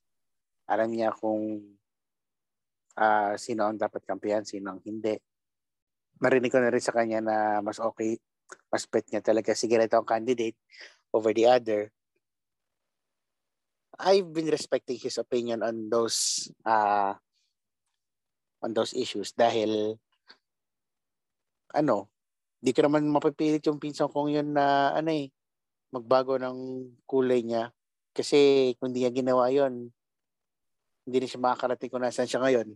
Alam 0.69 0.93
niya 0.93 1.11
kung 1.11 1.59
uh, 2.97 3.33
sino 3.35 3.67
ang 3.67 3.77
dapat 3.77 4.05
kampihan, 4.05 4.45
sino 4.45 4.75
ang 4.75 4.81
hindi. 4.83 5.17
Narinig 6.21 6.51
ko 6.53 6.59
na 6.61 6.71
rin 6.71 6.83
sa 6.83 6.93
kanya 6.93 7.19
na 7.19 7.35
mas 7.65 7.81
okay, 7.81 8.17
mas 8.69 8.85
bet 8.85 9.07
niya 9.09 9.23
talaga 9.23 9.55
sige 9.57 9.79
ito 9.79 9.97
ang 9.97 10.07
candidate 10.07 10.57
over 11.11 11.33
the 11.33 11.47
other. 11.47 11.89
I've 14.01 14.33
been 14.33 14.49
respecting 14.49 14.97
his 14.97 15.19
opinion 15.21 15.61
on 15.61 15.91
those 15.91 16.49
uh, 16.65 17.13
on 18.61 18.71
those 18.73 18.93
issues 18.97 19.33
dahil 19.33 19.97
ano, 21.73 22.09
di 22.61 22.71
ko 22.75 22.85
naman 22.85 23.07
mapipilit 23.09 23.63
yung 23.65 23.81
pinsan 23.81 24.11
kong 24.11 24.31
yun 24.31 24.53
na 24.53 24.95
ano 24.95 25.09
eh, 25.11 25.29
magbago 25.91 26.37
ng 26.37 26.57
kulay 27.09 27.41
niya. 27.43 27.73
Kasi 28.11 28.71
kung 28.77 28.91
di 28.91 29.03
niya 29.03 29.11
ginawa 29.11 29.47
yun, 29.47 29.87
hindi 31.07 31.17
na 31.17 31.27
siya 31.27 31.41
makakarating 31.41 31.89
kung 31.91 32.03
nasaan 32.03 32.29
siya 32.29 32.43
ngayon. 32.43 32.67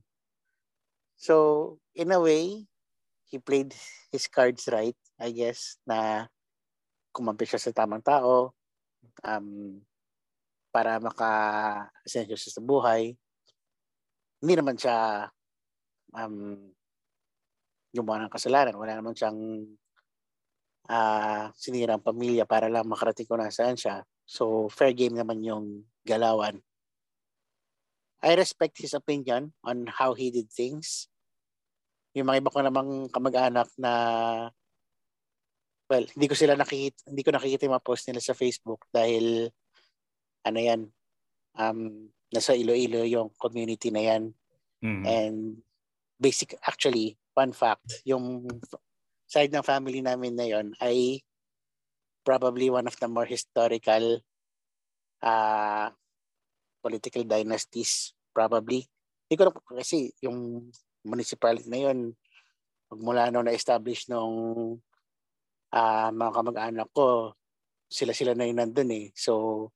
So, 1.15 1.77
in 1.95 2.11
a 2.11 2.19
way, 2.19 2.67
he 3.27 3.37
played 3.39 3.75
his 4.11 4.27
cards 4.27 4.67
right, 4.71 4.97
I 5.19 5.31
guess, 5.31 5.79
na 5.87 6.27
kumampi 7.15 7.47
siya 7.47 7.59
sa 7.59 7.71
tamang 7.71 8.03
tao 8.03 8.51
um, 9.23 9.79
para 10.71 10.99
maka-asensyo 10.99 12.35
sa 12.35 12.59
buhay. 12.59 13.15
Hindi 14.43 14.53
naman 14.59 14.75
siya 14.75 15.27
um, 16.11 16.59
gumawa 17.95 18.27
ng 18.27 18.33
kasalanan. 18.35 18.75
Wala 18.75 18.99
naman 18.99 19.15
siyang 19.15 19.39
uh, 20.91 21.47
sinirang 21.55 22.03
pamilya 22.03 22.43
para 22.43 22.67
lang 22.67 22.83
makarating 22.91 23.23
kung 23.23 23.39
nasaan 23.39 23.79
siya. 23.79 24.03
So, 24.25 24.67
fair 24.73 24.91
game 24.93 25.13
naman 25.13 25.45
yung 25.45 25.85
galawan. 26.01 26.61
I 28.25 28.33
respect 28.33 28.81
his 28.81 28.97
opinion 28.97 29.53
on 29.61 29.85
how 29.85 30.17
he 30.17 30.33
did 30.33 30.49
things. 30.49 31.05
Yung 32.17 32.25
mga 32.25 32.41
iba 32.41 32.53
ko 32.53 32.59
namang 32.65 33.09
kamag-anak 33.13 33.69
na 33.77 33.93
well, 35.85 36.05
hindi 36.17 36.25
ko 36.25 36.33
sila 36.33 36.57
nakikita, 36.57 37.05
hindi 37.05 37.21
ko 37.21 37.29
nakikita 37.29 37.69
yung 37.69 37.77
mga 37.77 37.85
post 37.85 38.09
nila 38.09 38.21
sa 38.21 38.33
Facebook 38.33 38.89
dahil 38.89 39.53
ano 40.45 40.59
yan, 40.61 40.81
um, 41.57 42.09
nasa 42.33 42.57
Iloilo 42.57 43.05
yung 43.05 43.29
community 43.37 43.93
na 43.93 44.01
yan. 44.01 44.23
Mm-hmm. 44.81 45.03
And 45.05 45.37
basic, 46.17 46.57
actually, 46.65 47.17
fun 47.37 47.53
fact, 47.53 48.01
yung 48.05 48.49
side 49.29 49.53
ng 49.53 49.65
family 49.65 50.01
namin 50.01 50.33
na 50.37 50.45
yon 50.45 50.73
ay 50.81 51.21
probably 52.25 52.73
one 52.73 52.89
of 52.89 52.97
the 52.97 53.05
more 53.05 53.29
historical 53.29 54.19
uh, 55.21 55.87
political 56.81 57.23
dynasties 57.23 58.17
probably. 58.33 58.89
Hindi 59.29 59.35
ko 59.37 59.43
na 59.47 59.77
kasi 59.77 60.09
yung 60.25 60.69
municipality 61.05 61.69
na 61.69 61.89
yun 61.89 62.17
magmula 62.89 63.29
nung 63.29 63.45
na-establish 63.45 64.09
nung 64.09 64.35
uh, 65.73 66.09
mga 66.13 66.31
kamag-anak 66.33 66.89
ko, 66.93 67.33
sila-sila 67.89 68.33
na 68.33 68.45
yun 68.45 68.57
nandun 68.61 68.91
eh. 68.93 69.05
So, 69.17 69.69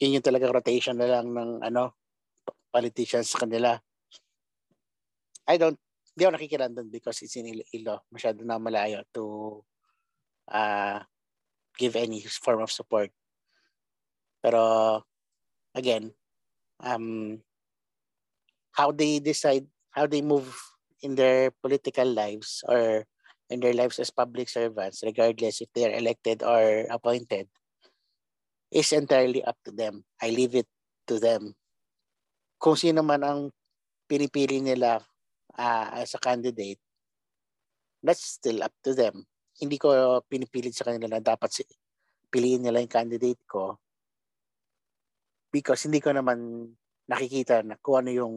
yun 0.00 0.18
yung 0.18 0.26
talaga 0.26 0.50
rotation 0.50 0.96
na 0.98 1.06
lang 1.06 1.30
ng 1.30 1.62
ano, 1.62 1.98
politicians 2.70 3.30
sa 3.30 3.42
kanila. 3.46 3.76
I 5.50 5.58
don't, 5.58 5.78
hindi 6.14 6.22
ako 6.26 6.32
nakikiran 6.38 6.72
doon 6.74 6.88
because 6.90 7.22
it's 7.22 7.34
in 7.38 7.50
Iloilo. 7.50 8.06
Masyado 8.10 8.42
na 8.46 8.58
malayo 8.58 9.02
to 9.10 9.24
uh, 10.50 10.98
give 11.80 11.96
any 11.96 12.20
form 12.28 12.60
of 12.60 12.68
support. 12.68 13.08
Pero, 14.44 15.00
again, 15.72 16.12
um, 16.84 17.40
how 18.76 18.92
they 18.92 19.16
decide, 19.24 19.64
how 19.96 20.04
they 20.04 20.20
move 20.20 20.52
in 21.00 21.16
their 21.16 21.48
political 21.64 22.04
lives 22.04 22.60
or 22.68 23.08
in 23.48 23.64
their 23.64 23.72
lives 23.72 23.98
as 23.98 24.12
public 24.12 24.52
servants, 24.52 25.00
regardless 25.00 25.64
if 25.64 25.72
they 25.72 25.88
are 25.88 25.96
elected 25.96 26.44
or 26.44 26.84
appointed, 26.92 27.48
is 28.70 28.92
entirely 28.92 29.42
up 29.42 29.56
to 29.64 29.72
them. 29.72 30.04
I 30.20 30.30
leave 30.30 30.54
it 30.54 30.68
to 31.08 31.18
them. 31.18 31.56
Kung 32.60 32.76
sino 32.76 33.00
man 33.00 33.24
ang 33.24 33.40
pinipili 34.04 34.60
nila 34.60 35.00
uh, 35.56 35.86
as 35.96 36.12
a 36.14 36.20
candidate, 36.20 36.78
that's 38.04 38.38
still 38.38 38.62
up 38.62 38.72
to 38.84 38.94
them. 38.94 39.26
Hindi 39.60 39.76
ko 39.76 40.18
pinipilit 40.24 40.72
sa 40.72 40.88
kanila 40.88 41.06
na 41.06 41.20
dapat 41.20 41.62
piliin 42.32 42.64
nila 42.64 42.80
yung 42.80 42.90
candidate 42.90 43.42
ko 43.44 43.76
because 45.50 45.84
hindi 45.84 45.98
ko 45.98 46.14
naman 46.14 46.70
nakikita 47.10 47.66
na 47.66 47.74
kung 47.82 48.06
ano 48.06 48.10
yung 48.14 48.34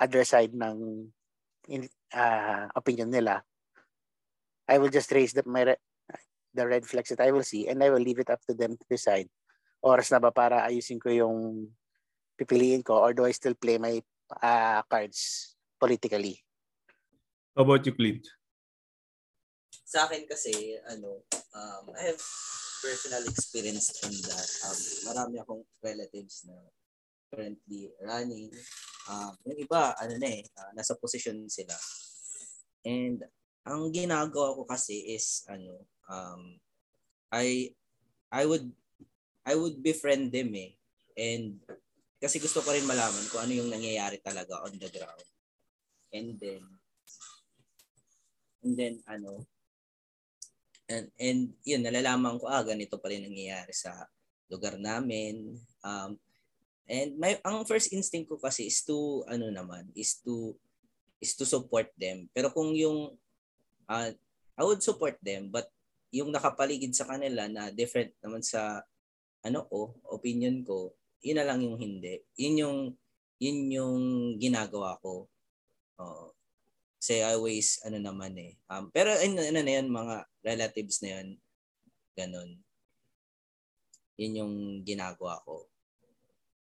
other 0.00 0.24
side 0.24 0.56
ng 0.56 1.06
uh, 2.16 2.64
opinion 2.72 3.12
nila. 3.12 3.44
I 4.68 4.80
will 4.80 4.92
just 4.92 5.12
raise 5.12 5.32
the, 5.36 5.44
my 5.44 5.76
the 6.54 6.64
red 6.64 6.84
flags 6.88 7.12
that 7.12 7.20
I 7.20 7.30
will 7.30 7.44
see 7.44 7.68
and 7.68 7.84
I 7.84 7.92
will 7.92 8.00
leave 8.00 8.18
it 8.18 8.32
up 8.32 8.40
to 8.48 8.54
them 8.56 8.76
to 8.76 8.84
decide. 8.88 9.28
Oras 9.84 10.10
na 10.10 10.18
ba 10.18 10.32
para 10.32 10.64
ayusin 10.64 10.98
ko 10.98 11.12
yung 11.12 11.68
pipiliin 12.40 12.82
ko 12.82 12.98
or 12.98 13.12
do 13.12 13.28
I 13.28 13.32
still 13.36 13.54
play 13.54 13.76
my 13.78 14.00
uh, 14.42 14.82
cards 14.88 15.54
politically? 15.78 16.40
How 17.54 17.62
about 17.62 17.84
you, 17.86 17.92
Clint? 17.92 18.26
Sa 19.88 20.04
akin 20.04 20.28
kasi, 20.28 20.76
ano, 20.84 21.24
um, 21.56 21.84
I 21.96 22.12
have 22.12 22.20
personal 22.84 23.24
experience 23.24 23.88
on 24.04 24.12
that. 24.12 24.48
Um, 24.68 24.80
marami 25.08 25.34
akong 25.40 25.64
relatives 25.80 26.44
na 26.44 26.60
currently 27.32 27.88
running. 28.04 28.52
Um, 29.08 29.32
yung 29.48 29.64
iba, 29.64 29.96
ano 29.96 30.14
na 30.20 30.28
eh, 30.28 30.44
uh, 30.60 30.76
nasa 30.76 30.92
position 30.92 31.48
sila. 31.48 31.72
And 32.84 33.24
ang 33.64 33.88
ginagawa 33.88 34.52
ko 34.60 34.68
kasi 34.68 35.08
is, 35.16 35.48
ano, 35.48 35.80
um, 36.12 36.60
I, 37.32 37.72
I 38.28 38.44
would, 38.44 38.68
I 39.48 39.56
would 39.56 39.80
befriend 39.80 40.36
them 40.36 40.52
eh. 40.52 40.76
And 41.16 41.64
kasi 42.20 42.36
gusto 42.44 42.60
ko 42.60 42.76
rin 42.76 42.84
malaman 42.84 43.24
kung 43.32 43.40
ano 43.40 43.56
yung 43.56 43.72
nangyayari 43.72 44.20
talaga 44.20 44.60
on 44.68 44.76
the 44.76 44.90
ground. 44.92 45.28
And 46.12 46.36
then, 46.36 46.62
and 48.60 48.76
then 48.76 49.00
ano, 49.08 49.48
and, 50.88 51.06
and 51.20 51.40
yun, 51.62 51.84
nalalaman 51.84 52.40
ko, 52.40 52.48
ah, 52.48 52.64
ganito 52.64 52.96
pa 52.96 53.12
rin 53.12 53.28
nangyayari 53.28 53.70
sa 53.76 54.08
lugar 54.48 54.80
namin. 54.80 55.60
Um, 55.84 56.16
and 56.88 57.14
my, 57.20 57.36
ang 57.44 57.68
first 57.68 57.92
instinct 57.92 58.32
ko 58.32 58.40
kasi 58.40 58.66
is 58.66 58.80
to, 58.88 59.22
ano 59.28 59.52
naman, 59.52 59.92
is 59.92 60.18
to, 60.24 60.56
is 61.20 61.36
to 61.36 61.44
support 61.44 61.92
them. 61.94 62.26
Pero 62.32 62.48
kung 62.48 62.72
yung, 62.72 63.12
uh, 63.86 64.10
I 64.58 64.62
would 64.64 64.82
support 64.82 65.20
them, 65.20 65.52
but 65.52 65.68
yung 66.08 66.32
nakapaligid 66.32 66.96
sa 66.96 67.04
kanila 67.04 67.46
na 67.46 67.68
different 67.68 68.16
naman 68.24 68.40
sa, 68.40 68.80
ano 69.44 69.68
ko, 69.68 69.94
opinion 70.08 70.64
ko, 70.64 70.96
yun 71.20 71.38
na 71.38 71.46
lang 71.46 71.60
yung 71.62 71.76
hindi. 71.76 72.24
Yun 72.40 72.54
yung, 72.64 72.78
yun 73.38 73.58
yung 73.70 74.02
ginagawa 74.40 74.96
ko. 75.04 75.28
Uh, 76.00 76.32
Say 76.98 77.22
always, 77.22 77.78
ano 77.86 78.02
naman 78.02 78.34
eh. 78.34 78.58
Um, 78.66 78.90
pero 78.90 79.14
ano, 79.14 79.38
ano 79.38 79.60
na 79.62 79.72
yun, 79.78 79.86
mga 79.86 80.16
relatives 80.42 80.98
na 81.00 81.18
yun, 81.18 81.28
ganun. 82.18 82.50
Yun 84.18 84.38
yung 84.42 84.54
ginagawa 84.82 85.38
ko. 85.46 85.70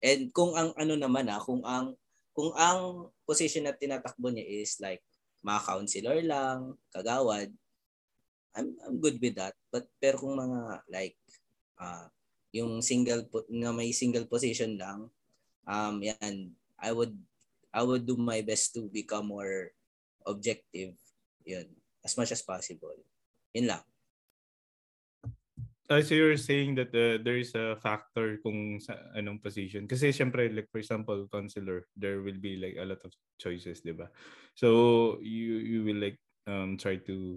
And 0.02 0.28
kung 0.34 0.58
ang 0.58 0.74
ano 0.74 0.98
naman 0.98 1.30
ah, 1.30 1.40
kung 1.40 1.62
ang 1.62 1.94
kung 2.34 2.50
ang 2.58 3.08
position 3.24 3.64
na 3.64 3.72
tinatakbo 3.72 4.28
niya 4.28 4.44
is 4.44 4.76
like 4.82 5.00
mga 5.46 5.60
counselor 5.64 6.18
lang, 6.20 6.74
kagawad, 6.90 7.48
I'm 8.58 8.74
I'm 8.84 8.96
good 8.98 9.22
with 9.22 9.38
that. 9.38 9.54
But 9.70 9.86
pero 10.02 10.18
kung 10.18 10.34
mga 10.34 10.82
like 10.90 11.14
uh, 11.78 12.10
yung 12.50 12.82
single 12.82 13.30
na 13.48 13.70
may 13.70 13.94
single 13.94 14.26
position 14.26 14.74
lang, 14.74 15.08
um 15.64 15.96
yan 16.02 16.52
I 16.76 16.90
would 16.90 17.14
I 17.70 17.86
would 17.86 18.02
do 18.02 18.18
my 18.18 18.42
best 18.42 18.74
to 18.74 18.90
become 18.90 19.30
more 19.30 19.70
objective, 20.26 20.96
yun, 21.44 21.68
as 22.04 22.16
much 22.16 22.32
as 22.32 22.42
possible. 22.42 22.96
Yun 23.54 23.68
lang. 23.68 23.84
as 25.90 26.10
you're 26.10 26.36
saying 26.36 26.74
that 26.74 26.88
uh, 26.96 27.20
there 27.20 27.36
is 27.36 27.52
a 27.54 27.76
factor 27.76 28.40
kung 28.40 28.80
sa 28.80 28.96
anong 29.12 29.42
position. 29.42 29.84
Kasi 29.84 30.08
syempre, 30.16 30.48
like 30.48 30.68
for 30.72 30.80
example, 30.80 31.28
counselor, 31.28 31.84
there 31.96 32.24
will 32.24 32.40
be 32.40 32.56
like 32.56 32.76
a 32.80 32.88
lot 32.88 33.00
of 33.04 33.12
choices, 33.36 33.84
di 33.84 33.92
ba? 33.92 34.08
So, 34.56 35.20
you, 35.20 35.60
you 35.60 35.84
will 35.84 36.00
like 36.00 36.16
um, 36.48 36.80
try 36.80 36.96
to 37.04 37.36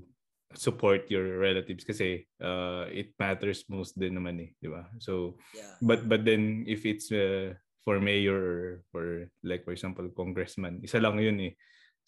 support 0.55 1.11
your 1.11 1.43
relatives 1.43 1.83
kasi 1.83 2.23
uh, 2.39 2.87
it 2.87 3.11
matters 3.19 3.67
most 3.67 3.99
din 3.99 4.15
naman 4.15 4.39
eh, 4.39 4.49
di 4.63 4.71
ba? 4.71 4.87
So, 5.03 5.35
Yeah. 5.51 5.75
but 5.83 6.07
but 6.07 6.23
then 6.23 6.63
if 6.63 6.87
it's 6.87 7.11
uh, 7.11 7.51
for 7.83 7.99
mayor 7.99 8.79
or 8.95 9.27
like 9.43 9.67
for 9.67 9.75
example, 9.75 10.07
congressman, 10.15 10.79
isa 10.87 11.03
lang 11.03 11.19
yun 11.19 11.51
eh. 11.51 11.53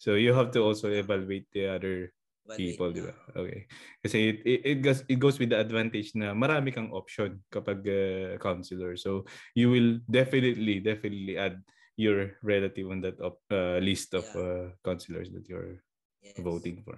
So, 0.00 0.16
you 0.16 0.32
have 0.32 0.48
to 0.56 0.64
also 0.64 0.88
evaluate 0.88 1.52
the 1.52 1.68
other 1.76 2.16
people, 2.56 2.88
wait, 2.88 2.96
di 2.96 3.02
ba? 3.04 3.14
Okay. 3.36 3.68
Kasi 4.00 4.16
it, 4.32 4.38
it, 4.48 4.60
it, 4.64 4.78
goes, 4.80 5.04
it 5.04 5.18
goes 5.20 5.36
with 5.36 5.52
the 5.52 5.60
advantage 5.60 6.16
na 6.16 6.32
marami 6.32 6.72
kang 6.72 6.88
option 6.96 7.44
kapag 7.52 7.84
uh, 7.84 8.40
counselor. 8.40 8.96
So, 8.96 9.28
you 9.52 9.68
will 9.68 10.00
definitely, 10.08 10.80
definitely 10.80 11.36
add 11.36 11.60
your 12.00 12.40
relative 12.40 12.88
on 12.88 13.04
that 13.04 13.20
op, 13.20 13.44
uh, 13.52 13.76
list 13.76 14.16
of 14.16 14.24
Yeah. 14.32 14.40
uh, 14.40 14.66
counselors 14.80 15.28
that 15.36 15.44
you're 15.44 15.84
yes. 16.24 16.40
voting 16.40 16.80
for. 16.80 16.96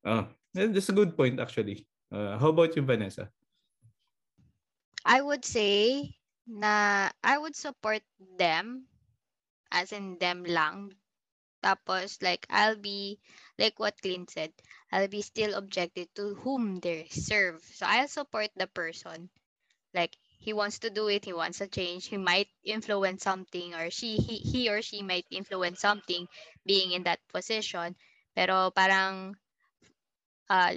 Ah, 0.00 0.32
that's 0.56 0.88
a 0.88 0.96
good 0.96 1.12
point 1.16 1.36
actually. 1.40 1.84
Uh, 2.08 2.40
how 2.40 2.48
about 2.48 2.72
you, 2.76 2.80
Vanessa? 2.80 3.28
I 5.04 5.20
would 5.20 5.44
say 5.44 6.16
na 6.48 7.08
I 7.20 7.36
would 7.36 7.56
support 7.56 8.00
them 8.40 8.88
as 9.68 9.92
in 9.92 10.16
them 10.16 10.44
lang. 10.48 10.96
Tapos 11.64 12.20
like 12.20 12.44
I'll 12.52 12.76
be 12.76 13.18
like 13.58 13.80
what 13.80 13.96
Clint 14.02 14.28
said, 14.30 14.52
I'll 14.92 15.08
be 15.08 15.22
still 15.24 15.54
objective 15.56 16.12
to 16.20 16.34
whom 16.44 16.80
they 16.84 17.08
serve. 17.08 17.64
So 17.64 17.86
I'll 17.88 18.08
support 18.12 18.50
the 18.56 18.68
person. 18.68 19.30
Like 19.94 20.16
he 20.40 20.52
wants 20.52 20.80
to 20.80 20.90
do 20.90 21.08
it, 21.08 21.24
he 21.24 21.32
wants 21.32 21.58
to 21.58 21.68
change, 21.68 22.08
he 22.12 22.18
might 22.18 22.48
influence 22.64 23.22
something 23.24 23.74
or 23.74 23.90
she 23.90 24.18
he, 24.18 24.36
he 24.44 24.68
or 24.68 24.82
she 24.82 25.02
might 25.02 25.26
influence 25.30 25.80
something 25.80 26.28
being 26.66 26.92
in 26.92 27.04
that 27.04 27.20
position. 27.32 27.96
Pero 28.36 28.70
parang 28.76 29.34
ah 30.50 30.72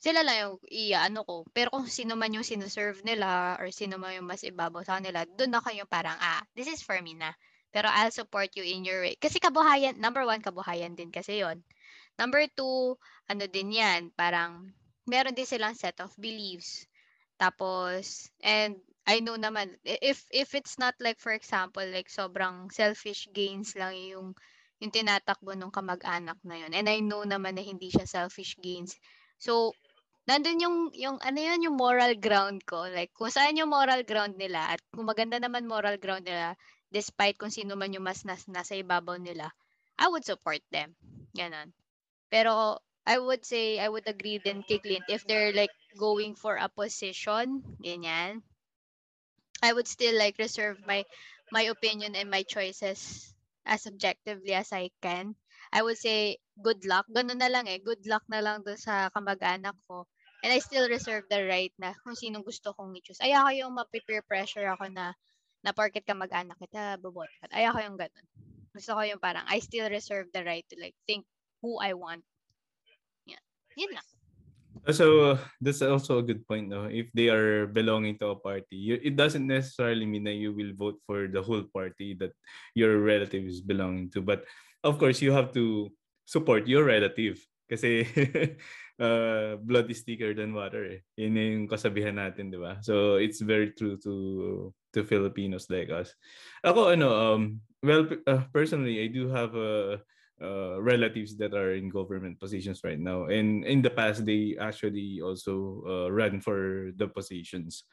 sila 0.00 0.20
lang 0.26 0.38
yung 0.42 0.56
i-ano 0.72 1.20
ko. 1.28 1.36
Pero 1.56 1.68
kung 1.74 1.88
sino 1.98 2.16
man 2.16 2.32
yung 2.36 2.46
sineserve 2.46 3.04
nila 3.04 3.56
or 3.60 3.68
sino 3.70 4.00
man 4.00 4.16
yung 4.18 4.28
mas 4.30 4.42
ibabaw 4.46 4.82
sa 4.84 4.96
kanila, 4.98 5.28
doon 5.28 5.52
ako 5.60 5.68
yung 5.76 5.90
parang, 5.90 6.16
ah, 6.20 6.40
this 6.56 6.68
is 6.72 6.80
for 6.80 6.96
me 7.04 7.12
na. 7.14 7.30
Pero 7.70 7.86
I'll 7.90 8.14
support 8.14 8.54
you 8.58 8.66
in 8.66 8.82
your 8.86 9.02
way. 9.02 9.14
Kasi 9.18 9.38
kabuhayan, 9.38 9.98
number 9.98 10.26
one, 10.26 10.42
kabuhayan 10.42 10.98
din 10.98 11.10
kasi 11.14 11.42
yon 11.42 11.62
Number 12.18 12.44
two, 12.52 12.98
ano 13.30 13.44
din 13.48 13.72
yan, 13.72 14.12
parang 14.12 14.74
meron 15.08 15.32
din 15.32 15.48
silang 15.48 15.78
set 15.78 15.96
of 16.02 16.12
beliefs. 16.20 16.84
Tapos, 17.40 18.28
and 18.44 18.76
I 19.08 19.24
know 19.24 19.40
naman, 19.40 19.80
if 19.82 20.28
if 20.28 20.52
it's 20.52 20.76
not 20.76 20.92
like, 21.00 21.16
for 21.16 21.32
example, 21.32 21.82
like 21.82 22.12
sobrang 22.12 22.68
selfish 22.68 23.26
gains 23.32 23.72
lang 23.74 23.96
yung 23.96 24.36
yung 24.80 24.92
tinatakbo 24.92 25.52
ng 25.56 25.72
kamag-anak 25.72 26.40
na 26.44 26.56
yun. 26.56 26.72
And 26.72 26.88
I 26.88 27.04
know 27.04 27.22
naman 27.24 27.56
na 27.56 27.64
hindi 27.64 27.92
siya 27.92 28.08
selfish 28.08 28.56
gains. 28.60 28.96
So, 29.36 29.76
nandun 30.24 30.60
yung, 30.64 30.76
yung 30.96 31.16
ano 31.20 31.36
yun, 31.38 31.68
yung 31.68 31.76
moral 31.76 32.16
ground 32.16 32.64
ko. 32.64 32.88
Like, 32.88 33.12
kung 33.12 33.28
saan 33.28 33.60
yung 33.60 33.68
moral 33.68 34.08
ground 34.08 34.40
nila 34.40 34.72
at 34.76 34.80
kung 34.88 35.04
maganda 35.04 35.36
naman 35.36 35.68
moral 35.68 36.00
ground 36.00 36.24
nila, 36.24 36.56
despite 36.90 37.38
kung 37.38 37.50
sino 37.54 37.74
man 37.78 37.94
yung 37.94 38.06
mas 38.06 38.26
nas, 38.26 38.44
nasa 38.50 38.74
ibabaw 38.78 39.16
nila, 39.18 39.50
I 39.98 40.10
would 40.10 40.26
support 40.26 40.62
them. 40.74 40.94
Ganon. 41.34 41.72
Pero, 42.30 42.82
I 43.06 43.18
would 43.18 43.42
say, 43.42 43.80
I 43.80 43.88
would 43.88 44.06
agree 44.06 44.38
din 44.38 44.62
kay 44.62 44.78
Clint, 44.78 45.08
if 45.08 45.26
they're 45.26 45.54
like 45.56 45.72
going 45.98 46.36
for 46.36 46.60
a 46.60 46.68
position, 46.68 47.64
ganyan, 47.82 48.44
I 49.62 49.72
would 49.72 49.88
still 49.88 50.16
like 50.16 50.40
reserve 50.40 50.80
my 50.88 51.04
my 51.52 51.68
opinion 51.68 52.16
and 52.16 52.30
my 52.32 52.42
choices 52.44 53.32
as 53.66 53.84
objectively 53.86 54.56
as 54.56 54.72
I 54.72 54.88
can. 55.04 55.36
I 55.72 55.82
would 55.84 55.98
say 55.98 56.40
good 56.62 56.84
luck. 56.88 57.06
Ganun 57.12 57.38
na 57.38 57.52
lang 57.52 57.68
eh. 57.68 57.78
Good 57.78 58.08
luck 58.08 58.24
na 58.26 58.40
lang 58.40 58.64
dun 58.64 58.80
sa 58.80 59.12
kamag-anak 59.12 59.76
ko. 59.84 60.08
And 60.40 60.50
I 60.56 60.58
still 60.64 60.88
reserve 60.88 61.28
the 61.28 61.44
right 61.44 61.72
na 61.76 61.92
kung 62.00 62.16
sinong 62.16 62.42
gusto 62.46 62.72
kong 62.72 62.96
i-choose. 62.96 63.20
Ayoko 63.20 63.52
yung 63.52 63.76
mapipeer 63.76 64.24
pressure 64.24 64.64
ako 64.72 64.88
na 64.88 65.12
na 65.60 65.76
porket 65.76 66.04
kamag-anak 66.08 66.56
kita, 66.56 66.96
bobot 67.00 67.28
ka. 67.40 67.52
Ayoko 67.52 67.78
yung 67.84 67.98
ganun. 68.00 68.26
Gusto 68.70 68.96
ko 68.96 69.00
yung 69.02 69.20
parang 69.20 69.44
I 69.50 69.58
still 69.60 69.90
reserve 69.90 70.30
the 70.32 70.46
right 70.46 70.64
to 70.70 70.76
like 70.78 70.96
think 71.04 71.26
who 71.60 71.76
I 71.82 71.92
want. 71.92 72.24
Yan. 73.28 73.42
Yun 73.76 73.92
lang. 73.92 74.08
So 74.88 75.36
that's 75.60 75.82
also 75.82 76.18
a 76.18 76.24
good 76.24 76.46
point, 76.48 76.72
no? 76.72 76.88
If 76.88 77.12
they 77.12 77.28
are 77.28 77.68
belonging 77.68 78.16
to 78.24 78.32
a 78.32 78.38
party, 78.38 78.76
you, 78.76 78.96
it 79.02 79.12
doesn't 79.16 79.44
necessarily 79.44 80.06
mean 80.06 80.24
that 80.24 80.40
you 80.40 80.56
will 80.56 80.72
vote 80.72 80.96
for 81.04 81.28
the 81.28 81.42
whole 81.42 81.68
party 81.68 82.16
that 82.16 82.32
your 82.72 82.98
relative 83.04 83.44
is 83.44 83.60
belonging 83.60 84.08
to. 84.16 84.22
But 84.22 84.48
of 84.82 84.96
course, 84.96 85.20
you 85.20 85.32
have 85.32 85.52
to 85.52 85.92
support 86.24 86.66
your 86.66 86.84
relative. 86.84 87.36
Kasi 87.70 88.02
uh, 88.98 89.54
blood 89.62 89.86
is 89.86 90.02
thicker 90.02 90.34
than 90.34 90.50
water. 90.50 90.98
Eh. 90.98 91.00
Yun 91.22 91.38
yung 91.38 91.70
kasabihan 91.70 92.18
natin, 92.18 92.50
di 92.50 92.58
ba? 92.58 92.82
So 92.82 93.22
it's 93.22 93.38
very 93.38 93.70
true 93.78 93.94
to 94.02 94.14
to 94.90 95.06
Filipinos 95.06 95.70
like 95.70 95.94
us. 95.94 96.10
Ako, 96.66 96.98
ano, 96.98 97.08
um, 97.14 97.62
well, 97.78 98.10
uh, 98.26 98.42
personally, 98.50 98.98
I 98.98 99.06
do 99.06 99.30
have 99.30 99.54
a 99.54 100.02
uh, 100.42 100.82
relatives 100.82 101.36
that 101.36 101.54
are 101.54 101.78
in 101.78 101.88
government 101.88 102.40
positions 102.40 102.82
right 102.82 102.98
now. 102.98 103.30
And 103.30 103.64
in 103.64 103.82
the 103.82 103.94
past, 103.94 104.26
they 104.26 104.56
actually 104.58 105.20
also 105.22 105.84
uh, 105.86 106.08
ran 106.10 106.40
for 106.40 106.90
the 106.96 107.06
positions. 107.06 107.84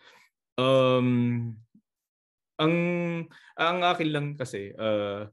Um, 0.57 1.61
ang 2.57 2.75
ang 3.53 3.77
akin 3.85 4.09
lang 4.09 4.27
kasi, 4.33 4.73
uh, 4.73 5.29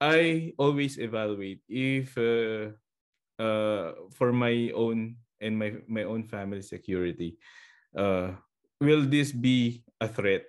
I 0.00 0.54
always 0.56 0.96
evaluate 0.96 1.60
if 1.68 2.14
uh, 2.16 2.72
uh, 3.40 3.96
for 4.12 4.36
my 4.36 4.68
own 4.76 5.16
and 5.40 5.56
my 5.56 5.80
my 5.88 6.04
own 6.04 6.28
family 6.28 6.60
security, 6.60 7.40
uh, 7.96 8.36
will 8.76 9.08
this 9.08 9.32
be 9.32 9.80
a 9.96 10.06
threat? 10.06 10.44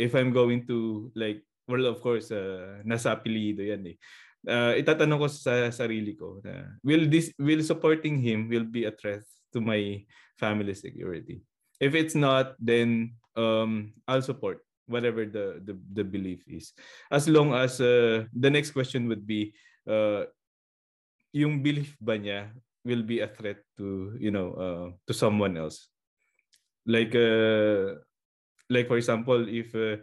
If 0.00 0.16
I'm 0.16 0.32
going 0.32 0.64
to 0.72 1.12
like, 1.12 1.44
well, 1.68 1.84
of 1.84 2.00
course, 2.00 2.32
uh, 2.32 2.80
nasa 2.88 3.12
apelido 3.12 3.60
yan 3.60 3.84
eh. 3.84 4.00
Uh, 4.40 4.72
itatanong 4.80 5.20
ko 5.20 5.28
sa 5.28 5.68
sarili 5.68 6.16
ko 6.16 6.40
na 6.40 6.72
will 6.80 7.04
this 7.04 7.28
will 7.36 7.60
supporting 7.60 8.16
him 8.16 8.48
will 8.48 8.64
be 8.64 8.88
a 8.88 8.94
threat 8.96 9.20
to 9.52 9.60
my 9.60 10.00
family 10.40 10.72
security? 10.72 11.44
If 11.76 11.92
it's 11.92 12.16
not 12.16 12.56
then 12.56 13.20
um 13.36 13.92
I'll 14.08 14.24
support 14.24 14.64
whatever 14.88 15.28
the 15.28 15.60
the, 15.60 15.76
the 15.92 16.04
belief 16.08 16.40
is. 16.48 16.72
As 17.12 17.28
long 17.28 17.52
as 17.52 17.84
uh, 17.84 18.24
the 18.32 18.48
next 18.48 18.72
question 18.72 19.12
would 19.12 19.28
be 19.28 19.52
uh, 19.84 20.24
yung 21.30 21.62
belief 21.62 21.94
ba 22.02 22.18
niya 22.18 22.50
will 22.82 23.04
be 23.04 23.20
a 23.20 23.28
threat 23.28 23.60
to 23.76 24.16
you 24.18 24.32
know 24.32 24.56
uh, 24.56 24.86
to 25.06 25.12
someone 25.12 25.54
else 25.54 25.92
like 26.88 27.12
uh, 27.14 27.98
like 28.72 28.88
for 28.88 28.96
example 28.96 29.44
if 29.46 29.74
uh, 29.76 30.00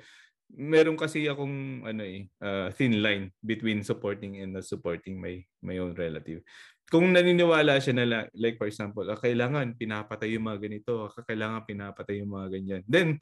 meron 0.55 0.95
kasi 0.95 1.27
akong 1.27 1.83
ano 1.83 2.03
eh 2.07 2.31
uh, 2.39 2.71
thin 2.71 3.03
line 3.03 3.33
between 3.43 3.83
supporting 3.83 4.39
and 4.39 4.55
not 4.55 4.63
supporting 4.63 5.19
my 5.19 5.43
my 5.59 5.75
own 5.81 5.91
relative. 5.97 6.39
Kung 6.87 7.11
naniniwala 7.11 7.83
siya 7.83 7.99
na 7.99 8.05
la- 8.07 8.31
like 8.31 8.55
for 8.55 8.71
example, 8.71 9.03
ah, 9.11 9.19
kailangan 9.19 9.75
pinapatay 9.75 10.39
yung 10.39 10.47
mga 10.47 10.59
ganito, 10.63 11.11
ah, 11.11 11.11
kailangan 11.11 11.67
pinapatay 11.67 12.23
yung 12.23 12.31
mga 12.31 12.47
ganyan. 12.47 12.81
Then 12.87 13.19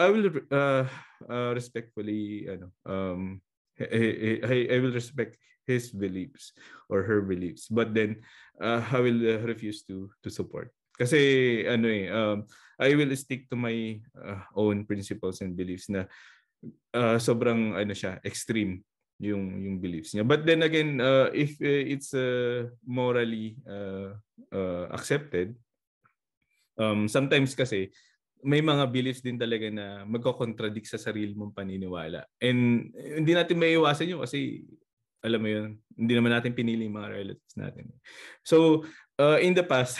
I 0.00 0.08
will 0.08 0.28
uh, 0.48 0.88
uh, 1.28 1.50
respectfully 1.52 2.48
ano 2.48 2.72
um 2.84 3.40
I, 3.76 4.40
I, 4.40 4.56
I 4.72 4.76
will 4.80 4.92
respect 4.92 5.36
his 5.66 5.90
beliefs 5.90 6.54
or 6.88 7.02
her 7.02 7.20
beliefs. 7.20 7.68
But 7.68 7.92
then 7.92 8.22
uh, 8.62 8.80
I 8.86 8.98
will 9.02 9.20
uh, 9.20 9.42
refuse 9.44 9.82
to 9.90 10.08
to 10.22 10.30
support. 10.30 10.70
Kasi 10.96 11.62
ano 11.68 11.86
eh 11.92 12.08
um 12.08 12.48
I 12.80 12.96
will 12.96 13.12
stick 13.18 13.50
to 13.52 13.56
my 13.58 14.00
uh, 14.16 14.40
own 14.56 14.88
principles 14.88 15.44
and 15.44 15.52
beliefs 15.52 15.92
na 15.92 16.08
uh, 16.96 17.20
sobrang 17.20 17.76
ano 17.76 17.92
siya 17.92 18.22
extreme 18.24 18.80
yung 19.20 19.60
yung 19.60 19.76
beliefs 19.82 20.16
niya. 20.16 20.24
But 20.24 20.48
then 20.48 20.64
again 20.64 21.02
uh, 21.02 21.28
if 21.36 21.60
uh, 21.60 21.84
it's 21.84 22.16
uh, 22.16 22.72
morally 22.86 23.60
uh, 23.68 24.16
uh, 24.54 24.88
accepted 24.94 25.52
um 26.76 27.08
sometimes 27.08 27.56
kasi 27.56 27.92
may 28.44 28.60
mga 28.60 28.84
beliefs 28.92 29.24
din 29.24 29.40
talaga 29.40 29.66
na 29.72 30.04
magko-contradict 30.04 30.86
sa 30.86 31.00
sarili 31.00 31.32
mong 31.32 31.56
paniniwala. 31.56 32.28
And 32.38 32.92
hindi 32.94 33.32
natin 33.32 33.58
maiiwasan 33.58 34.12
yun 34.12 34.22
kasi 34.22 34.62
alam 35.26 35.42
mo 35.42 35.48
yun, 35.50 35.70
hindi 35.98 36.14
naman 36.14 36.30
natin 36.30 36.54
pinili 36.54 36.86
yung 36.86 37.02
mga 37.02 37.10
relatives 37.10 37.54
natin. 37.58 37.90
So, 38.46 38.86
uh, 39.18 39.42
in 39.42 39.58
the 39.58 39.66
past, 39.66 39.98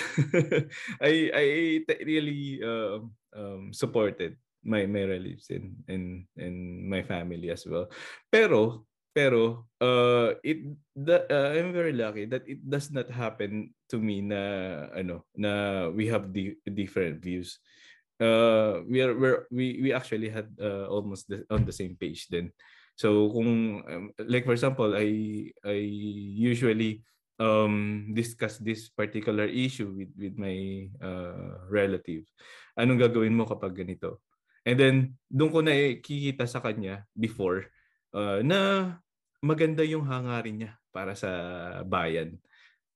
I 1.02 1.34
I 1.34 1.46
really 2.06 2.62
uh, 2.62 3.02
um, 3.34 3.74
supported 3.74 4.38
my 4.62 4.86
my 4.86 5.02
relatives 5.02 5.50
and 5.50 5.74
and 5.90 6.30
and 6.38 6.86
my 6.86 7.02
family 7.02 7.50
as 7.50 7.66
well. 7.66 7.90
Pero 8.30 8.86
pero 9.16 9.64
uh, 9.80 10.36
it 10.44 10.62
the, 10.92 11.24
uh, 11.26 11.50
I'm 11.56 11.72
very 11.72 11.96
lucky 11.96 12.28
that 12.28 12.44
it 12.44 12.60
does 12.62 12.92
not 12.92 13.08
happen 13.08 13.72
to 13.88 13.96
me 13.96 14.20
na 14.20 14.40
ano 14.92 15.24
na 15.32 15.88
we 15.88 16.06
have 16.06 16.30
di- 16.30 16.60
different 16.68 17.18
views. 17.18 17.58
Uh, 18.20 18.84
we 18.84 19.00
are 19.00 19.16
we're, 19.16 19.48
we 19.48 19.88
we 19.88 19.90
actually 19.92 20.28
had 20.28 20.52
uh, 20.60 20.88
almost 20.92 21.28
the, 21.32 21.48
on 21.48 21.64
the 21.64 21.72
same 21.72 21.96
page 21.96 22.28
then. 22.28 22.52
So 22.96 23.28
kung 23.30 23.84
um, 23.84 24.04
like 24.24 24.48
for 24.48 24.56
example, 24.56 24.96
I 24.96 25.08
I 25.62 25.78
usually 26.40 27.04
um 27.36 28.08
discuss 28.16 28.56
this 28.56 28.88
particular 28.88 29.44
issue 29.44 29.92
with 29.92 30.12
with 30.16 30.34
my 30.40 30.88
uh, 31.04 31.68
relative. 31.68 32.24
Anong 32.74 33.00
gagawin 33.04 33.36
mo 33.36 33.44
kapag 33.44 33.76
ganito? 33.76 34.24
And 34.66 34.76
then 34.80 34.94
doon 35.30 35.52
ko 35.52 35.60
na 35.62 35.76
kikita 36.00 36.48
sa 36.48 36.64
kanya 36.64 37.06
before 37.14 37.70
uh, 38.16 38.40
na 38.42 38.92
maganda 39.44 39.84
yung 39.86 40.08
hangarin 40.08 40.64
niya 40.64 40.72
para 40.90 41.12
sa 41.12 41.30
bayan. 41.84 42.40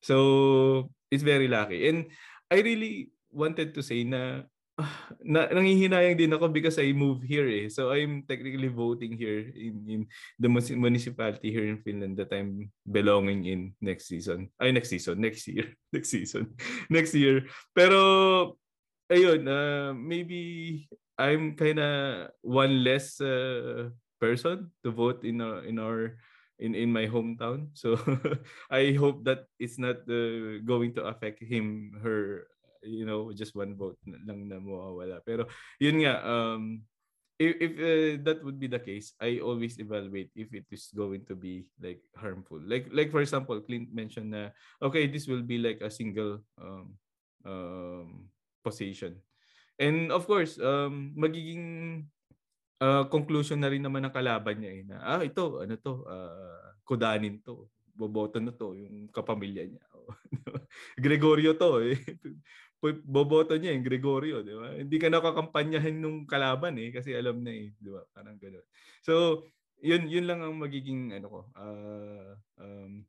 So, 0.01 0.89
it's 1.13 1.23
very 1.23 1.47
lucky. 1.47 1.89
And 1.89 2.09
I 2.49 2.65
really 2.65 3.13
wanted 3.29 3.77
to 3.77 3.85
say 3.85 4.03
na, 4.09 4.49
na 5.25 5.47
nangihinayang 5.51 6.17
din 6.17 6.35
ako 6.35 6.49
because 6.49 6.79
I 6.79 6.93
moved 6.93 7.25
here 7.25 7.47
eh. 7.47 7.69
So 7.69 7.93
I'm 7.93 8.25
technically 8.25 8.69
voting 8.69 9.17
here 9.17 9.51
in, 9.53 9.75
in 9.87 10.01
the 10.39 10.49
municipality 10.51 11.53
here 11.53 11.67
in 11.69 11.83
Finland 11.83 12.17
that 12.19 12.33
I'm 12.33 12.71
belonging 12.85 13.47
in 13.47 13.61
next 13.81 14.09
season. 14.09 14.51
Ay, 14.61 14.73
next 14.73 14.91
season. 14.91 15.21
Next 15.21 15.47
year. 15.49 15.73
next 15.95 16.11
season. 16.11 16.55
next 16.93 17.15
year. 17.15 17.47
Pero, 17.75 18.59
ayun, 19.11 19.47
uh, 19.47 19.93
maybe 19.95 20.87
I'm 21.21 21.55
kind 21.57 21.79
of 21.79 22.33
one 22.41 22.85
less 22.85 23.21
uh, 23.21 23.93
person 24.21 24.73
to 24.85 24.91
vote 24.91 25.25
in 25.25 25.41
our, 25.41 25.65
in 25.65 25.77
our 25.79 26.17
in 26.61 26.77
in 26.77 26.93
my 26.93 27.09
hometown. 27.09 27.73
So 27.73 27.97
I 28.71 28.93
hope 28.93 29.25
that 29.25 29.49
it's 29.57 29.81
not 29.81 30.05
uh, 30.05 30.61
going 30.63 30.93
to 31.01 31.09
affect 31.09 31.41
him 31.41 31.97
her 32.05 32.47
you 32.85 33.05
know 33.05 33.33
just 33.33 33.57
one 33.57 33.77
vote 33.77 33.99
lang 34.05 34.49
na 34.49 34.61
mawawala. 34.61 35.21
Pero 35.25 35.47
yun 35.81 36.05
nga 36.05 36.21
um 36.25 36.81
if, 37.41 37.53
if 37.57 37.73
uh, 37.81 38.13
that 38.25 38.45
would 38.45 38.61
be 38.61 38.69
the 38.69 38.79
case, 38.79 39.17
I 39.17 39.41
always 39.41 39.81
evaluate 39.81 40.29
if 40.37 40.53
it 40.53 40.69
is 40.69 40.93
going 40.93 41.25
to 41.33 41.35
be 41.35 41.65
like 41.81 42.05
harmful. 42.13 42.61
Like 42.61 42.93
like 42.93 43.09
for 43.09 43.25
example, 43.25 43.57
Clint 43.65 43.89
mentioned 43.93 44.37
na 44.37 44.53
okay, 44.85 45.09
this 45.09 45.25
will 45.25 45.43
be 45.43 45.57
like 45.57 45.81
a 45.81 45.91
single 45.91 46.45
um 46.61 46.97
um 47.49 48.29
position. 48.61 49.17
And 49.81 50.13
of 50.13 50.29
course, 50.29 50.61
um 50.61 51.17
magiging 51.17 52.05
uh, 52.81 53.05
conclusion 53.09 53.61
na 53.65 53.73
rin 53.73 53.85
naman 53.85 54.05
ng 54.05 54.13
kalaban 54.13 54.61
niya 54.61 54.73
eh, 54.73 54.83
na 54.85 54.97
ah 55.05 55.23
ito 55.25 55.61
ano 55.61 55.77
to 55.81 56.05
uh, 56.09 56.77
kudanin 56.85 57.39
to 57.45 57.69
boboto 57.93 58.41
na 58.41 58.51
to 58.53 58.73
yung 58.73 59.13
kapamilya 59.13 59.69
niya 59.69 59.85
Gregorio 61.05 61.53
to 61.55 61.93
eh 61.93 62.01
boboto 63.05 63.55
niya 63.61 63.77
yung 63.77 63.85
Gregorio 63.85 64.41
di 64.41 64.57
ba? 64.57 64.73
Hindi 64.73 64.97
ka 64.97 65.13
nakakampanyahin 65.13 66.01
nung 66.01 66.25
kalaban 66.25 66.81
eh 66.81 66.89
kasi 66.91 67.13
alam 67.13 67.45
na 67.45 67.53
eh 67.53 67.77
di 67.77 67.91
ba? 67.93 68.01
Parang 68.13 68.41
ganoon 68.41 68.65
so 69.05 69.45
yun 69.81 70.09
yun 70.09 70.29
lang 70.29 70.41
ang 70.45 70.57
magiging 70.57 71.13
ano 71.17 71.27
ko 71.29 71.41
uh, 71.57 72.33
um, 72.61 73.05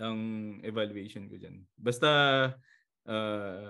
ang 0.00 0.18
evaluation 0.64 1.28
ko 1.28 1.36
diyan. 1.36 1.62
Basta 1.76 2.10
uh, 3.06 3.68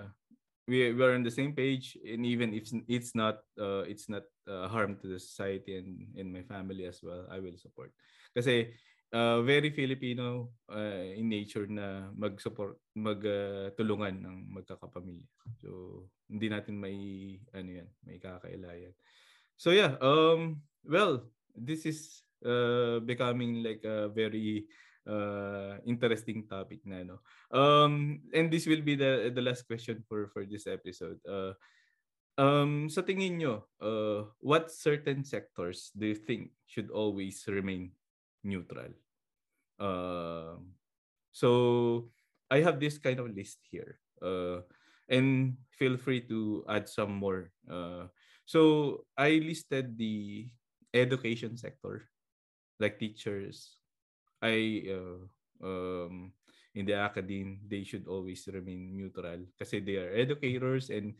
we 0.65 0.95
we 0.95 1.01
are 1.03 1.13
on 1.13 1.25
the 1.25 1.33
same 1.33 1.51
page 1.51 1.99
and 2.01 2.23
even 2.23 2.55
if 2.55 2.71
it's 2.87 3.11
not 3.13 3.43
uh, 3.59 3.83
it's 3.83 4.07
not 4.07 4.23
uh, 4.47 4.65
harm 4.71 4.95
to 4.97 5.11
the 5.11 5.19
society 5.19 5.75
and 5.75 6.07
in 6.15 6.31
my 6.31 6.41
family 6.47 6.87
as 6.87 7.03
well 7.03 7.27
I 7.27 7.43
will 7.43 7.59
support. 7.59 7.91
Kasi 8.31 8.71
uh, 9.13 9.39
very 9.45 9.69
Filipino 9.69 10.57
uh, 10.67 11.13
in 11.13 11.29
nature 11.29 11.69
na 11.69 12.09
mag-support 12.17 12.81
magtulungan 12.97 14.19
uh, 14.19 14.23
ng 14.27 14.37
magkakapamilya 14.49 15.29
so 15.61 16.03
hindi 16.27 16.49
natin 16.49 16.75
may 16.81 16.97
ano 17.53 17.69
yan 17.85 17.89
may 18.03 18.17
kakailayan 18.17 18.91
so 19.55 19.69
yeah 19.69 19.95
um 20.01 20.59
well 20.83 21.21
this 21.53 21.85
is 21.85 22.25
uh, 22.43 22.99
becoming 23.05 23.61
like 23.61 23.85
a 23.85 24.09
very 24.09 24.65
uh, 25.07 25.77
interesting 25.85 26.47
topic 26.47 26.83
na 26.85 27.03
no. 27.03 27.19
Um 27.51 28.23
and 28.33 28.51
this 28.51 28.65
will 28.67 28.81
be 28.81 28.95
the 28.95 29.31
the 29.31 29.43
last 29.43 29.67
question 29.67 30.03
for 30.07 30.27
for 30.31 30.43
this 30.47 30.67
episode. 30.67 31.19
Uh 31.27 31.53
um 32.39 32.89
sa 32.89 33.05
tingin 33.05 33.37
nyo, 33.39 33.67
uh 33.79 34.27
what 34.41 34.73
certain 34.73 35.21
sectors 35.23 35.93
do 35.93 36.11
you 36.11 36.17
think 36.17 36.51
should 36.65 36.89
always 36.89 37.45
remain 37.45 37.93
neutral? 38.43 38.93
Uh, 39.79 40.59
so 41.31 42.09
I 42.51 42.61
have 42.61 42.79
this 42.79 42.97
kind 42.97 43.19
of 43.19 43.33
list 43.33 43.59
here. 43.71 43.99
Uh 44.21 44.63
and 45.09 45.57
feel 45.75 45.97
free 45.97 46.23
to 46.31 46.63
add 46.69 46.87
some 46.87 47.11
more. 47.19 47.51
Uh 47.67 48.07
so 48.45 49.03
I 49.17 49.41
listed 49.43 49.97
the 49.97 50.47
education 50.93 51.57
sector 51.57 52.07
like 52.79 52.99
teachers, 52.99 53.77
I 54.41 54.83
uh, 54.91 55.23
um, 55.63 56.33
in 56.75 56.85
the 56.85 56.95
academe, 56.97 57.61
they 57.67 57.83
should 57.83 58.07
always 58.07 58.47
remain 58.51 58.97
neutral 58.97 59.45
because 59.53 59.71
they 59.71 59.97
are 59.97 60.11
educators 60.13 60.89
and 60.89 61.13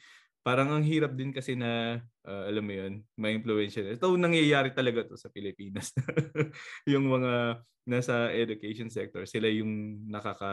parang 0.44 0.70
ang 0.70 0.84
hirap 0.84 1.16
din 1.16 1.32
kasi 1.32 1.56
na 1.56 2.04
uh, 2.28 2.44
alam 2.46 2.64
mo 2.68 2.74
yun, 2.76 2.94
may 3.16 3.34
influential. 3.34 3.88
Ito 3.88 4.20
nangyayari 4.20 4.76
talaga 4.76 5.08
to 5.08 5.16
sa 5.16 5.32
Pilipinas. 5.32 5.96
yung 6.92 7.08
mga 7.08 7.64
nasa 7.88 8.32
education 8.36 8.92
sector, 8.92 9.24
sila 9.24 9.48
yung 9.48 10.04
nakaka 10.08 10.52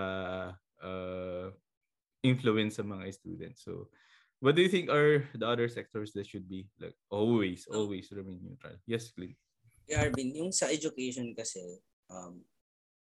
uh, 0.83 1.51
influence 2.23 2.79
sa 2.79 2.87
mga 2.87 3.11
students. 3.11 3.67
So 3.67 3.91
what 4.39 4.55
do 4.55 4.63
you 4.63 4.71
think 4.71 4.89
are 4.89 5.27
the 5.35 5.45
other 5.45 5.69
sectors 5.69 6.15
that 6.17 6.25
should 6.25 6.49
be 6.49 6.71
like 6.81 6.97
always 7.11 7.67
always 7.67 8.09
remain 8.15 8.41
neutral? 8.41 8.79
Yes, 8.87 9.11
Clint. 9.11 9.37
Yeah, 9.91 10.07
Arvin, 10.07 10.39
yung 10.39 10.55
sa 10.55 10.71
education 10.71 11.35
kasi 11.35 11.61
um 12.07 12.47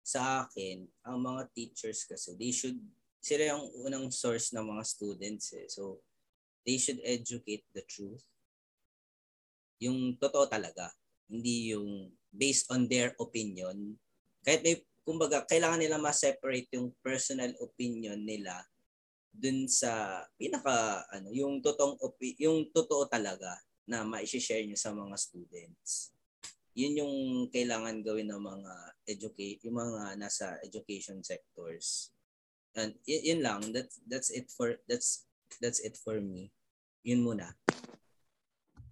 sa 0.03 0.43
akin, 0.43 0.83
ang 1.07 1.23
mga 1.23 1.47
teachers 1.55 2.03
kasi, 2.03 2.35
they 2.35 2.51
should, 2.51 2.75
sila 3.23 3.55
yung 3.55 3.71
unang 3.87 4.11
source 4.11 4.51
ng 4.51 4.67
mga 4.67 4.83
students 4.83 5.55
eh. 5.55 5.65
So, 5.71 6.03
they 6.63 6.79
should 6.79 6.99
educate 7.03 7.63
the 7.75 7.83
truth. 7.85 8.23
Yung 9.83 10.15
totoo 10.15 10.47
talaga. 10.47 10.91
Hindi 11.27 11.75
yung 11.75 12.11
based 12.31 12.71
on 12.71 12.87
their 12.87 13.13
opinion. 13.19 13.95
Kahit 14.43 14.63
may, 14.63 14.79
kumbaga, 15.03 15.43
kailangan 15.47 15.79
nila 15.79 15.99
ma-separate 15.99 16.71
yung 16.75 16.91
personal 17.03 17.51
opinion 17.59 18.19
nila 18.23 18.63
dun 19.33 19.65
sa 19.65 20.21
pinaka 20.37 21.01
ano 21.09 21.33
yung 21.33 21.57
totoong 21.57 21.97
opi- 22.05 22.37
yung 22.37 22.69
totoo 22.69 23.09
talaga 23.09 23.49
na 23.89 24.05
ma-share 24.05 24.61
niyo 24.61 24.77
sa 24.77 24.93
mga 24.93 25.17
students 25.17 26.13
yun 26.73 27.05
yung 27.05 27.15
kailangan 27.53 28.01
gawin 28.01 28.29
ng 28.33 28.41
mga 28.41 28.73
educate 29.05 29.61
yung 29.61 29.77
mga 29.77 30.17
nasa 30.17 30.57
education 30.65 31.21
sectors. 31.21 32.09
And 32.73 32.97
y- 33.05 33.21
yun 33.29 33.45
lang, 33.45 33.69
that's 33.69 34.01
that's 34.09 34.33
it 34.33 34.49
for 34.49 34.81
that's 34.89 35.29
that's 35.61 35.81
it 35.81 35.97
for 35.99 36.17
me. 36.21 36.53
Yun 37.03 37.25
muna. 37.25 37.53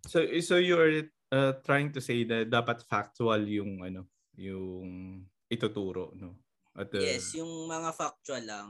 So 0.09 0.25
so 0.41 0.57
you 0.57 0.75
are 0.75 1.05
uh, 1.31 1.53
trying 1.63 1.93
to 1.95 2.01
say 2.03 2.27
that 2.27 2.51
dapat 2.51 2.83
factual 2.85 3.41
yung 3.47 3.81
ano, 3.81 4.09
yung 4.35 5.23
ituturo, 5.47 6.11
no? 6.17 6.37
At, 6.71 6.91
uh, 6.95 7.03
yes, 7.03 7.35
yung 7.35 7.67
mga 7.67 7.91
factual 7.91 8.43
lang. 8.47 8.69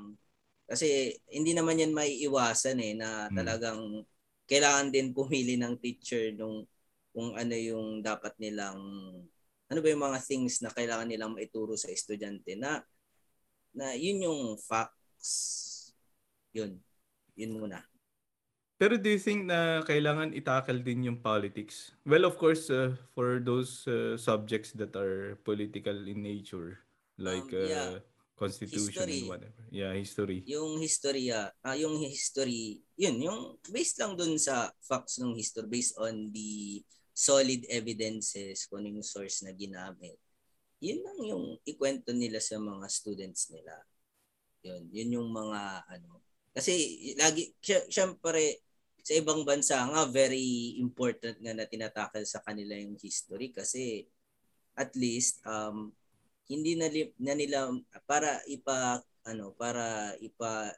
Kasi 0.66 1.14
hindi 1.30 1.54
naman 1.54 1.78
yan 1.78 1.94
may 1.94 2.18
iwasan 2.26 2.80
eh 2.82 2.94
na 2.98 3.28
hmm. 3.28 3.36
talagang 3.36 3.82
kailangan 4.48 4.90
din 4.90 5.16
pumili 5.16 5.56
ng 5.56 5.80
teacher 5.80 6.34
nung 6.36 6.68
kung 7.12 7.36
ano 7.36 7.56
yung 7.56 8.00
dapat 8.00 8.36
nilang 8.40 8.80
ano 9.72 9.80
ba 9.80 9.88
yung 9.88 10.04
mga 10.04 10.20
things 10.20 10.60
na 10.60 10.72
kailangan 10.72 11.08
nilang 11.08 11.36
maituro 11.36 11.76
sa 11.76 11.92
estudyante 11.92 12.56
na 12.56 12.84
na 13.72 13.96
yun 13.96 14.28
yung 14.28 14.42
facts 14.60 15.32
yun 16.52 16.76
yun 17.36 17.58
muna 17.58 17.86
pero 18.82 18.98
do 18.98 19.14
you 19.14 19.22
think 19.22 19.46
na 19.46 19.86
kailangan 19.86 20.34
itakal 20.34 20.82
din 20.82 21.06
yung 21.06 21.22
politics? 21.22 21.94
Well, 22.02 22.26
of 22.26 22.34
course, 22.42 22.66
uh, 22.74 22.98
for 23.14 23.38
those 23.38 23.86
uh, 23.86 24.18
subjects 24.18 24.74
that 24.74 24.98
are 24.98 25.38
political 25.46 25.94
in 25.94 26.26
nature, 26.26 26.82
like 27.14 27.46
um, 27.54 27.70
yeah. 27.70 28.02
uh, 28.02 28.02
constitution 28.42 28.90
history. 28.90 29.22
and 29.22 29.30
whatever. 29.30 29.62
Yeah, 29.70 29.94
history. 29.94 30.42
Yung 30.50 30.82
history, 30.82 31.30
uh, 31.30 31.54
yung 31.78 32.02
history, 32.02 32.82
yun, 32.98 33.22
yung 33.22 33.62
based 33.70 34.02
lang 34.02 34.18
dun 34.18 34.42
sa 34.42 34.74
facts 34.82 35.22
ng 35.22 35.38
history, 35.38 35.70
based 35.70 35.94
on 36.02 36.34
the 36.34 36.82
solid 37.14 37.62
evidences 37.70 38.66
kung 38.66 38.82
ano 38.82 38.98
yung 38.98 39.06
source 39.06 39.46
na 39.46 39.54
ginamit. 39.54 40.18
Yun 40.82 41.06
lang 41.06 41.20
yung 41.22 41.46
ikwento 41.70 42.10
nila 42.18 42.42
sa 42.42 42.58
mga 42.58 42.90
students 42.90 43.54
nila. 43.54 43.78
Yun, 44.66 44.90
yun 44.90 45.22
yung 45.22 45.30
mga 45.30 45.86
ano. 45.86 46.31
Kasi 46.52 46.74
lagi, 47.16 47.56
syempre, 47.88 48.60
sa 49.02 49.14
ibang 49.18 49.42
bansa 49.42 49.82
nga, 49.88 50.06
very 50.06 50.78
important 50.78 51.40
nga 51.42 51.54
na 51.56 51.66
tinatakal 51.66 52.22
sa 52.28 52.44
kanila 52.46 52.78
yung 52.78 53.00
history 53.00 53.50
kasi 53.50 54.06
at 54.78 54.94
least 54.94 55.42
um, 55.48 55.90
hindi 56.46 56.78
na, 56.78 56.88
na 57.18 57.34
nila 57.34 57.72
para 58.04 58.44
ipa 58.48 59.00
ano 59.24 59.56
para 59.56 60.14
ipa 60.20 60.74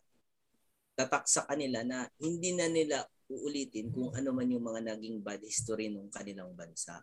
tatak 0.94 1.26
sa 1.26 1.44
kanila 1.50 1.82
na 1.82 2.06
hindi 2.22 2.54
na 2.54 2.70
nila 2.70 3.02
uulitin 3.26 3.90
kung 3.90 4.14
ano 4.14 4.30
man 4.30 4.52
yung 4.52 4.62
mga 4.62 4.94
naging 4.94 5.26
bad 5.26 5.42
history 5.42 5.90
ng 5.90 6.14
kanilang 6.14 6.54
bansa. 6.54 7.02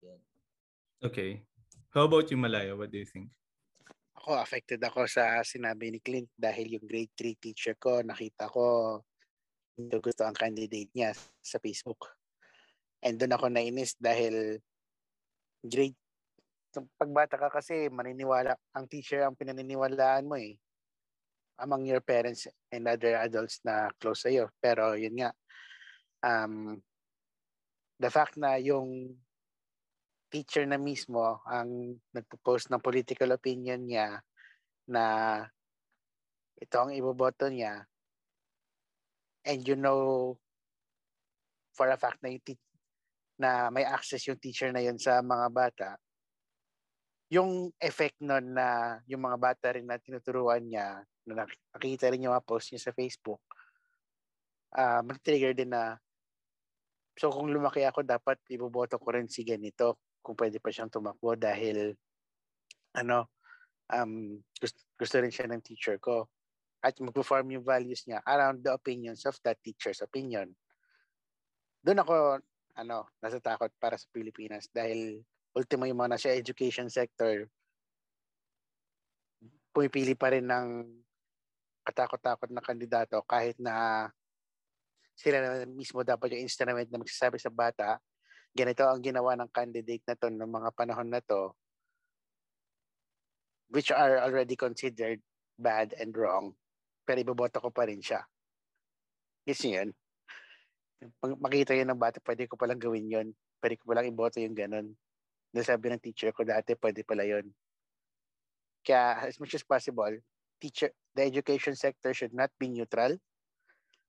Yun. 0.00 0.20
Okay. 1.04 1.44
How 1.92 2.08
about 2.08 2.32
you, 2.32 2.40
Malaya? 2.40 2.72
What 2.72 2.88
do 2.88 2.98
you 2.98 3.08
think? 3.08 3.28
Ako, 4.28 4.44
affected 4.44 4.84
ako 4.84 5.08
sa 5.08 5.40
sinabi 5.40 5.88
ni 5.88 6.04
Clint 6.04 6.28
dahil 6.36 6.76
yung 6.76 6.84
grade 6.84 7.16
3 7.16 7.40
teacher 7.40 7.72
ko, 7.80 8.04
nakita 8.04 8.44
ko 8.52 9.00
hindi 9.80 9.96
gusto 10.04 10.20
ang 10.28 10.36
candidate 10.36 10.92
niya 10.92 11.16
sa 11.40 11.56
Facebook. 11.56 12.12
And 13.00 13.16
doon 13.16 13.32
ako 13.32 13.48
nainis 13.48 13.96
dahil 13.96 14.60
grade 15.64 15.96
pagbata 17.00 17.40
ka 17.40 17.48
kasi 17.48 17.88
maniniwala 17.88 18.52
ang 18.76 18.84
teacher 18.84 19.24
ang 19.24 19.32
pinaniniwalaan 19.32 20.28
mo 20.28 20.36
eh 20.36 20.60
among 21.64 21.88
your 21.88 22.04
parents 22.04 22.52
and 22.68 22.84
other 22.84 23.16
adults 23.24 23.64
na 23.64 23.88
close 23.96 24.28
sa 24.28 24.28
iyo 24.28 24.52
pero 24.60 24.92
yun 24.92 25.16
nga 25.16 25.32
um 26.20 26.76
the 27.96 28.12
fact 28.12 28.36
na 28.36 28.60
yung 28.60 29.16
teacher 30.28 30.68
na 30.68 30.76
mismo 30.76 31.40
ang 31.48 31.96
nagpo-post 32.12 32.68
ng 32.68 32.84
political 32.84 33.32
opinion 33.32 33.80
niya 33.84 34.20
na 34.88 35.04
ito 36.60 36.76
ang 36.76 36.92
iboboto 36.92 37.48
niya. 37.48 37.84
And 39.48 39.64
you 39.64 39.76
know 39.76 40.36
for 41.72 41.88
a 41.88 41.96
fact 41.96 42.20
na 42.20 42.34
te- 42.42 42.60
na 43.38 43.70
may 43.70 43.86
access 43.86 44.26
yung 44.26 44.42
teacher 44.42 44.68
na 44.74 44.82
yun 44.82 44.98
sa 45.00 45.22
mga 45.24 45.46
bata. 45.48 45.90
Yung 47.30 47.70
effect 47.78 48.18
nun 48.18 48.56
na 48.56 48.98
yung 49.06 49.22
mga 49.22 49.38
bata 49.38 49.66
rin 49.76 49.86
na 49.86 50.00
tinuturuan 50.00 50.64
niya, 50.64 51.04
na 51.28 51.46
nakita 51.76 52.10
rin 52.10 52.24
yung 52.24 52.34
mga 52.34 52.48
post 52.48 52.72
niya 52.72 52.90
sa 52.90 52.96
Facebook, 52.96 53.44
uh, 54.74 55.04
mag-trigger 55.06 55.54
din 55.54 55.70
na, 55.70 55.94
so 57.14 57.30
kung 57.30 57.52
lumaki 57.52 57.84
ako, 57.84 58.02
dapat 58.02 58.42
iboboto 58.50 58.98
ko 58.98 59.08
rin 59.14 59.30
si 59.30 59.46
ganito 59.46 60.07
kung 60.20 60.36
pwede 60.36 60.60
pa 60.60 60.68
siyang 60.72 60.92
tumakbo 60.92 61.34
dahil, 61.34 61.94
ano, 62.94 63.28
um, 63.92 64.36
gusto, 64.60 64.78
gusto 64.98 65.16
rin 65.20 65.32
siya 65.32 65.48
ng 65.48 65.64
teacher 65.64 65.96
ko. 65.98 66.28
At 66.78 66.94
mag-perform 67.02 67.58
yung 67.58 67.66
values 67.66 68.06
niya 68.06 68.22
around 68.22 68.62
the 68.62 68.70
opinions 68.70 69.26
of 69.26 69.34
that 69.42 69.58
teacher's 69.64 69.98
opinion. 69.98 70.54
Doon 71.82 72.02
ako, 72.02 72.14
ano, 72.78 73.10
nasa 73.18 73.42
takot 73.42 73.70
para 73.82 73.98
sa 73.98 74.06
Pilipinas 74.14 74.70
dahil 74.70 75.18
ultimo 75.58 75.90
yung 75.90 75.98
mga 75.98 76.14
nasa 76.14 76.30
education 76.30 76.86
sector, 76.86 77.50
pumipili 79.74 80.14
pa 80.14 80.30
rin 80.30 80.46
ng 80.46 80.86
katakot-takot 81.82 82.50
na 82.52 82.62
kandidato 82.62 83.18
kahit 83.26 83.56
na 83.58 84.06
sila 85.18 85.42
na 85.42 85.66
mismo 85.66 86.06
dapat 86.06 86.36
yung 86.36 86.46
instrument 86.46 86.86
na 86.86 87.02
magsasabi 87.02 87.42
sa 87.42 87.50
bata, 87.50 87.98
ganito 88.58 88.82
ang 88.82 88.98
ginawa 88.98 89.38
ng 89.38 89.54
candidate 89.54 90.02
na 90.02 90.18
to 90.18 90.26
ng 90.26 90.50
mga 90.50 90.74
panahon 90.74 91.06
na 91.06 91.22
to, 91.22 91.54
which 93.70 93.94
are 93.94 94.18
already 94.18 94.58
considered 94.58 95.22
bad 95.54 95.94
and 95.94 96.10
wrong, 96.18 96.58
pero 97.06 97.22
iboboto 97.22 97.62
ko 97.62 97.70
pa 97.70 97.86
rin 97.86 98.02
siya. 98.02 98.26
Yes 99.46 99.62
yun. 99.62 99.94
Makita 101.22 101.78
yun 101.78 101.94
ng 101.94 102.00
bata, 102.02 102.18
pwede 102.26 102.50
ko 102.50 102.58
palang 102.58 102.82
gawin 102.82 103.06
yun. 103.06 103.28
Pwede 103.62 103.78
ko 103.78 103.94
palang 103.94 104.10
iboto 104.10 104.42
yung 104.42 104.58
ganun. 104.58 104.90
Nasabi 105.54 105.94
ng 105.94 106.02
teacher 106.02 106.34
ko 106.34 106.42
dati, 106.42 106.74
pwede 106.74 107.06
pala 107.06 107.22
yun. 107.22 107.46
Kaya 108.82 109.30
as 109.30 109.38
much 109.38 109.54
as 109.54 109.62
possible, 109.62 110.10
teacher, 110.58 110.90
the 111.14 111.22
education 111.22 111.78
sector 111.78 112.10
should 112.10 112.34
not 112.34 112.50
be 112.58 112.66
neutral. 112.66 113.14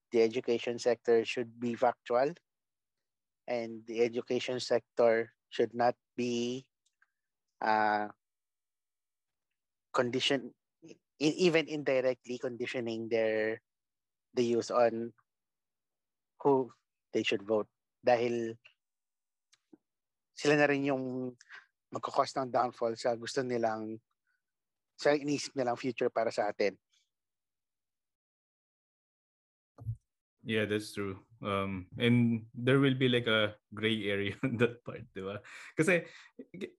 The 0.09 0.25
education 0.25 0.81
sector 0.81 1.21
should 1.21 1.53
be 1.61 1.77
factual. 1.77 2.33
And 3.49 3.81
the 3.89 4.05
education 4.05 4.61
sector 4.61 5.33
should 5.49 5.73
not 5.73 5.97
be 6.13 6.65
uh, 7.65 8.13
condition, 9.89 10.53
even 11.17 11.65
indirectly 11.65 12.37
conditioning 12.37 13.09
their 13.09 13.57
the 14.37 14.45
use 14.45 14.69
on 14.69 15.11
who 16.45 16.69
they 17.11 17.25
should 17.25 17.41
vote. 17.41 17.65
Dahil 18.05 18.53
sila 20.37 20.55
na 20.55 20.69
rin 20.69 20.85
yung 20.85 21.33
magkakos 21.89 22.37
ng 22.37 22.53
downfall 22.53 22.93
sa 22.95 23.17
gusto 23.17 23.41
nilang 23.41 23.97
sa 24.95 25.15
inisip 25.17 25.57
nilang 25.57 25.79
future 25.79 26.13
para 26.13 26.29
sa 26.29 26.53
atin. 26.53 26.77
Yeah, 30.43 30.63
that's 30.63 30.93
true. 30.93 31.19
Um, 31.39 31.87
and 31.97 32.43
there 32.53 32.79
will 32.79 32.95
be 32.95 33.07
like 33.07 33.27
a 33.27 33.55
gray 33.73 34.05
area 34.11 34.35
on 34.43 34.57
that 34.57 34.83
part, 34.83 35.07
ba? 35.15 35.39
Kasi 35.77 36.03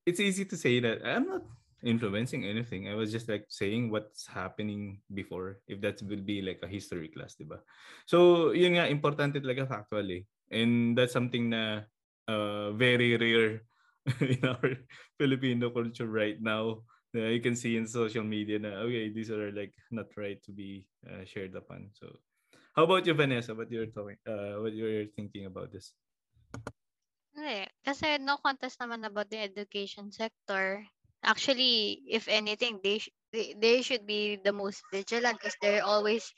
it's 0.04 0.20
easy 0.20 0.44
to 0.44 0.56
say 0.56 0.80
that 0.80 1.00
I'm 1.04 1.26
not 1.26 1.44
influencing 1.82 2.44
anything. 2.44 2.88
I 2.88 2.94
was 2.94 3.12
just 3.12 3.28
like 3.28 3.46
saying 3.48 3.90
what's 3.90 4.26
happening 4.26 5.00
before 5.14 5.60
if 5.66 5.80
that 5.80 6.02
will 6.02 6.20
be 6.20 6.42
like 6.42 6.60
a 6.62 6.68
history 6.68 7.08
class, 7.08 7.34
di 7.34 7.44
ba? 7.48 7.60
So, 8.04 8.50
yun 8.52 8.76
nga, 8.76 8.88
importante 8.88 9.40
talaga 9.40 9.68
factual 9.68 10.08
eh. 10.12 10.22
And 10.50 10.98
that's 10.98 11.16
something 11.16 11.48
na 11.50 11.88
uh, 12.28 12.72
very 12.76 13.16
rare 13.16 13.64
in 14.20 14.44
our 14.44 14.76
Filipino 15.16 15.70
culture 15.70 16.08
right 16.08 16.40
now. 16.40 16.84
Uh, 17.10 17.32
you 17.34 17.40
can 17.40 17.56
see 17.56 17.74
in 17.74 17.88
social 17.88 18.22
media 18.22 18.58
na, 18.58 18.86
okay, 18.86 19.10
these 19.10 19.30
are 19.32 19.50
like 19.50 19.74
not 19.90 20.06
right 20.14 20.38
to 20.44 20.52
be 20.52 20.86
uh, 21.08 21.24
shared 21.24 21.56
upon. 21.56 21.90
So, 21.96 22.06
how 22.76 22.84
about 22.84 23.06
you, 23.06 23.14
Vanessa? 23.14 23.54
What 23.54 23.70
you're 23.70 23.90
talking, 23.90 24.16
uh, 24.26 24.60
what 24.62 24.72
you're 24.74 25.06
thinking 25.16 25.46
about 25.46 25.72
this? 25.72 25.92
Hindi. 27.34 27.66
Kasi 27.84 28.18
no 28.18 28.36
contest 28.42 28.78
naman 28.80 29.06
about 29.06 29.30
the 29.30 29.38
education 29.38 30.10
sector. 30.10 30.84
Actually, 31.22 32.00
if 32.08 32.28
anything, 32.28 32.80
they, 32.82 32.98
sh- 32.98 33.14
they, 33.32 33.54
they 33.58 33.82
should 33.82 34.06
be 34.06 34.40
the 34.42 34.52
most 34.52 34.82
vigilant 34.92 35.38
because 35.38 35.56
they're 35.60 35.84
always, 35.84 36.32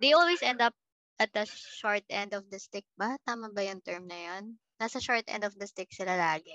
they 0.00 0.12
always 0.12 0.42
end 0.42 0.60
up 0.60 0.74
at 1.18 1.32
the 1.32 1.46
short 1.46 2.02
end 2.10 2.34
of 2.34 2.46
the 2.50 2.58
stick 2.58 2.84
ba? 2.98 3.18
Tama 3.26 3.50
ba 3.54 3.62
yung 3.64 3.82
term 3.82 4.06
na 4.06 4.18
yun? 4.18 4.58
nasa 4.78 5.02
short 5.02 5.26
end 5.26 5.42
of 5.42 5.54
the 5.58 5.66
stick 5.66 5.90
sila 5.90 6.14
lagi. 6.14 6.54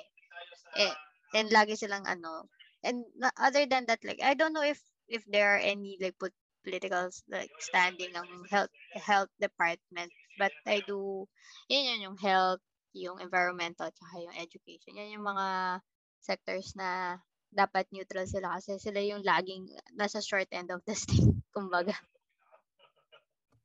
Eh, 0.80 0.96
and 1.36 1.52
lagi 1.52 1.76
silang 1.76 2.08
ano. 2.08 2.48
And 2.84 3.04
other 3.40 3.68
than 3.68 3.86
that, 3.88 4.04
like, 4.04 4.24
I 4.24 4.34
don't 4.34 4.56
know 4.56 4.64
if 4.64 4.80
if 5.08 5.24
there 5.28 5.56
are 5.56 5.62
any 5.62 6.00
like 6.00 6.16
put 6.20 6.32
political 6.64 7.12
like 7.28 7.52
standing 7.60 8.10
ng 8.16 8.28
health 8.50 8.72
health 8.96 9.32
department 9.38 10.10
but 10.40 10.52
I 10.66 10.82
do 10.88 11.28
yun 11.68 11.84
yun 11.86 12.06
yung 12.12 12.18
health 12.18 12.64
yung 12.96 13.20
environmental 13.20 13.92
tsaka 13.92 14.16
yung 14.24 14.36
education 14.40 14.98
yan 14.98 15.20
yung 15.20 15.28
mga 15.28 15.80
sectors 16.24 16.72
na 16.80 17.20
dapat 17.54 17.86
neutral 17.94 18.26
sila 18.26 18.58
kasi 18.58 18.80
sila 18.82 19.04
yung 19.04 19.22
laging 19.22 19.70
nasa 19.94 20.24
short 20.24 20.50
end 20.50 20.72
of 20.72 20.82
the 20.88 20.96
stick 21.02 21.28
kumbaga 21.54 21.94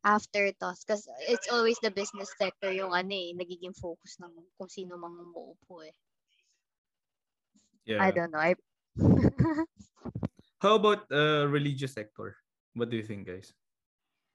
after 0.04 0.50
toss 0.56 0.84
because 0.84 1.04
it's 1.28 1.48
always 1.50 1.78
the 1.82 1.90
business 1.90 2.30
sector 2.38 2.70
yung 2.70 2.94
ano 2.94 3.12
eh, 3.12 3.34
nagiging 3.34 3.74
focus 3.74 4.16
ng 4.22 4.32
kung 4.56 4.70
sino 4.70 4.96
mang 4.96 5.18
umuupo 5.18 5.82
eh. 5.84 5.94
Yeah. 7.84 8.04
I 8.04 8.12
don't 8.12 8.30
know. 8.30 8.40
I... 8.40 8.56
How 10.64 10.76
about 10.76 11.08
uh, 11.10 11.48
religious 11.48 11.94
sector? 11.94 12.36
What 12.78 12.90
do 12.90 12.96
you 12.96 13.02
think, 13.02 13.26
guys? 13.26 13.50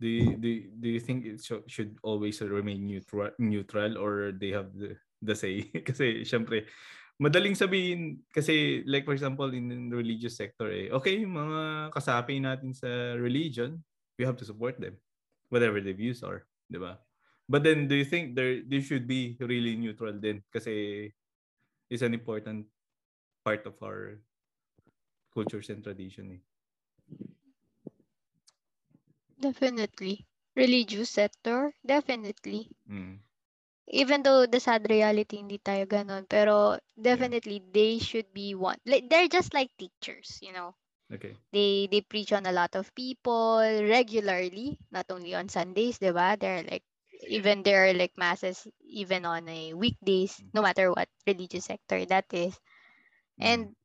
Do 0.04 0.08
you, 0.12 0.36
do, 0.36 0.48
do 0.84 0.88
you 0.90 1.00
think 1.00 1.24
it 1.24 1.40
sh- 1.40 1.64
should 1.72 1.96
always 2.04 2.42
remain 2.44 2.84
neutral 2.84 3.32
neutral 3.40 3.96
or 3.96 4.36
they 4.36 4.52
have 4.52 4.76
the 4.76 5.00
the 5.24 5.32
say? 5.32 5.72
kasi 5.88 6.28
syempre 6.28 6.68
madaling 7.24 7.56
sabihin 7.56 8.20
kasi 8.34 8.84
like 8.84 9.08
for 9.08 9.16
example 9.16 9.48
in, 9.54 9.72
in 9.72 9.88
the 9.88 9.96
religious 9.96 10.36
sector 10.36 10.68
eh 10.68 10.92
okay 10.92 11.24
mga 11.24 11.94
kasapi 11.96 12.42
natin 12.42 12.76
sa 12.76 13.16
religion 13.16 13.80
we 14.20 14.28
have 14.28 14.36
to 14.36 14.44
support 14.44 14.76
them 14.82 14.98
whatever 15.48 15.80
the 15.80 15.94
views 15.96 16.20
are, 16.26 16.44
'di 16.68 16.84
ba? 16.84 17.00
But 17.48 17.64
then 17.64 17.88
do 17.88 17.96
you 17.96 18.04
think 18.04 18.36
there 18.36 18.60
they 18.66 18.84
should 18.84 19.08
be 19.08 19.40
really 19.40 19.78
neutral 19.78 20.18
din 20.18 20.44
kasi 20.52 21.08
is 21.88 22.02
an 22.02 22.18
important 22.18 22.66
part 23.46 23.64
of 23.70 23.78
our 23.80 24.20
cultures 25.32 25.70
and 25.70 25.84
tradition 25.84 26.40
eh. 26.40 26.42
Definitely. 29.44 30.24
Religious 30.56 31.10
sector, 31.10 31.76
definitely. 31.84 32.72
Mm. 32.88 33.20
Even 33.92 34.24
though 34.24 34.48
the 34.48 34.64
sad 34.64 34.88
reality 34.88 35.44
hindi 35.44 35.60
tayo 35.60 35.84
ganun, 35.84 36.24
pero 36.24 36.80
definitely 36.96 37.60
yeah. 37.60 37.72
they 37.76 37.94
should 38.00 38.32
be 38.32 38.56
one. 38.56 38.80
Like, 38.88 39.12
they're 39.12 39.28
just 39.28 39.52
like 39.52 39.76
teachers, 39.76 40.40
you 40.40 40.56
know. 40.56 40.80
Okay. 41.12 41.36
They 41.52 41.92
they 41.92 42.00
preach 42.02 42.32
on 42.32 42.48
a 42.48 42.56
lot 42.56 42.80
of 42.80 42.96
people 42.96 43.60
regularly, 43.84 44.80
not 44.96 45.12
only 45.12 45.36
on 45.36 45.52
Sundays, 45.52 46.00
diba? 46.00 46.40
They're 46.40 46.64
like 46.64 46.88
even 47.28 47.62
there 47.62 47.92
are 47.92 47.94
like 47.94 48.16
masses 48.16 48.64
even 48.80 49.28
on 49.28 49.48
a 49.52 49.76
weekdays, 49.76 50.40
no 50.56 50.64
matter 50.64 50.90
what 50.90 51.12
religious 51.28 51.68
sector 51.68 52.06
that 52.08 52.32
is. 52.32 52.56
And 53.40 53.76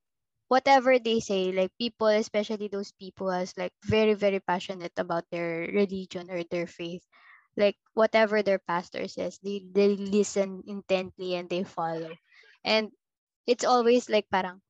whatever 0.48 0.98
they 0.98 1.20
say, 1.20 1.52
like 1.52 1.70
people, 1.78 2.08
especially 2.08 2.68
those 2.68 2.92
people 2.92 3.30
who 3.30 3.38
is 3.38 3.56
like 3.56 3.72
very, 3.84 4.14
very 4.14 4.40
passionate 4.40 4.96
about 4.96 5.24
their 5.30 5.68
religion 5.72 6.28
or 6.30 6.42
their 6.48 6.66
faith, 6.66 7.04
like 7.56 7.76
whatever 7.94 8.42
their 8.42 8.58
pastor 8.58 9.06
says, 9.08 9.38
they, 9.44 9.62
they 9.72 9.96
listen 9.96 10.64
intently 10.66 11.36
and 11.36 11.48
they 11.48 11.64
follow. 11.64 12.10
And 12.64 12.90
it's 13.46 13.64
always 13.64 14.08
like 14.08 14.26
parang, 14.32 14.60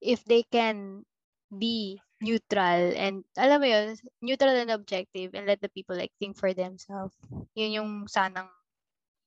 if 0.00 0.24
they 0.24 0.44
can 0.44 1.04
be 1.48 2.00
neutral 2.22 2.94
and 2.94 3.24
alam 3.36 3.60
mo 3.60 3.66
yun, 3.66 3.96
neutral 4.20 4.54
and 4.54 4.70
objective 4.70 5.34
and 5.34 5.46
let 5.46 5.60
the 5.60 5.72
people 5.72 5.96
like 5.96 6.12
think 6.20 6.36
for 6.36 6.52
themselves. 6.54 7.16
Yun 7.56 7.72
yung 7.72 7.90
sanang 8.06 8.48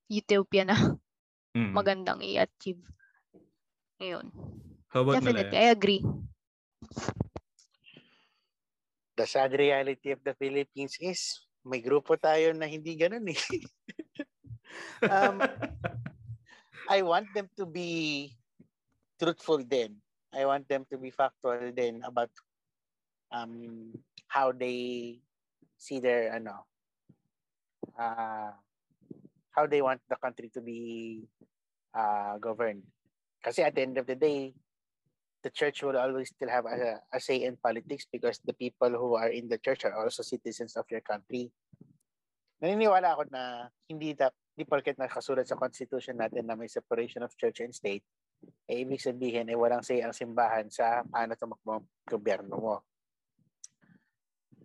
utopia 0.10 0.66
na 0.66 0.78
mm. 1.58 1.74
magandang 1.74 2.22
i-achieve. 2.22 2.82
Ayun. 4.00 4.30
How 4.96 5.04
about 5.04 5.20
Definitely, 5.20 5.52
Malaya? 5.52 5.68
I 5.68 5.76
agree. 5.76 6.02
The 9.20 9.28
sad 9.28 9.52
reality 9.52 10.16
of 10.16 10.24
the 10.24 10.32
Philippines 10.40 10.96
is 11.04 11.44
may 11.68 11.84
grupo 11.84 12.16
tayo 12.16 12.56
na 12.56 12.64
hindi 12.64 12.96
ganun 12.96 13.28
eh. 13.28 13.36
um, 15.12 15.44
I 16.96 17.04
want 17.04 17.28
them 17.36 17.52
to 17.60 17.68
be 17.68 18.32
truthful 19.20 19.60
then. 19.68 20.00
I 20.32 20.48
want 20.48 20.64
them 20.72 20.88
to 20.88 20.96
be 20.96 21.12
factual 21.12 21.76
then 21.76 22.00
about 22.08 22.32
um, 23.36 23.92
how 24.32 24.56
they 24.56 25.20
see 25.76 26.00
their 26.00 26.32
ano 26.40 26.64
uh, 28.00 28.56
how 29.52 29.68
they 29.68 29.84
want 29.84 30.00
the 30.08 30.16
country 30.16 30.48
to 30.56 30.64
be 30.64 31.20
uh, 31.92 32.40
governed. 32.40 32.88
Kasi 33.44 33.60
at 33.60 33.76
the 33.76 33.84
end 33.84 34.00
of 34.00 34.08
the 34.08 34.16
day, 34.16 34.56
the 35.46 35.54
church 35.54 35.86
will 35.86 35.94
always 35.94 36.34
still 36.34 36.50
have 36.50 36.66
a, 36.66 36.98
a 37.14 37.20
say 37.22 37.46
in 37.46 37.54
politics 37.62 38.10
because 38.10 38.42
the 38.50 38.58
people 38.58 38.90
who 38.90 39.14
are 39.14 39.30
in 39.30 39.46
the 39.46 39.62
church 39.62 39.86
are 39.86 39.94
also 39.94 40.26
citizens 40.26 40.74
of 40.74 40.90
your 40.90 41.06
country. 41.06 41.54
Naniniwala 42.58 43.14
ako 43.14 43.30
na 43.30 43.70
hindi 43.86 44.18
da, 44.18 44.34
di 44.58 44.66
porket 44.66 44.98
nakasulat 44.98 45.46
sa 45.46 45.54
constitution 45.54 46.18
natin 46.18 46.50
na 46.50 46.58
may 46.58 46.66
separation 46.66 47.22
of 47.22 47.30
church 47.38 47.62
and 47.62 47.78
state, 47.78 48.02
eh, 48.66 48.82
ibig 48.82 48.98
sabihin 48.98 49.46
eh, 49.54 49.54
walang 49.54 49.86
say 49.86 50.02
ang 50.02 50.18
simbahan 50.18 50.66
sa 50.74 51.06
paano 51.06 51.38
tumakbo 51.38 51.78
ang 51.78 51.86
gobyerno 52.10 52.58
mo. 52.58 52.76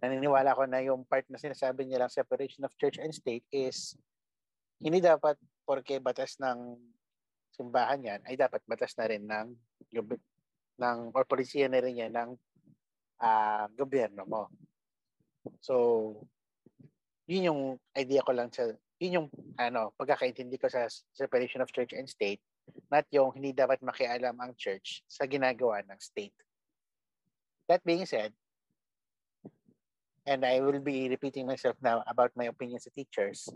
Naniniwala 0.01 0.57
ko 0.57 0.65
na 0.65 0.81
yung 0.81 1.05
part 1.05 1.29
na 1.29 1.37
sinasabi 1.37 1.85
nilang 1.85 2.09
separation 2.09 2.65
of 2.65 2.73
church 2.81 2.97
and 2.97 3.13
state 3.13 3.45
is 3.53 4.01
hindi 4.81 5.05
dapat 5.05 5.37
porke 5.69 6.01
batas 6.01 6.41
ng 6.41 6.73
simbahan 7.53 8.01
yan 8.01 8.21
ay 8.25 8.41
dapat 8.41 8.65
batas 8.65 8.97
na 8.97 9.05
rin 9.13 9.29
ng 9.29 9.53
ng 10.81 11.13
or 11.13 11.29
polisiya 11.29 11.69
na 11.69 11.85
rin 11.85 12.01
yan 12.01 12.13
ng 12.17 12.31
uh, 13.21 13.69
gobyerno 13.77 14.25
mo. 14.25 14.49
So, 15.61 16.17
yun 17.29 17.53
yung 17.53 17.63
idea 17.95 18.25
ko 18.25 18.33
lang 18.33 18.51
sa 18.51 18.73
yun 19.01 19.17
yung 19.17 19.29
ano, 19.57 19.97
pagkakaintindi 19.97 20.61
ko 20.61 20.69
sa 20.69 20.85
separation 21.17 21.65
of 21.65 21.73
church 21.73 21.97
and 21.97 22.05
state, 22.05 22.41
not 22.93 23.09
yung 23.09 23.33
hindi 23.33 23.57
dapat 23.57 23.81
makialam 23.81 24.37
ang 24.37 24.53
church 24.61 25.01
sa 25.09 25.25
ginagawa 25.25 25.81
ng 25.89 25.97
state. 25.97 26.37
That 27.65 27.81
being 27.81 28.05
said, 28.05 28.37
and 30.29 30.45
I 30.45 30.61
will 30.61 30.85
be 30.85 31.09
repeating 31.09 31.49
myself 31.49 31.81
now 31.81 32.05
about 32.05 32.37
my 32.37 32.53
opinions 32.53 32.85
as 32.85 32.93
teachers 32.93 33.49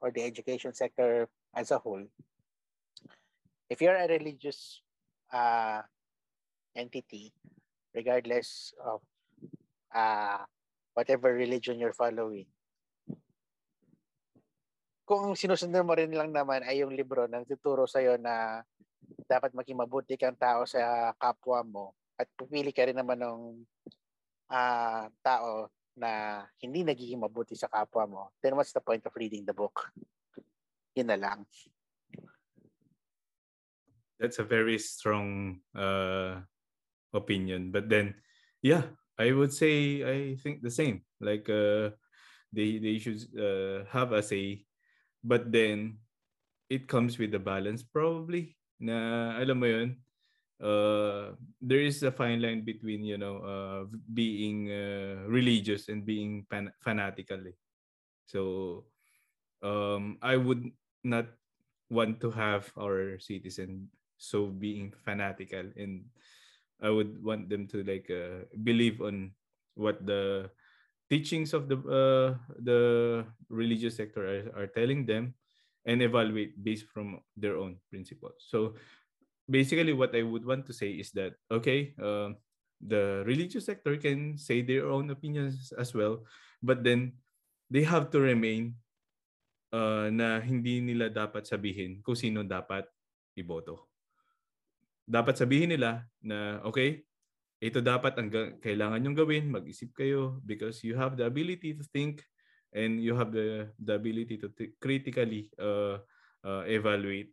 or 0.00 0.10
the 0.10 0.24
education 0.24 0.72
sector 0.72 1.28
as 1.52 1.70
a 1.70 1.78
whole. 1.78 2.02
If 3.68 3.84
you're 3.84 3.96
a 3.96 4.08
religious 4.08 4.80
uh, 5.32 5.84
entity, 6.74 7.32
regardless 7.92 8.72
of 8.80 9.00
uh, 9.94 10.42
whatever 10.92 11.32
religion 11.32 11.80
you're 11.80 11.96
following. 11.96 12.48
Kung 15.02 15.36
sinusundan 15.36 15.84
mo 15.84 15.92
rin 15.92 16.12
lang 16.14 16.32
naman 16.32 16.64
ay 16.64 16.80
yung 16.80 16.94
libro 16.94 17.28
na 17.28 17.44
tuturo 17.44 17.84
sa'yo 17.84 18.16
na 18.16 18.64
dapat 19.28 19.52
maging 19.52 19.82
mabuti 19.82 20.14
kang 20.16 20.38
tao 20.38 20.64
sa 20.64 21.12
kapwa 21.18 21.60
mo 21.66 21.86
at 22.16 22.28
pupili 22.38 22.70
ka 22.70 22.86
rin 22.86 22.96
naman 22.96 23.18
ng 23.20 23.40
uh, 24.48 25.04
tao 25.20 25.68
na 25.96 26.44
hindi 26.60 26.84
nagiging 26.84 27.20
mabuti 27.20 27.52
sa 27.52 27.68
kapwa 27.68 28.04
mo, 28.08 28.22
then 28.40 28.56
what's 28.56 28.72
the 28.72 28.80
point 28.80 29.04
of 29.04 29.12
reading 29.16 29.44
the 29.44 29.52
book? 29.52 29.92
Yun 30.96 31.12
na 31.12 31.18
lang. 31.20 31.44
That's 34.20 34.38
a 34.38 34.46
very 34.46 34.78
strong 34.78 35.60
uh, 35.74 36.46
opinion. 37.12 37.70
But 37.70 37.88
then, 37.88 38.14
yeah, 38.62 38.92
I 39.18 39.32
would 39.32 39.52
say 39.52 40.02
I 40.02 40.36
think 40.36 40.62
the 40.62 40.70
same. 40.70 41.04
Like 41.20 41.48
uh, 41.48 41.94
they 42.52 42.78
they 42.78 42.98
should 42.98 43.22
uh, 43.36 43.84
have 43.92 44.12
a 44.12 44.22
say, 44.22 44.66
but 45.22 45.52
then 45.52 45.98
it 46.68 46.88
comes 46.88 47.18
with 47.18 47.34
a 47.34 47.42
balance 47.42 47.82
probably. 47.82 48.56
Na 48.82 49.38
alam 49.38 49.62
mo 49.62 49.66
yun, 49.70 49.94
uh, 50.58 51.38
there 51.62 51.84
is 51.84 52.02
a 52.02 52.10
fine 52.10 52.42
line 52.42 52.64
between 52.66 53.04
you 53.06 53.18
know 53.18 53.38
uh, 53.42 53.82
being 54.12 54.70
uh, 54.72 55.22
religious 55.28 55.88
and 55.88 56.02
being 56.04 56.42
fan-. 56.50 56.72
Eh. 56.86 57.56
So 58.26 58.86
um, 59.62 60.18
I 60.22 60.36
would 60.36 60.70
not 61.04 61.26
want 61.90 62.20
to 62.24 62.30
have 62.30 62.72
our 62.78 63.18
citizen 63.20 63.90
so 64.16 64.46
being 64.46 64.94
fanatical 65.04 65.66
and 65.76 66.06
I 66.82 66.90
would 66.90 67.22
want 67.22 67.48
them 67.48 67.70
to 67.70 67.86
like 67.86 68.10
uh, 68.10 68.50
believe 68.66 69.00
on 69.00 69.32
what 69.78 70.02
the 70.02 70.50
teachings 71.06 71.54
of 71.54 71.70
the 71.70 71.78
uh, 71.86 72.36
the 72.58 72.80
religious 73.48 73.96
sector 73.96 74.26
are, 74.26 74.66
are 74.66 74.70
telling 74.74 75.06
them 75.06 75.38
and 75.86 76.02
evaluate 76.02 76.58
based 76.58 76.90
from 76.90 77.22
their 77.38 77.56
own 77.56 77.78
principles. 77.90 78.42
So 78.50 78.74
basically 79.46 79.94
what 79.94 80.14
I 80.14 80.26
would 80.26 80.44
want 80.44 80.66
to 80.66 80.74
say 80.74 80.90
is 80.98 81.14
that 81.14 81.38
okay, 81.50 81.94
uh, 82.02 82.34
the 82.82 83.22
religious 83.22 83.66
sector 83.70 83.96
can 83.96 84.34
say 84.36 84.62
their 84.62 84.90
own 84.90 85.10
opinions 85.14 85.70
as 85.78 85.94
well, 85.94 86.26
but 86.62 86.82
then 86.82 87.14
they 87.70 87.86
have 87.86 88.10
to 88.10 88.18
remain 88.18 88.74
uh, 89.72 90.10
na 90.10 90.42
hindi 90.42 90.82
nila 90.82 91.08
dapat 91.08 91.46
sabihin 91.46 92.02
kung 92.02 92.18
sino 92.18 92.42
dapat 92.42 92.84
iboto 93.38 93.91
dapat 95.06 95.38
sabihin 95.38 95.74
nila 95.74 96.06
na 96.22 96.62
okay, 96.66 97.02
ito 97.62 97.78
dapat 97.78 98.18
ang 98.18 98.28
kailangan 98.58 98.98
nyong 98.98 99.18
gawin, 99.18 99.46
mag-isip 99.46 99.94
kayo 99.94 100.42
because 100.42 100.82
you 100.82 100.98
have 100.98 101.14
the 101.14 101.22
ability 101.22 101.74
to 101.78 101.86
think 101.94 102.26
and 102.74 102.98
you 102.98 103.14
have 103.14 103.30
the 103.30 103.70
the 103.78 103.94
ability 103.94 104.34
to 104.34 104.50
t- 104.50 104.74
critically 104.82 105.46
uh, 105.62 106.02
uh, 106.42 106.66
evaluate 106.66 107.30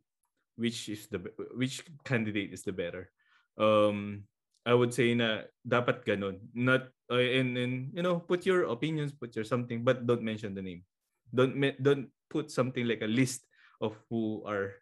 which 0.59 0.91
is 0.91 1.07
the 1.07 1.17
which 1.55 1.81
candidate 2.03 2.51
is 2.51 2.61
the 2.67 2.75
better. 2.75 3.09
Um 3.57 4.27
I 4.67 4.75
would 4.75 4.93
say 4.93 5.15
na 5.15 5.49
dapat 5.65 6.03
ganun. 6.05 6.43
Not 6.53 6.91
uh, 7.09 7.17
and 7.17 7.55
and 7.57 7.75
you 7.95 8.03
know 8.03 8.21
put 8.21 8.45
your 8.45 8.69
opinions, 8.69 9.15
put 9.15 9.33
your 9.33 9.47
something 9.47 9.81
but 9.81 10.05
don't 10.05 10.21
mention 10.21 10.53
the 10.53 10.61
name. 10.61 10.83
Don't 11.31 11.57
don't 11.79 12.11
put 12.29 12.51
something 12.51 12.85
like 12.85 13.01
a 13.01 13.09
list 13.09 13.47
of 13.81 13.95
who 14.11 14.43
are 14.45 14.77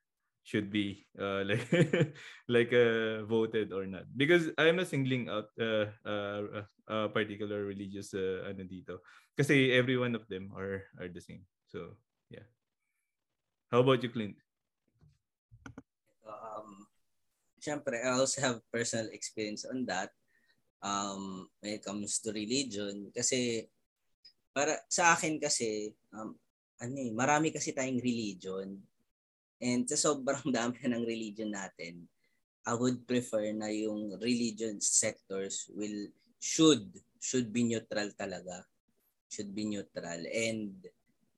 should 0.48 0.72
be 0.72 1.04
uh, 1.20 1.44
like 1.50 1.68
like 2.48 2.72
uh, 2.72 3.28
voted 3.28 3.76
or 3.76 3.84
not. 3.84 4.08
Because 4.16 4.48
I'm 4.56 4.80
not 4.80 4.88
singling 4.88 5.28
out 5.28 5.52
uh, 5.60 5.92
uh, 6.08 6.64
a 6.88 7.12
particular 7.12 7.68
religious 7.68 8.16
uh, 8.16 8.48
ano 8.48 8.64
dito. 8.64 9.04
Kasi 9.36 9.76
every 9.76 10.00
one 10.00 10.16
of 10.16 10.24
them 10.32 10.56
are 10.56 10.88
are 11.04 11.12
the 11.12 11.20
same. 11.20 11.44
So 11.68 12.00
yeah. 12.32 12.48
How 13.68 13.84
about 13.84 14.00
you 14.00 14.08
Clint? 14.08 14.40
Um 16.24 16.88
syempre 17.60 18.00
I 18.00 18.16
also 18.16 18.40
have 18.40 18.64
personal 18.72 19.12
experience 19.12 19.68
on 19.68 19.84
that 19.92 20.16
um 20.80 21.52
when 21.60 21.76
it 21.76 21.84
comes 21.84 22.24
to 22.24 22.32
religion. 22.32 23.12
Kasi 23.12 23.68
para 24.56 24.80
sa 24.88 25.12
akin 25.12 25.44
kasi 25.44 25.92
um 26.16 26.40
ano 26.80 26.96
eh, 27.04 27.12
marami 27.12 27.52
kasi 27.52 27.76
tayong 27.76 28.00
religion 28.00 28.80
And 29.58 29.90
sa 29.90 29.98
sobrang 29.98 30.46
dami 30.58 30.78
ng 30.86 31.06
religion 31.06 31.54
natin, 31.54 32.06
I 32.68 32.76
would 32.76 33.08
prefer 33.08 33.56
na 33.56 33.72
yung 33.72 34.20
religion 34.20 34.84
sectors 34.84 35.72
will 35.72 36.12
should 36.38 36.84
should 37.18 37.50
be 37.50 37.64
neutral 37.64 38.12
talaga. 38.14 38.68
Should 39.32 39.56
be 39.56 39.68
neutral 39.68 40.24
and 40.28 40.76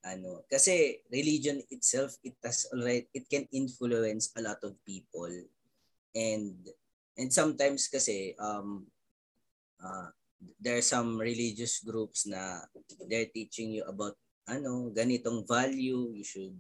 ano 0.06 0.48
kasi 0.48 1.04
religion 1.12 1.60
itself 1.68 2.16
it 2.24 2.36
has 2.40 2.72
already 2.72 3.04
it 3.12 3.28
can 3.28 3.44
influence 3.52 4.32
a 4.40 4.42
lot 4.42 4.60
of 4.64 4.80
people 4.88 5.32
and 6.16 6.56
and 7.20 7.30
sometimes 7.30 7.92
kasi 7.92 8.32
um 8.40 8.88
uh, 9.84 10.08
there 10.60 10.80
are 10.80 10.86
some 10.86 11.20
religious 11.20 11.84
groups 11.84 12.24
na 12.32 12.64
they're 13.12 13.28
teaching 13.28 13.76
you 13.76 13.84
about 13.92 14.16
ano 14.48 14.88
ganitong 14.96 15.44
value 15.44 16.16
you 16.16 16.24
should 16.24 16.56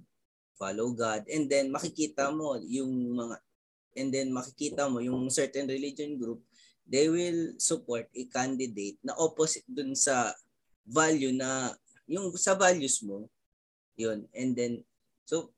follow 0.60 0.92
God. 0.92 1.24
And 1.32 1.48
then 1.48 1.72
makikita 1.72 2.36
mo 2.36 2.60
yung 2.60 3.16
mga 3.16 3.36
and 3.98 4.10
then 4.12 4.30
makikita 4.30 4.92
mo 4.92 5.00
yung 5.00 5.32
certain 5.32 5.66
religion 5.66 6.20
group 6.20 6.44
they 6.90 7.06
will 7.06 7.54
support 7.62 8.10
a 8.18 8.24
candidate 8.34 8.98
na 9.06 9.14
opposite 9.22 9.64
dun 9.70 9.94
sa 9.94 10.34
value 10.90 11.30
na 11.30 11.70
yung 12.10 12.34
sa 12.34 12.58
values 12.58 13.06
mo. 13.06 13.30
Yun. 13.94 14.26
And 14.34 14.58
then 14.58 14.74
so 15.24 15.54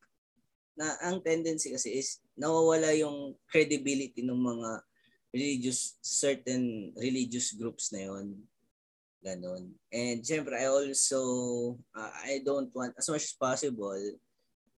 na 0.76 1.00
ang 1.00 1.24
tendency 1.24 1.72
kasi 1.72 1.96
is 2.04 2.20
nawawala 2.36 2.92
yung 3.00 3.40
credibility 3.48 4.20
ng 4.28 4.36
mga 4.36 4.70
religious 5.32 5.96
certain 6.04 6.92
religious 7.00 7.56
groups 7.56 7.96
na 7.96 8.12
yon 8.12 8.36
ganon. 9.24 9.72
And 9.88 10.20
syempre 10.20 10.60
I 10.60 10.68
also 10.68 11.22
uh, 11.96 12.12
I 12.28 12.44
don't 12.44 12.68
want 12.76 13.00
as 13.00 13.08
much 13.08 13.32
as 13.32 13.36
possible 13.40 13.96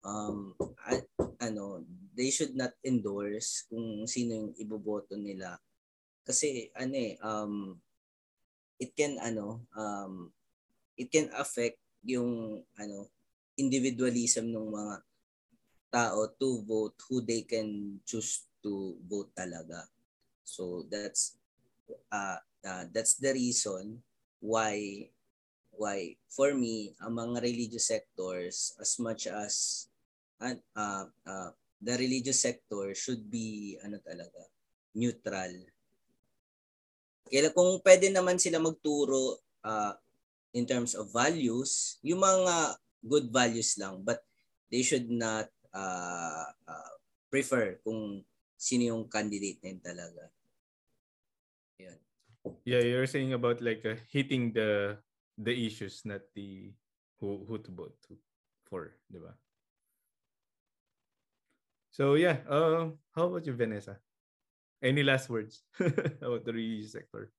um 0.03 0.55
I, 0.83 1.03
ano 1.43 1.83
they 2.13 2.31
should 2.31 2.55
not 2.55 2.75
endorse 2.83 3.67
kung 3.71 4.07
sino 4.07 4.35
yung 4.35 4.53
iboboto 4.59 5.15
nila 5.17 5.59
kasi 6.23 6.71
ano 6.79 6.95
eh 6.95 7.15
um 7.23 7.75
it 8.79 8.95
can 8.95 9.19
ano 9.23 9.63
um 9.75 10.31
it 10.99 11.11
can 11.11 11.31
affect 11.39 11.79
yung 12.03 12.63
ano 12.79 13.11
individualism 13.57 14.51
ng 14.51 14.69
mga 14.71 14.95
tao 15.93 16.25
to 16.41 16.65
vote 16.65 16.97
who 17.07 17.21
they 17.21 17.45
can 17.45 18.01
choose 18.09 18.49
to 18.65 18.97
vote 19.05 19.29
talaga. 19.37 19.85
So 20.43 20.89
that's 20.89 21.37
uh, 22.09 22.41
uh 22.65 22.85
that's 22.91 23.21
the 23.21 23.37
reason 23.37 24.01
why 24.41 25.07
why 25.77 26.17
for 26.33 26.57
me 26.57 26.97
mga 26.97 27.45
religious 27.45 27.93
sectors 27.93 28.73
as 28.81 28.97
much 28.97 29.29
as 29.29 29.87
uh, 30.43 31.07
uh, 31.07 31.51
the 31.79 31.95
religious 31.99 32.43
sector 32.43 32.95
should 32.95 33.27
be 33.31 33.79
ano 33.83 33.99
talaga 34.03 34.43
neutral. 34.95 35.55
Kaya 37.27 37.49
kung 37.55 37.81
pwede 37.81 38.13
naman 38.13 38.37
sila 38.37 38.61
magturo 38.61 39.41
uh, 39.65 39.95
in 40.53 40.69
terms 40.69 40.93
of 40.93 41.09
values, 41.09 41.97
yung 42.05 42.21
mga 42.21 42.77
good 43.03 43.27
values 43.33 43.75
lang 43.81 44.05
but 44.05 44.21
they 44.69 44.85
should 44.85 45.09
not 45.09 45.49
uh, 45.73 46.47
uh, 46.69 46.95
prefer 47.33 47.81
kung 47.83 48.21
sino 48.61 48.95
yung 48.95 49.05
candidate 49.09 49.59
na 49.65 49.75
talaga. 49.81 50.25
Yun. 51.81 51.99
Yeah, 52.63 52.85
you're 52.85 53.11
saying 53.11 53.33
about 53.35 53.59
like 53.65 53.83
uh, 53.83 53.99
hitting 54.13 54.55
the 54.55 55.01
the 55.35 55.51
issues, 55.51 56.05
not 56.07 56.23
the 56.37 56.71
who 57.19 57.43
who 57.49 57.59
to 57.59 57.71
vote 57.73 57.97
to 58.07 58.15
for, 58.69 58.95
di 59.11 59.19
ba? 59.19 59.35
So 61.93 62.15
yeah, 62.17 62.43
uh, 62.49 62.91
how 63.15 63.29
about 63.29 63.47
you, 63.47 63.55
Vanessa? 63.55 64.01
Any 64.83 65.03
last 65.05 65.31
words 65.31 65.65
about 65.81 66.45
the 66.45 66.53
religious 66.53 66.93
sector? 66.93 67.33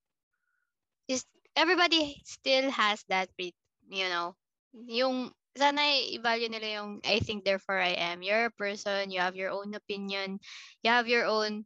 Is 1.08 1.26
everybody 1.56 2.22
still 2.26 2.72
has 2.72 3.04
that, 3.10 3.30
you 3.38 4.08
know, 4.10 4.36
yung 4.74 5.34
sana 5.58 5.82
i-value 6.18 6.50
nila 6.50 6.70
yung 6.82 6.92
I 7.06 7.20
think 7.22 7.46
therefore 7.46 7.80
I 7.80 7.94
am. 7.98 8.24
You're 8.24 8.48
a 8.50 8.58
person, 8.58 9.12
you 9.12 9.20
have 9.22 9.36
your 9.36 9.52
own 9.52 9.74
opinion, 9.76 10.40
you 10.84 10.90
have 10.92 11.08
your 11.08 11.26
own 11.26 11.66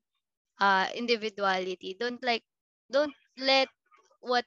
uh 0.59 0.87
individuality. 0.95 1.95
Don't 1.99 2.21
like 2.23 2.43
don't 2.91 3.15
let 3.39 3.69
what 4.21 4.45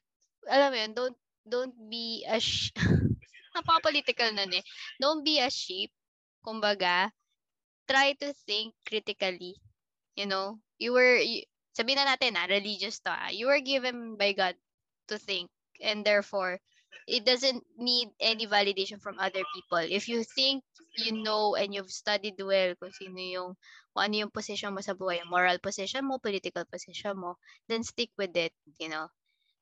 alam 0.48 0.72
mo 0.72 0.78
yun, 0.78 0.92
don't 0.94 1.18
don't 1.48 1.76
be 1.90 2.24
a 2.28 2.40
sh- 2.40 2.74
napaka-political 3.56 4.32
nun 4.36 4.52
eh. 4.54 4.64
Don't 5.00 5.24
be 5.24 5.40
a 5.40 5.50
sheep. 5.50 5.90
Kumbaga, 6.44 7.12
try 7.90 8.14
to 8.22 8.30
think 8.46 8.74
critically. 8.86 9.58
You 10.14 10.30
know, 10.30 10.62
you 10.78 10.94
were, 10.94 11.18
you, 11.18 11.42
sabihin 11.74 11.98
na 11.98 12.14
natin 12.14 12.38
ah, 12.38 12.46
religious 12.46 13.02
to 13.02 13.10
ah. 13.10 13.34
You 13.34 13.50
were 13.50 13.60
given 13.60 14.14
by 14.14 14.32
God 14.32 14.54
to 15.10 15.18
think 15.18 15.50
and 15.82 16.06
therefore 16.06 16.62
it 17.10 17.26
doesn't 17.26 17.66
need 17.78 18.10
any 18.22 18.46
validation 18.46 19.02
from 19.02 19.18
other 19.18 19.42
people. 19.54 19.82
If 19.82 20.06
you 20.06 20.22
think 20.22 20.62
you 20.98 21.14
know 21.22 21.54
and 21.54 21.74
you've 21.74 21.90
studied 21.90 22.38
well 22.38 22.74
kung 22.78 22.94
sino 22.94 23.18
yung 23.18 23.50
kung 23.90 24.02
ano 24.06 24.14
yung 24.26 24.34
position 24.34 24.74
mo 24.74 24.82
sa 24.82 24.94
buhay, 24.94 25.22
moral 25.26 25.58
position 25.58 26.06
mo, 26.06 26.22
political 26.22 26.62
position 26.70 27.18
mo, 27.18 27.38
then 27.66 27.82
stick 27.82 28.10
with 28.14 28.34
it, 28.38 28.54
you 28.78 28.86
know. 28.86 29.10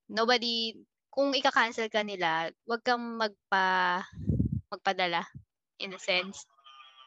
Nobody 0.08 0.76
kung 1.08 1.32
ika-cancel 1.32 1.88
ka 1.88 2.04
nila, 2.04 2.52
wag 2.68 2.84
kang 2.84 3.16
magpa 3.16 4.04
magpadala 4.68 5.24
in 5.80 5.96
a 5.96 6.00
sense. 6.00 6.44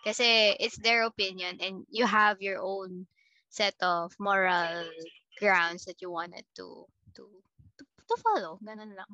Kasi 0.01 0.57
it's 0.57 0.77
their 0.81 1.05
opinion 1.05 1.61
and 1.61 1.85
you 1.89 2.05
have 2.05 2.41
your 2.41 2.57
own 2.61 3.05
set 3.49 3.75
of 3.81 4.15
moral 4.17 4.87
grounds 5.37 5.85
that 5.85 6.01
you 6.01 6.09
wanted 6.09 6.45
to 6.57 6.85
to 7.13 7.23
to, 7.77 7.83
to 7.83 8.15
follow. 8.21 8.57
Ganun 8.65 8.97
lang. 8.97 9.11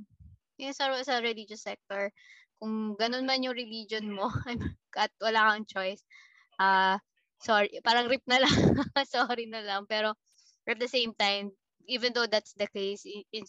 Yung 0.58 0.74
sa, 0.74 0.90
sa 1.04 1.20
religious 1.22 1.62
sector, 1.62 2.10
kung 2.58 2.98
ganun 2.98 3.28
man 3.28 3.44
yung 3.44 3.58
religion 3.58 4.10
mo 4.10 4.32
at 4.98 5.12
wala 5.22 5.54
kang 5.54 5.68
choice, 5.70 6.02
uh, 6.58 6.98
sorry, 7.42 7.70
parang 7.86 8.10
rip 8.10 8.26
na 8.26 8.42
lang, 8.42 8.58
sorry 9.06 9.46
na 9.46 9.62
lang. 9.62 9.86
Pero 9.86 10.18
at 10.66 10.80
the 10.82 10.90
same 10.90 11.14
time, 11.14 11.54
even 11.88 12.12
though 12.12 12.28
that's 12.28 12.54
the 12.58 12.68
case, 12.68 13.06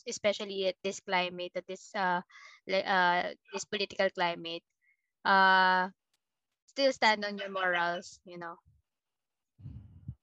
especially 0.06 0.68
at 0.70 0.78
this 0.84 1.00
climate, 1.00 1.52
at 1.56 1.66
this 1.66 1.90
uh, 1.94 2.22
uh, 2.70 3.22
this 3.52 3.66
political 3.66 4.08
climate, 4.14 4.62
uh, 5.24 5.90
still 6.78 6.94
stand 6.94 7.26
on 7.26 7.34
your 7.34 7.50
morals, 7.50 8.22
you 8.22 8.38
know. 8.38 8.54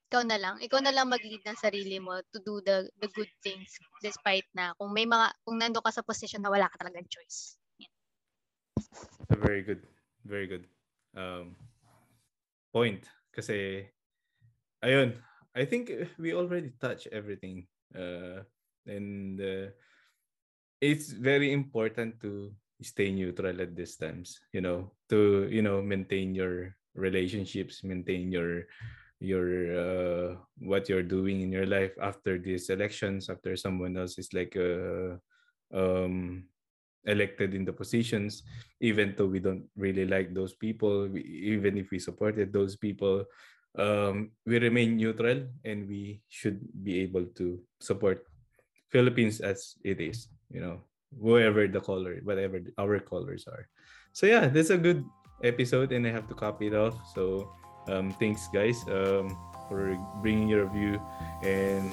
Ikaw 0.07 0.23
na 0.23 0.39
lang. 0.39 0.55
Ikaw 0.63 0.79
na 0.79 0.95
lang 0.95 1.11
mag-lead 1.11 1.43
ng 1.43 1.59
sarili 1.59 1.99
mo 1.99 2.15
to 2.31 2.39
do 2.47 2.63
the 2.63 2.87
the 3.03 3.11
good 3.11 3.27
things 3.43 3.75
despite 3.99 4.47
na 4.55 4.71
kung 4.79 4.95
may 4.95 5.03
mga 5.03 5.35
kung 5.43 5.59
nando 5.59 5.83
ka 5.83 5.91
sa 5.91 5.99
position 5.99 6.39
na 6.39 6.47
wala 6.47 6.71
ka 6.71 6.79
talagang 6.79 7.03
choice. 7.11 7.59
Yeah. 7.75 7.91
Very 9.35 9.67
good. 9.67 9.83
Very 10.23 10.47
good. 10.47 10.63
Um, 11.11 11.59
point 12.71 13.03
kasi 13.35 13.91
ayun, 14.79 15.19
I 15.51 15.67
think 15.67 15.91
we 16.15 16.31
already 16.31 16.71
touched 16.79 17.11
everything. 17.11 17.67
Uh, 17.91 18.47
and 18.87 19.43
uh, 19.43 19.75
it's 20.79 21.11
very 21.11 21.51
important 21.51 22.23
to 22.23 22.55
stay 22.81 23.11
neutral 23.11 23.61
at 23.61 23.75
these 23.75 23.95
times, 23.95 24.39
you 24.51 24.61
know, 24.61 24.91
to 25.09 25.47
you 25.51 25.61
know 25.61 25.81
maintain 25.81 26.35
your 26.35 26.75
relationships, 26.95 27.83
maintain 27.83 28.31
your 28.31 28.65
your 29.19 29.47
uh, 29.71 30.35
what 30.59 30.89
you're 30.89 31.05
doing 31.05 31.41
in 31.41 31.51
your 31.51 31.65
life 31.65 31.95
after 32.01 32.37
these 32.37 32.69
elections 32.69 33.29
after 33.29 33.55
someone 33.55 33.95
else 33.95 34.19
is 34.19 34.33
like 34.33 34.55
uh, 34.59 35.15
um, 35.73 36.43
elected 37.05 37.53
in 37.53 37.63
the 37.63 37.71
positions 37.71 38.43
even 38.81 39.13
though 39.17 39.27
we 39.27 39.39
don't 39.39 39.63
really 39.77 40.05
like 40.05 40.33
those 40.33 40.53
people 40.53 41.07
we, 41.07 41.21
even 41.21 41.77
if 41.77 41.91
we 41.91 41.99
supported 41.99 42.51
those 42.51 42.75
people 42.75 43.23
um, 43.77 44.31
we 44.45 44.59
remain 44.59 44.97
neutral 44.97 45.47
and 45.63 45.87
we 45.87 46.21
should 46.27 46.59
be 46.83 46.99
able 46.99 47.25
to 47.37 47.61
support 47.79 48.25
philippines 48.91 49.39
as 49.39 49.75
it 49.83 50.01
is 50.01 50.27
you 50.51 50.59
know 50.59 50.81
whoever 51.21 51.67
the 51.67 51.79
color 51.79 52.19
whatever 52.23 52.59
our 52.77 52.99
colors 52.99 53.47
are 53.47 53.67
so 54.11 54.25
yeah 54.25 54.47
this 54.47 54.67
is 54.67 54.71
a 54.71 54.77
good 54.77 55.03
episode 55.43 55.91
and 55.91 56.05
i 56.07 56.11
have 56.11 56.27
to 56.27 56.33
copy 56.33 56.67
it 56.67 56.75
off 56.75 56.95
so 57.13 57.49
um, 57.87 58.11
thanks, 58.11 58.47
guys, 58.47 58.83
um, 58.89 59.37
for 59.69 59.97
bringing 60.21 60.47
your 60.47 60.67
view. 60.69 61.01
And 61.43 61.91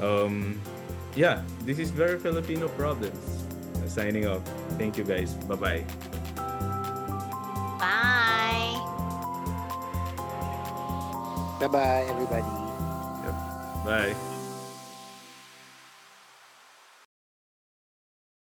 um, 0.00 0.60
yeah, 1.14 1.42
this 1.62 1.78
is 1.78 1.90
Very 1.90 2.18
Filipino 2.18 2.68
Problems. 2.68 3.44
Uh, 3.76 3.88
signing 3.88 4.26
off. 4.26 4.42
Thank 4.78 4.98
you, 4.98 5.04
guys. 5.04 5.34
Bye-bye. 5.34 5.84
Bye. 7.78 8.76
Bye-bye, 11.60 12.06
everybody. 12.08 12.52
Yep. 13.24 13.34
Bye. 13.84 14.35